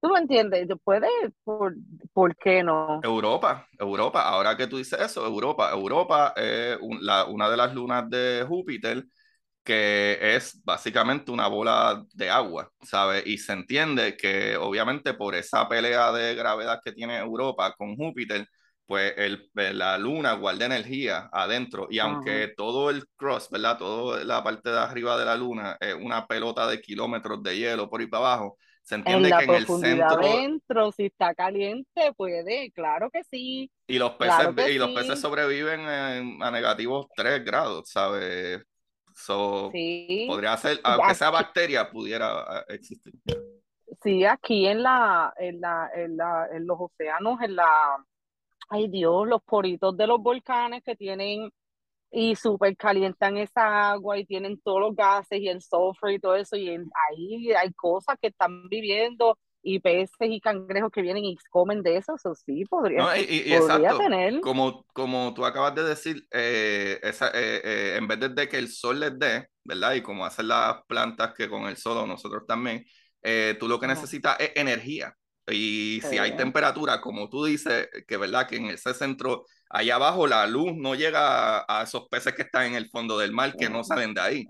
¿Tú 0.00 0.08
me 0.08 0.20
entiendes? 0.20 0.66
Puede, 0.82 1.08
por, 1.44 1.74
¿por 2.12 2.34
qué 2.36 2.62
no? 2.62 3.00
Europa, 3.02 3.66
Europa, 3.78 4.22
ahora 4.22 4.56
que 4.56 4.66
tú 4.66 4.78
dices 4.78 4.98
eso, 4.98 5.26
Europa, 5.26 5.70
Europa 5.72 6.32
es 6.36 6.78
una 6.80 7.50
de 7.50 7.56
las 7.56 7.74
lunas 7.74 8.08
de 8.08 8.44
Júpiter 8.48 9.04
que 9.62 10.18
es 10.36 10.58
básicamente 10.64 11.30
una 11.30 11.46
bola 11.46 12.02
de 12.14 12.30
agua, 12.30 12.70
¿sabes? 12.82 13.26
Y 13.26 13.36
se 13.36 13.52
entiende 13.52 14.16
que 14.16 14.56
obviamente 14.56 15.12
por 15.12 15.34
esa 15.34 15.68
pelea 15.68 16.12
de 16.12 16.34
gravedad 16.34 16.80
que 16.82 16.92
tiene 16.92 17.18
Europa 17.18 17.74
con 17.76 17.94
Júpiter, 17.94 18.46
pues 18.90 19.14
el, 19.18 19.48
la 19.54 19.96
luna 19.98 20.32
guarda 20.32 20.66
energía 20.66 21.30
adentro 21.32 21.86
y 21.88 22.00
aunque 22.00 22.48
todo 22.56 22.90
el 22.90 23.06
cross, 23.14 23.48
¿verdad? 23.48 23.78
Toda 23.78 24.24
la 24.24 24.42
parte 24.42 24.68
de 24.68 24.80
arriba 24.80 25.16
de 25.16 25.26
la 25.26 25.36
luna 25.36 25.76
es 25.78 25.94
una 25.94 26.26
pelota 26.26 26.66
de 26.66 26.80
kilómetros 26.80 27.40
de 27.40 27.56
hielo 27.56 27.88
por 27.88 28.00
ahí 28.00 28.08
para 28.08 28.24
abajo, 28.26 28.58
se 28.82 28.96
entiende 28.96 29.30
que 29.30 29.44
en 29.44 29.54
el 29.54 29.64
centro 29.64 30.06
adentro, 30.08 30.90
si 30.90 31.06
está 31.06 31.36
caliente, 31.36 32.12
puede, 32.16 32.72
claro 32.72 33.10
que 33.12 33.22
sí. 33.22 33.70
Y 33.86 34.00
los 34.00 34.14
peces, 34.14 34.48
y 34.68 34.78
los 34.78 34.90
peces 34.90 35.20
sobreviven 35.20 35.82
a 36.42 36.50
negativos 36.50 37.06
3 37.14 37.44
grados, 37.44 37.88
¿sabes? 37.90 38.60
So, 39.14 39.70
podría 40.26 40.56
ser, 40.56 40.80
aunque 40.82 41.12
esa 41.12 41.30
bacteria 41.30 41.88
pudiera 41.88 42.64
eh, 42.68 42.74
existir. 42.74 43.12
Sí, 44.02 44.24
aquí 44.24 44.66
en 44.66 44.82
la, 44.82 45.32
en 45.36 45.60
la, 45.60 45.90
en 45.94 46.16
la, 46.16 46.48
en 46.52 46.66
los 46.66 46.76
océanos, 46.80 47.40
en 47.40 47.54
la, 47.54 48.04
ay 48.70 48.88
Dios, 48.88 49.28
los 49.28 49.42
poritos 49.42 49.96
de 49.96 50.06
los 50.06 50.20
volcanes 50.20 50.82
que 50.82 50.96
tienen 50.96 51.50
y 52.10 52.34
súper 52.34 52.76
calientan 52.76 53.36
esa 53.36 53.90
agua 53.90 54.18
y 54.18 54.24
tienen 54.24 54.60
todos 54.60 54.80
los 54.80 54.96
gases 54.96 55.40
y 55.40 55.48
el 55.48 55.62
sulfur 55.62 56.10
y 56.10 56.18
todo 56.18 56.34
eso, 56.34 56.56
y 56.56 56.68
ahí 56.70 57.52
hay 57.52 57.72
cosas 57.74 58.16
que 58.20 58.28
están 58.28 58.68
viviendo 58.68 59.38
y 59.62 59.78
peces 59.78 60.10
y 60.20 60.40
cangrejos 60.40 60.90
que 60.90 61.02
vienen 61.02 61.24
y 61.24 61.36
comen 61.50 61.82
de 61.82 61.98
eso, 61.98 62.14
eso 62.14 62.34
sí 62.34 62.64
podría, 62.64 63.04
podría 63.04 63.96
tener. 63.96 64.40
Como, 64.40 64.84
como 64.92 65.34
tú 65.34 65.44
acabas 65.44 65.74
de 65.74 65.84
decir, 65.84 66.26
eh, 66.32 66.98
esa, 67.02 67.28
eh, 67.28 67.60
eh, 67.62 67.96
en 67.98 68.08
vez 68.08 68.18
de 68.18 68.48
que 68.48 68.56
el 68.56 68.68
sol 68.68 69.00
les 69.00 69.18
dé, 69.18 69.48
¿verdad? 69.64 69.94
Y 69.94 70.02
como 70.02 70.24
hacen 70.24 70.48
las 70.48 70.82
plantas 70.86 71.34
que 71.34 71.48
con 71.48 71.64
el 71.64 71.76
sol 71.76 71.98
o 71.98 72.06
nosotros 72.06 72.44
también, 72.46 72.84
tú 73.58 73.68
lo 73.68 73.78
que 73.78 73.86
necesitas 73.86 74.40
es 74.40 74.52
energía. 74.56 75.14
Y 75.48 76.00
si 76.02 76.18
hay 76.18 76.36
temperatura, 76.36 77.00
como 77.00 77.28
tú 77.28 77.44
dices, 77.44 77.88
que 78.06 78.16
verdad 78.16 78.46
que 78.46 78.56
en 78.56 78.66
ese 78.66 78.94
centro, 78.94 79.44
allá 79.68 79.96
abajo, 79.96 80.26
la 80.26 80.46
luz 80.46 80.72
no 80.76 80.94
llega 80.94 81.64
a, 81.66 81.82
esos 81.82 82.08
peces 82.08 82.34
que 82.34 82.42
están 82.42 82.66
en 82.66 82.74
el 82.74 82.88
fondo 82.88 83.18
del 83.18 83.32
mar, 83.32 83.54
que 83.56 83.68
no 83.68 83.82
salen 83.82 84.14
de 84.14 84.20
ahí. 84.20 84.48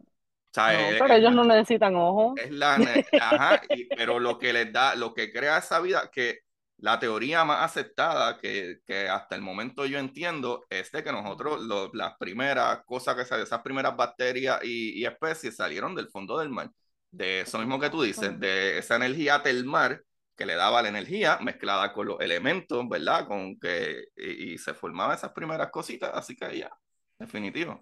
Pero 0.53 1.15
ellos 1.15 1.33
no 1.33 1.45
necesitan 1.45 1.95
ojos. 1.95 2.35
Es 2.37 2.51
la, 2.51 2.75
ajá, 3.21 3.63
pero 3.97 4.19
lo 4.19 4.39
que 4.39 4.53
les 4.53 4.73
da, 4.73 4.95
lo 4.95 5.15
que 5.15 5.33
crea 5.33 5.59
esa 5.59 5.81
vida, 5.81 6.11
que 6.13 6.41
la 6.79 6.99
teoría 6.99 7.45
más 7.45 7.63
aceptada 7.63 8.39
que, 8.39 8.79
que 8.87 9.09
hasta 9.09 9.37
el 9.37 9.43
momento 9.43 9.85
yo 9.85 9.99
entiendo 9.99 10.65
es 10.71 10.91
de 10.91 11.05
que 11.05 11.13
nosotros 11.13 11.61
las 11.93 12.17
primeras 12.17 12.83
cosas 12.85 13.17
que 13.17 13.25
salen, 13.25 13.45
esas 13.45 13.61
primeras 13.61 13.97
bacterias 13.97 14.61
y, 14.65 14.99
y, 14.99 15.05
especies 15.05 15.57
salieron 15.57 15.95
del 15.95 16.09
fondo 16.09 16.39
del 16.39 16.49
mar. 16.49 16.71
De 17.11 17.41
eso 17.43 17.59
mismo 17.59 17.79
que 17.79 17.91
tú 17.91 18.03
dices, 18.03 18.39
de 18.39 18.79
esa 18.79 18.97
energía 18.97 19.39
del 19.41 19.65
mar 19.65 20.03
que 20.41 20.47
le 20.47 20.55
daba 20.55 20.81
la 20.81 20.89
energía 20.89 21.37
mezclada 21.43 21.93
con 21.93 22.07
los 22.07 22.19
elementos, 22.19 22.89
¿verdad? 22.89 23.29
Con 23.29 23.61
que, 23.61 24.07
y, 24.17 24.57
se 24.57 24.73
formaban 24.73 25.15
esas 25.15 25.33
primeras 25.33 25.71
cositas, 25.71 26.11
así 26.15 26.35
que 26.35 26.61
ya, 26.61 26.71
definitivo. 27.19 27.79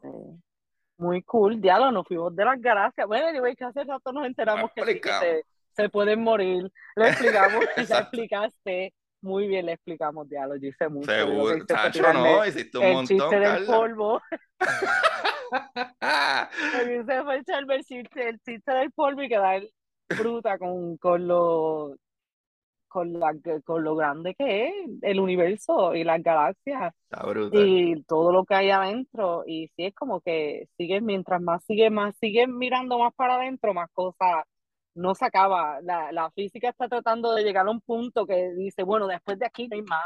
Muy 0.96 1.22
cool, 1.22 1.61
diálogo, 1.61 1.92
nos 1.92 2.09
fuimos 2.09 2.34
de 2.34 2.44
las 2.44 2.61
gracias. 2.61 3.06
Bueno, 3.06 3.28
anyway, 3.28 3.54
que 3.54 3.64
hace 3.64 3.84
rato 3.84 4.12
nos 4.12 4.26
enteramos 4.26 4.72
que, 4.74 4.84
se, 4.84 5.44
se, 5.70 5.88
pueden 5.88 6.20
morir. 6.20 6.68
Le 6.96 7.11
explicamos, 7.11 7.64
ya 7.88 8.00
explicaste. 8.00 8.92
Muy 9.20 9.46
bien, 9.46 9.66
le 9.66 9.74
explicamos, 9.74 10.28
diálogo, 10.28 10.56
yo 10.56 10.66
hice 10.66 10.88
mucho. 10.88 11.12
Seguro, 11.12 11.64
Chacho, 11.64 12.12
no, 12.12 12.44
hiciste 12.44 12.76
un 12.76 12.84
el 12.84 12.92
montón, 12.92 13.18
chiste 13.18 13.38
del 13.38 13.66
polvo. 13.66 14.20
se 17.06 17.22
fue 17.22 17.40
el 17.76 17.84
chiste, 17.84 18.30
el 18.30 18.40
chiste 18.40 18.72
del 18.72 18.90
polvo 18.90 19.22
y 19.22 19.28
quedar 19.28 19.62
fruta 20.09 20.59
con, 20.59 20.96
con 20.96 21.28
los 21.28 21.96
con, 22.89 23.12
la, 23.18 23.34
con 23.64 23.84
lo 23.84 23.95
grande 23.97 24.34
que 24.34 24.68
es 24.68 24.74
el 25.03 25.20
universo 25.20 25.95
y 25.95 26.05
las 26.05 26.22
galaxias 26.22 26.95
y 27.51 28.03
todo 28.05 28.32
lo 28.32 28.45
que 28.45 28.55
hay 28.55 28.70
adentro. 28.70 29.45
Y 29.47 29.68
sí 29.76 29.86
es 29.86 29.95
como 29.95 30.20
que 30.20 30.68
sigues, 30.76 31.03
mientras 31.03 31.41
más 31.43 31.64
sigues, 31.64 31.91
más 31.93 32.16
sigues 32.18 32.49
mirando 32.49 32.99
más 32.99 33.14
para 33.14 33.36
adentro, 33.36 33.74
más 33.74 33.91
cosas 33.93 34.45
no 34.95 35.14
se 35.14 35.24
acaba. 35.26 35.80
La, 35.82 36.12
la 36.12 36.30
física 36.32 36.70
está 36.70 36.89
tratando 36.89 37.34
de 37.34 37.45
llegar 37.45 37.66
a 37.66 37.70
un 37.70 37.80
punto 37.80 38.26
que 38.26 38.53
dice, 38.55 38.82
bueno, 38.82 39.07
después 39.07 39.39
de 39.39 39.47
aquí 39.47 39.68
no 39.68 39.76
hay 39.76 39.82
más. 39.82 40.05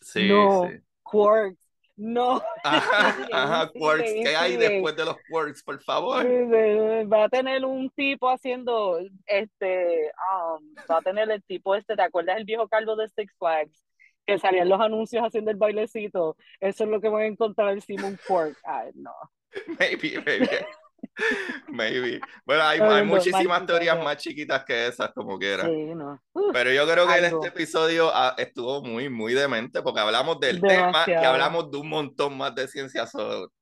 Sí, 0.00 0.20
no, 0.28 0.50
sí. 0.50 0.82
quarks, 1.02 1.58
no. 1.96 2.42
Ajá, 2.64 3.70
quarks. 3.74 4.12
¿Qué 4.12 4.36
hay 4.36 4.56
después 4.56 4.96
de 4.96 5.04
los 5.04 5.16
quarks, 5.28 5.62
por 5.62 5.80
favor? 5.82 6.24
Va 6.24 7.24
a 7.24 7.28
tener 7.28 7.64
un 7.64 7.90
tipo 7.90 8.28
haciendo, 8.28 8.98
este, 9.26 10.10
um, 10.32 10.74
va 10.90 10.98
a 10.98 11.02
tener 11.02 11.30
el 11.30 11.42
tipo 11.44 11.74
este, 11.74 11.96
¿te 11.96 12.02
acuerdas 12.02 12.36
el 12.38 12.44
viejo 12.44 12.68
calvo 12.68 12.96
de 12.96 13.08
Six 13.08 13.32
Flags? 13.38 13.84
Que 14.26 14.38
salían 14.38 14.68
los 14.68 14.80
anuncios 14.80 15.24
haciendo 15.24 15.50
el 15.50 15.56
bailecito. 15.56 16.36
Eso 16.60 16.84
es 16.84 16.90
lo 16.90 17.00
que 17.00 17.08
voy 17.08 17.24
a 17.24 17.26
encontrar 17.26 17.70
el 17.70 17.82
Simon 17.82 18.18
Quark. 18.26 18.56
Ay, 18.64 18.90
no. 18.94 19.14
Maybe, 19.78 20.18
maybe. 20.24 20.66
Maybe. 21.68 22.20
Bueno, 22.44 22.62
hay, 22.62 22.80
hay 22.80 23.04
muchísimas 23.04 23.66
teorías 23.66 24.02
más 24.02 24.16
chiquitas 24.16 24.64
que 24.64 24.86
esas, 24.86 25.12
como 25.12 25.38
quiera. 25.38 25.64
Pero 26.52 26.72
yo 26.72 26.86
creo 26.86 27.06
que 27.06 27.18
en 27.18 27.24
este 27.26 27.48
episodio 27.48 28.10
ah, 28.12 28.34
estuvo 28.38 28.82
muy, 28.82 29.08
muy 29.08 29.34
demente, 29.34 29.82
porque 29.82 30.00
hablamos 30.00 30.40
del 30.40 30.60
tema 30.60 31.04
y 31.06 31.12
hablamos 31.12 31.70
de 31.70 31.78
un 31.78 31.88
montón 31.88 32.36
más 32.36 32.54
de 32.54 32.68
ciencia. 32.68 33.04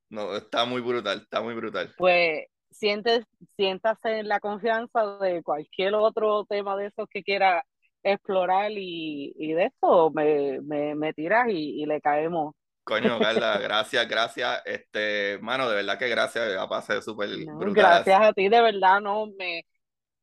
no, 0.08 0.36
está 0.36 0.64
muy 0.64 0.80
brutal, 0.80 1.20
está 1.22 1.40
muy 1.40 1.54
brutal. 1.54 1.92
Pues 1.96 2.46
sientes, 2.70 3.24
siéntase 3.56 4.18
en 4.18 4.28
la 4.28 4.40
confianza 4.40 5.18
de 5.18 5.42
cualquier 5.42 5.94
otro 5.94 6.44
tema 6.46 6.76
de 6.76 6.86
esos 6.86 7.08
que 7.08 7.22
quiera 7.22 7.64
explorar 8.02 8.70
y, 8.70 9.34
y 9.36 9.52
de 9.52 9.66
esto 9.66 10.10
me, 10.10 10.60
me, 10.62 10.94
me 10.94 11.12
tiras 11.12 11.48
y, 11.50 11.82
y 11.82 11.86
le 11.86 12.00
caemos 12.00 12.54
Coño, 12.90 13.20
Carla, 13.20 13.56
gracias, 13.58 14.08
gracias. 14.08 14.62
Este, 14.64 15.38
mano, 15.40 15.68
de 15.68 15.76
verdad 15.76 15.96
que 15.96 16.08
gracias, 16.08 16.56
a 16.58 16.68
pasar 16.68 17.00
súper 17.02 17.28
brutal. 17.46 17.72
Gracias 17.72 18.20
a 18.20 18.32
ti, 18.32 18.48
de 18.48 18.60
verdad, 18.60 19.00
no, 19.00 19.28
me, 19.38 19.64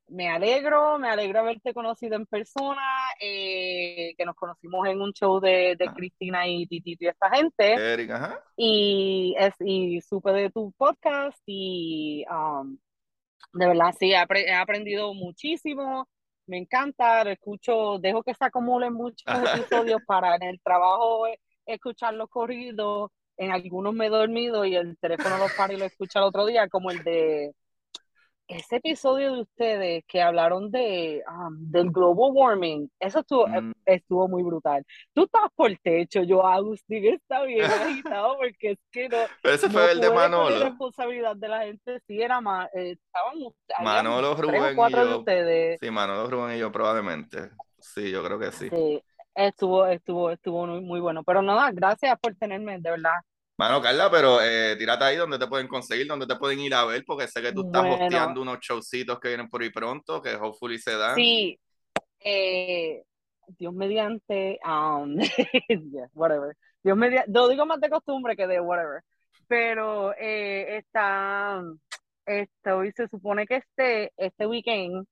me 0.10 0.28
alegro, 0.28 1.00
me 1.00 1.08
alegro 1.08 1.40
haberte 1.40 1.74
conocido 1.74 2.18
en 2.18 2.26
persona, 2.26 2.82
eh, 3.22 4.14
que 4.18 4.26
nos 4.26 4.36
conocimos 4.36 4.86
en 4.86 5.00
un 5.00 5.14
show 5.14 5.40
de, 5.40 5.78
de 5.80 5.86
ah. 5.88 5.94
Cristina 5.96 6.46
y 6.46 6.68
Titito 6.68 7.06
y 7.06 7.08
esta 7.08 7.30
gente. 7.30 7.74
Eric, 7.94 8.12
ajá. 8.12 8.44
Y, 8.58 9.34
es, 9.40 9.54
y 9.62 10.02
supe 10.02 10.34
de 10.34 10.50
tu 10.50 10.74
podcast 10.74 11.40
y 11.46 12.26
um, 12.30 12.78
de 13.54 13.66
verdad 13.66 13.96
sí, 13.98 14.12
he, 14.12 14.54
aprendido 14.54 15.14
muchísimo, 15.14 16.10
me 16.48 16.58
encanta, 16.58 17.24
lo 17.24 17.30
escucho, 17.30 17.98
dejo 18.00 18.24
que 18.24 18.34
se 18.34 18.44
acumulen 18.44 18.92
muchos 18.92 19.24
episodios 19.56 20.02
para 20.06 20.36
en 20.36 20.44
el 20.44 20.62
trabajo 20.62 21.28
escuchar 21.68 22.14
los 22.14 22.30
corridos, 22.30 23.12
en 23.38 23.52
algunos 23.52 23.94
me 23.94 24.08
he 24.08 24.10
dormido 24.10 24.66
y 24.66 24.76
el 24.76 24.98
teléfono 24.98 25.38
lo 25.38 25.46
para 25.56 25.74
y 25.74 25.78
lo 25.78 25.86
escucha 25.86 26.20
el 26.20 26.26
otro 26.26 26.46
día, 26.46 26.68
como 26.70 26.90
el 26.90 27.04
de 27.04 27.54
ese 28.48 28.78
episodio 28.78 29.34
de 29.34 29.42
ustedes 29.42 30.04
que 30.08 30.22
hablaron 30.22 30.72
de 30.72 31.22
um, 31.30 31.70
del 31.70 31.92
global 31.92 32.32
warming, 32.34 32.90
eso 32.98 33.20
estuvo, 33.20 33.46
eh, 33.48 33.62
mm. 33.62 33.74
estuvo 33.86 34.28
muy 34.30 34.42
brutal. 34.42 34.86
Tú 35.14 35.26
estás 35.26 35.50
por 35.54 35.70
el 35.70 35.80
techo, 35.82 36.24
yo 36.24 36.46
Agustín 36.46 37.06
está 37.06 37.44
bien 37.44 37.66
agitado 37.66 38.38
porque 38.38 38.72
es 38.72 38.80
que 38.90 39.10
no. 39.10 39.18
Pero 39.42 39.56
ese 39.56 39.70
fue 39.70 39.92
el 39.92 40.00
de 40.00 40.10
Manolo. 40.10 40.58
La 40.58 40.70
responsabilidad 40.70 41.36
de 41.36 41.48
la 41.50 41.64
gente 41.66 42.00
sí 42.08 42.22
era 42.22 42.40
más, 42.40 42.70
eh, 42.74 42.92
estaban 42.92 43.84
Manolo 43.84 44.36
Rubén 44.36 44.74
y 44.74 44.92
yo. 44.92 45.20
Ustedes. 45.20 45.80
Sí, 45.82 45.92
Manolo 45.92 46.30
Rubén 46.30 46.56
y 46.56 46.60
yo 46.60 46.72
probablemente. 46.72 47.50
Sí, 47.80 48.10
yo 48.10 48.24
creo 48.24 48.40
que 48.40 48.52
sí. 48.52 48.70
sí 48.70 49.04
estuvo, 49.38 49.86
estuvo, 49.86 50.32
estuvo 50.32 50.66
muy, 50.66 50.82
muy 50.82 51.00
bueno. 51.00 51.24
Pero 51.24 51.42
nada, 51.42 51.72
gracias 51.72 52.18
por 52.20 52.36
tenerme, 52.36 52.80
de 52.80 52.92
verdad. 52.92 53.14
Mano, 53.58 53.82
Carla, 53.82 54.10
pero 54.12 54.40
eh, 54.42 54.76
tírate 54.78 55.04
ahí 55.04 55.16
donde 55.16 55.40
te 55.40 55.48
pueden 55.48 55.68
conseguir, 55.68 56.06
donde 56.06 56.28
te 56.28 56.36
pueden 56.36 56.60
ir 56.60 56.76
a 56.76 56.86
ver, 56.86 57.04
porque 57.06 57.28
sé 57.28 57.42
que 57.42 57.52
tú 57.52 57.66
estás 57.66 57.86
hosteando 57.86 58.42
unos 58.42 58.60
showcitos 58.60 59.20
que 59.20 59.30
vienen 59.30 59.50
por 59.50 59.64
ahí 59.64 59.72
pronto, 59.72 60.22
que 60.22 60.36
hopefully 60.36 60.78
se 60.78 60.96
dan. 60.96 61.16
Sí, 61.16 61.60
eh, 62.20 63.04
Dios 63.48 63.74
mediante, 63.74 64.60
um, 64.64 65.18
whatever. 66.14 66.56
Dios 66.84 66.96
mediante, 66.96 67.32
lo 67.32 67.48
digo 67.48 67.66
más 67.66 67.80
de 67.80 67.90
costumbre 67.90 68.36
que 68.36 68.46
de 68.46 68.60
whatever, 68.60 69.02
pero 69.48 70.14
eh, 70.14 70.78
está, 70.78 71.64
este, 72.28 72.72
hoy 72.72 72.92
se 72.92 73.08
supone 73.08 73.48
que 73.48 73.56
esté 73.56 74.12
este 74.18 74.46
weekend 74.46 75.08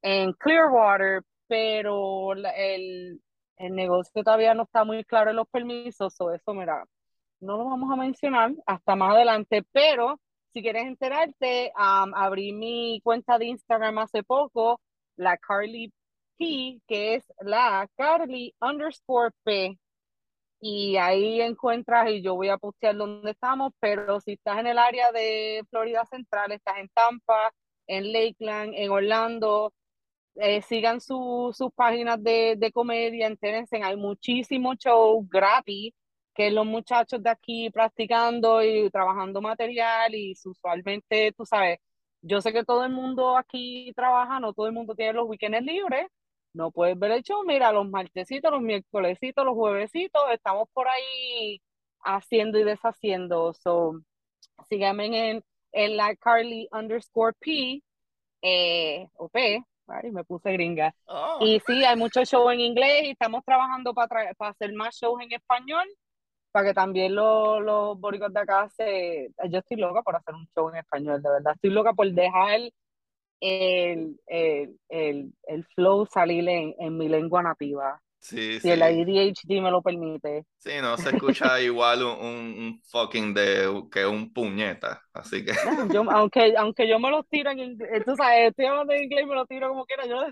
en 0.00 0.32
Clearwater, 0.32 1.20
pero 1.46 2.32
el, 2.32 3.20
el 3.56 3.74
negocio 3.74 4.22
todavía 4.22 4.54
no 4.54 4.64
está 4.64 4.84
muy 4.84 5.04
claro 5.04 5.30
en 5.30 5.36
los 5.36 5.48
permisos, 5.48 6.20
o 6.20 6.32
eso, 6.32 6.54
mira, 6.54 6.84
no 7.40 7.56
lo 7.58 7.64
vamos 7.66 7.92
a 7.92 7.96
mencionar 7.96 8.52
hasta 8.66 8.96
más 8.96 9.14
adelante, 9.14 9.64
pero 9.72 10.20
si 10.52 10.62
quieres 10.62 10.86
enterarte, 10.86 11.72
abrí 11.76 12.52
mi 12.52 13.00
cuenta 13.02 13.38
de 13.38 13.46
Instagram 13.46 13.98
hace 13.98 14.22
poco, 14.22 14.80
la 15.16 15.36
Carly 15.36 15.92
P, 16.38 16.80
que 16.86 17.16
es 17.16 17.24
la 17.40 17.88
Carly 17.96 18.54
underscore 18.60 19.32
P. 19.44 19.78
y 20.60 20.96
ahí 20.96 21.40
encuentras 21.40 22.08
y 22.10 22.22
yo 22.22 22.34
voy 22.36 22.48
a 22.48 22.56
postear 22.58 22.96
dónde 22.96 23.32
estamos, 23.32 23.72
pero 23.80 24.20
si 24.20 24.32
estás 24.32 24.58
en 24.58 24.68
el 24.68 24.78
área 24.78 25.12
de 25.12 25.62
Florida 25.70 26.04
Central, 26.06 26.52
estás 26.52 26.78
en 26.78 26.88
Tampa, 26.88 27.52
en 27.86 28.12
Lakeland, 28.12 28.72
en 28.74 28.90
Orlando, 28.90 29.72
eh, 30.36 30.62
sigan 30.62 31.00
sus 31.00 31.56
páginas 31.74 32.22
de, 32.22 32.56
de 32.58 32.72
comedia, 32.72 33.26
entérense, 33.26 33.80
hay 33.82 33.96
muchísimos 33.96 34.76
shows 34.78 35.28
gratis 35.28 35.92
que 36.34 36.50
los 36.50 36.66
muchachos 36.66 37.22
de 37.22 37.30
aquí 37.30 37.70
practicando 37.70 38.62
y 38.62 38.90
trabajando 38.90 39.40
material 39.40 40.14
y 40.14 40.34
usualmente, 40.44 41.32
tú 41.32 41.46
sabes, 41.46 41.78
yo 42.22 42.40
sé 42.40 42.52
que 42.52 42.64
todo 42.64 42.84
el 42.84 42.92
mundo 42.92 43.36
aquí 43.36 43.92
trabaja, 43.94 44.40
no 44.40 44.52
todo 44.52 44.66
el 44.66 44.72
mundo 44.72 44.94
tiene 44.94 45.12
los 45.12 45.28
weekends 45.28 45.62
libres, 45.62 46.06
no 46.52 46.70
puedes 46.70 46.98
ver 46.98 47.12
el 47.12 47.22
show, 47.22 47.44
mira, 47.46 47.72
los 47.72 47.88
martesitos, 47.88 48.50
los 48.50 48.62
miércolesitos, 48.62 49.44
los 49.44 49.54
juevesitos, 49.54 50.22
estamos 50.32 50.68
por 50.72 50.88
ahí 50.88 51.60
haciendo 52.00 52.58
y 52.58 52.64
deshaciendo, 52.64 53.52
so, 53.54 54.00
síganme 54.68 55.30
en, 55.30 55.44
en 55.72 55.96
la 55.96 56.16
Carly 56.16 56.68
underscore 56.72 57.34
P, 57.40 57.82
eh, 58.42 59.08
o 59.16 59.28
P, 59.28 59.64
me 60.12 60.24
puse 60.24 60.52
gringa. 60.52 60.94
Oh. 61.06 61.38
Y 61.40 61.60
sí, 61.66 61.84
hay 61.84 61.96
muchos 61.96 62.28
shows 62.28 62.52
en 62.52 62.60
inglés 62.60 63.04
y 63.04 63.10
estamos 63.10 63.44
trabajando 63.44 63.94
para, 63.94 64.32
para 64.34 64.50
hacer 64.50 64.72
más 64.72 64.96
shows 64.96 65.20
en 65.22 65.32
español 65.32 65.86
para 66.54 66.68
que 66.68 66.74
también 66.74 67.16
los, 67.16 67.60
los 67.64 67.98
boricos 67.98 68.32
de 68.32 68.38
acá 68.38 68.68
se... 68.76 69.32
Yo 69.50 69.58
estoy 69.58 69.76
loca 69.76 70.02
por 70.02 70.14
hacer 70.14 70.36
un 70.36 70.46
show 70.54 70.68
en 70.68 70.76
español, 70.76 71.20
de 71.20 71.28
verdad. 71.28 71.54
Estoy 71.56 71.70
loca 71.70 71.92
por 71.94 72.08
dejar 72.08 72.60
el, 73.40 74.20
el, 74.28 74.80
el, 74.88 75.34
el 75.48 75.64
flow 75.74 76.06
salir 76.06 76.48
en, 76.48 76.72
en, 76.78 76.96
mi 76.96 77.08
lengua 77.08 77.42
nativa. 77.42 78.00
Sí, 78.24 78.58
si 78.58 78.70
el 78.70 78.80
ADHD 78.80 79.60
me 79.60 79.70
lo 79.70 79.82
permite. 79.82 80.46
Sí, 80.56 80.70
no 80.80 80.96
se 80.96 81.10
escucha 81.14 81.60
igual 81.60 82.02
un, 82.02 82.18
un, 82.22 82.82
fucking 82.86 83.34
de 83.34 83.82
que 83.92 84.06
un 84.06 84.32
puñeta, 84.32 85.02
así 85.12 85.44
que... 85.44 85.52
yo, 85.92 86.04
aunque, 86.10 86.54
aunque 86.56 86.88
yo 86.88 86.98
me 86.98 87.10
lo 87.10 87.22
tiro 87.24 87.50
en 87.50 87.58
inglés, 87.58 88.02
tú 88.06 88.16
sabes, 88.16 88.48
estoy 88.48 88.64
hablando 88.64 88.94
en 88.94 89.02
inglés 89.02 89.24
y 89.24 89.26
me 89.26 89.34
lo 89.34 89.44
tiro 89.44 89.68
como 89.68 89.84
quiera, 89.84 90.06
yo, 90.06 90.24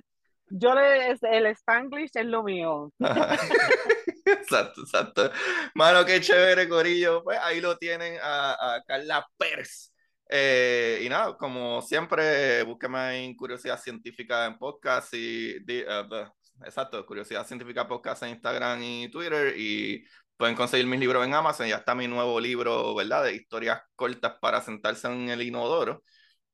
yo 0.49 0.75
le, 0.75 1.11
el 1.11 1.47
Spanglish 1.49 2.13
es 2.15 2.25
lo 2.25 2.43
mío. 2.43 2.91
exacto, 4.25 4.81
exacto. 4.81 5.31
Mano, 5.75 6.07
qué 6.07 6.19
chévere, 6.23 6.71
Corillo. 6.71 7.23
Pues 7.23 7.39
ahí 7.43 7.61
lo 7.61 7.77
tienen 7.77 8.19
a, 8.23 8.77
a 8.77 8.83
Carla 8.85 9.27
Pérez. 9.37 9.93
Eh, 10.31 11.03
y 11.05 11.11
nada, 11.11 11.37
como 11.37 11.83
siempre, 11.83 12.63
búsqueme 12.63 13.23
en 13.23 13.37
Curiosidad 13.37 13.79
Científica 13.79 14.47
en 14.47 14.57
podcast 14.57 15.13
y, 15.13 15.59
uh, 15.59 16.33
exacto, 16.65 17.05
Curiosidad 17.07 17.47
Científica 17.47 17.87
Podcast 17.87 18.23
en 18.23 18.31
Instagram 18.31 18.83
y 18.83 19.11
Twitter 19.11 19.55
y 19.57 20.05
pueden 20.37 20.57
conseguir 20.57 20.87
mis 20.87 21.01
libros 21.01 21.25
en 21.27 21.35
Amazon. 21.35 21.67
Ya 21.69 21.77
está 21.77 21.95
mi 21.95 22.09
nuevo 22.09 22.41
libro, 22.41 22.95
¿verdad? 22.95 23.25
De 23.25 23.35
historias 23.35 23.83
cortas 23.95 24.35
para 24.41 24.61
sentarse 24.61 25.07
en 25.09 25.29
el 25.29 25.43
inodoro. 25.43 26.03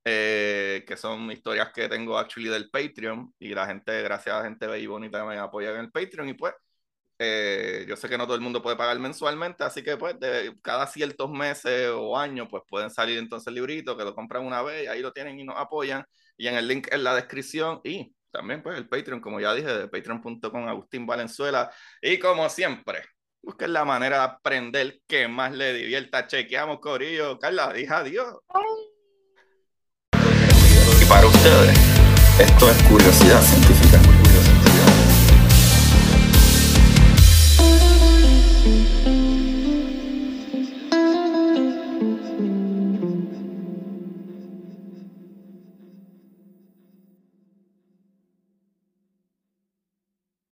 Eh, 0.04 0.84
que 0.86 0.96
son 0.96 1.30
historias 1.30 1.70
que 1.72 1.88
tengo 1.88 2.16
actually 2.18 2.48
del 2.48 2.70
Patreon 2.70 3.34
y 3.38 3.50
la 3.54 3.66
gente, 3.66 4.02
gracias 4.02 4.34
a 4.34 4.38
la 4.38 4.44
gente 4.44 4.66
bella 4.66 4.82
y 4.82 4.86
bonita 4.86 5.24
me 5.26 5.36
apoya 5.38 5.70
en 5.72 5.80
el 5.80 5.90
Patreon 5.90 6.28
y 6.30 6.34
pues 6.34 6.54
eh, 7.18 7.84
yo 7.88 7.96
sé 7.96 8.08
que 8.08 8.16
no 8.16 8.24
todo 8.24 8.36
el 8.36 8.40
mundo 8.40 8.62
puede 8.62 8.76
pagar 8.76 8.98
mensualmente, 9.00 9.64
así 9.64 9.82
que 9.82 9.96
pues 9.96 10.18
de 10.20 10.56
cada 10.62 10.86
ciertos 10.86 11.30
meses 11.30 11.90
o 11.92 12.16
años 12.16 12.48
pues 12.50 12.62
pueden 12.68 12.90
salir 12.90 13.18
entonces 13.18 13.48
el 13.48 13.54
librito 13.56 13.96
que 13.96 14.04
lo 14.04 14.14
compran 14.14 14.46
una 14.46 14.62
vez, 14.62 14.88
ahí 14.88 15.02
lo 15.02 15.12
tienen 15.12 15.38
y 15.40 15.44
nos 15.44 15.56
apoyan 15.58 16.04
y 16.36 16.46
en 16.48 16.54
el 16.54 16.68
link 16.68 16.88
en 16.92 17.04
la 17.04 17.14
descripción 17.14 17.80
y 17.84 18.14
también 18.30 18.62
pues 18.62 18.76
el 18.76 18.88
Patreon, 18.88 19.20
como 19.20 19.40
ya 19.40 19.54
dije, 19.54 19.68
de 19.68 19.88
patreon.com 19.88 20.68
Agustín 20.68 21.06
Valenzuela 21.06 21.70
y 22.02 22.18
como 22.18 22.48
siempre, 22.48 23.02
busquen 23.42 23.72
la 23.72 23.84
manera 23.84 24.18
de 24.18 24.24
aprender 24.24 25.00
que 25.06 25.28
más 25.28 25.52
le 25.52 25.72
divierta. 25.72 26.26
Chequeamos, 26.26 26.80
Corillo. 26.80 27.38
Carla, 27.38 27.72
dije 27.72 27.92
adiós. 27.92 28.36
Y 31.00 31.04
para 31.08 31.26
ustedes, 31.26 31.78
esto 32.40 32.70
es 32.70 32.82
curiosidad 32.84 33.40
científica. 33.40 33.77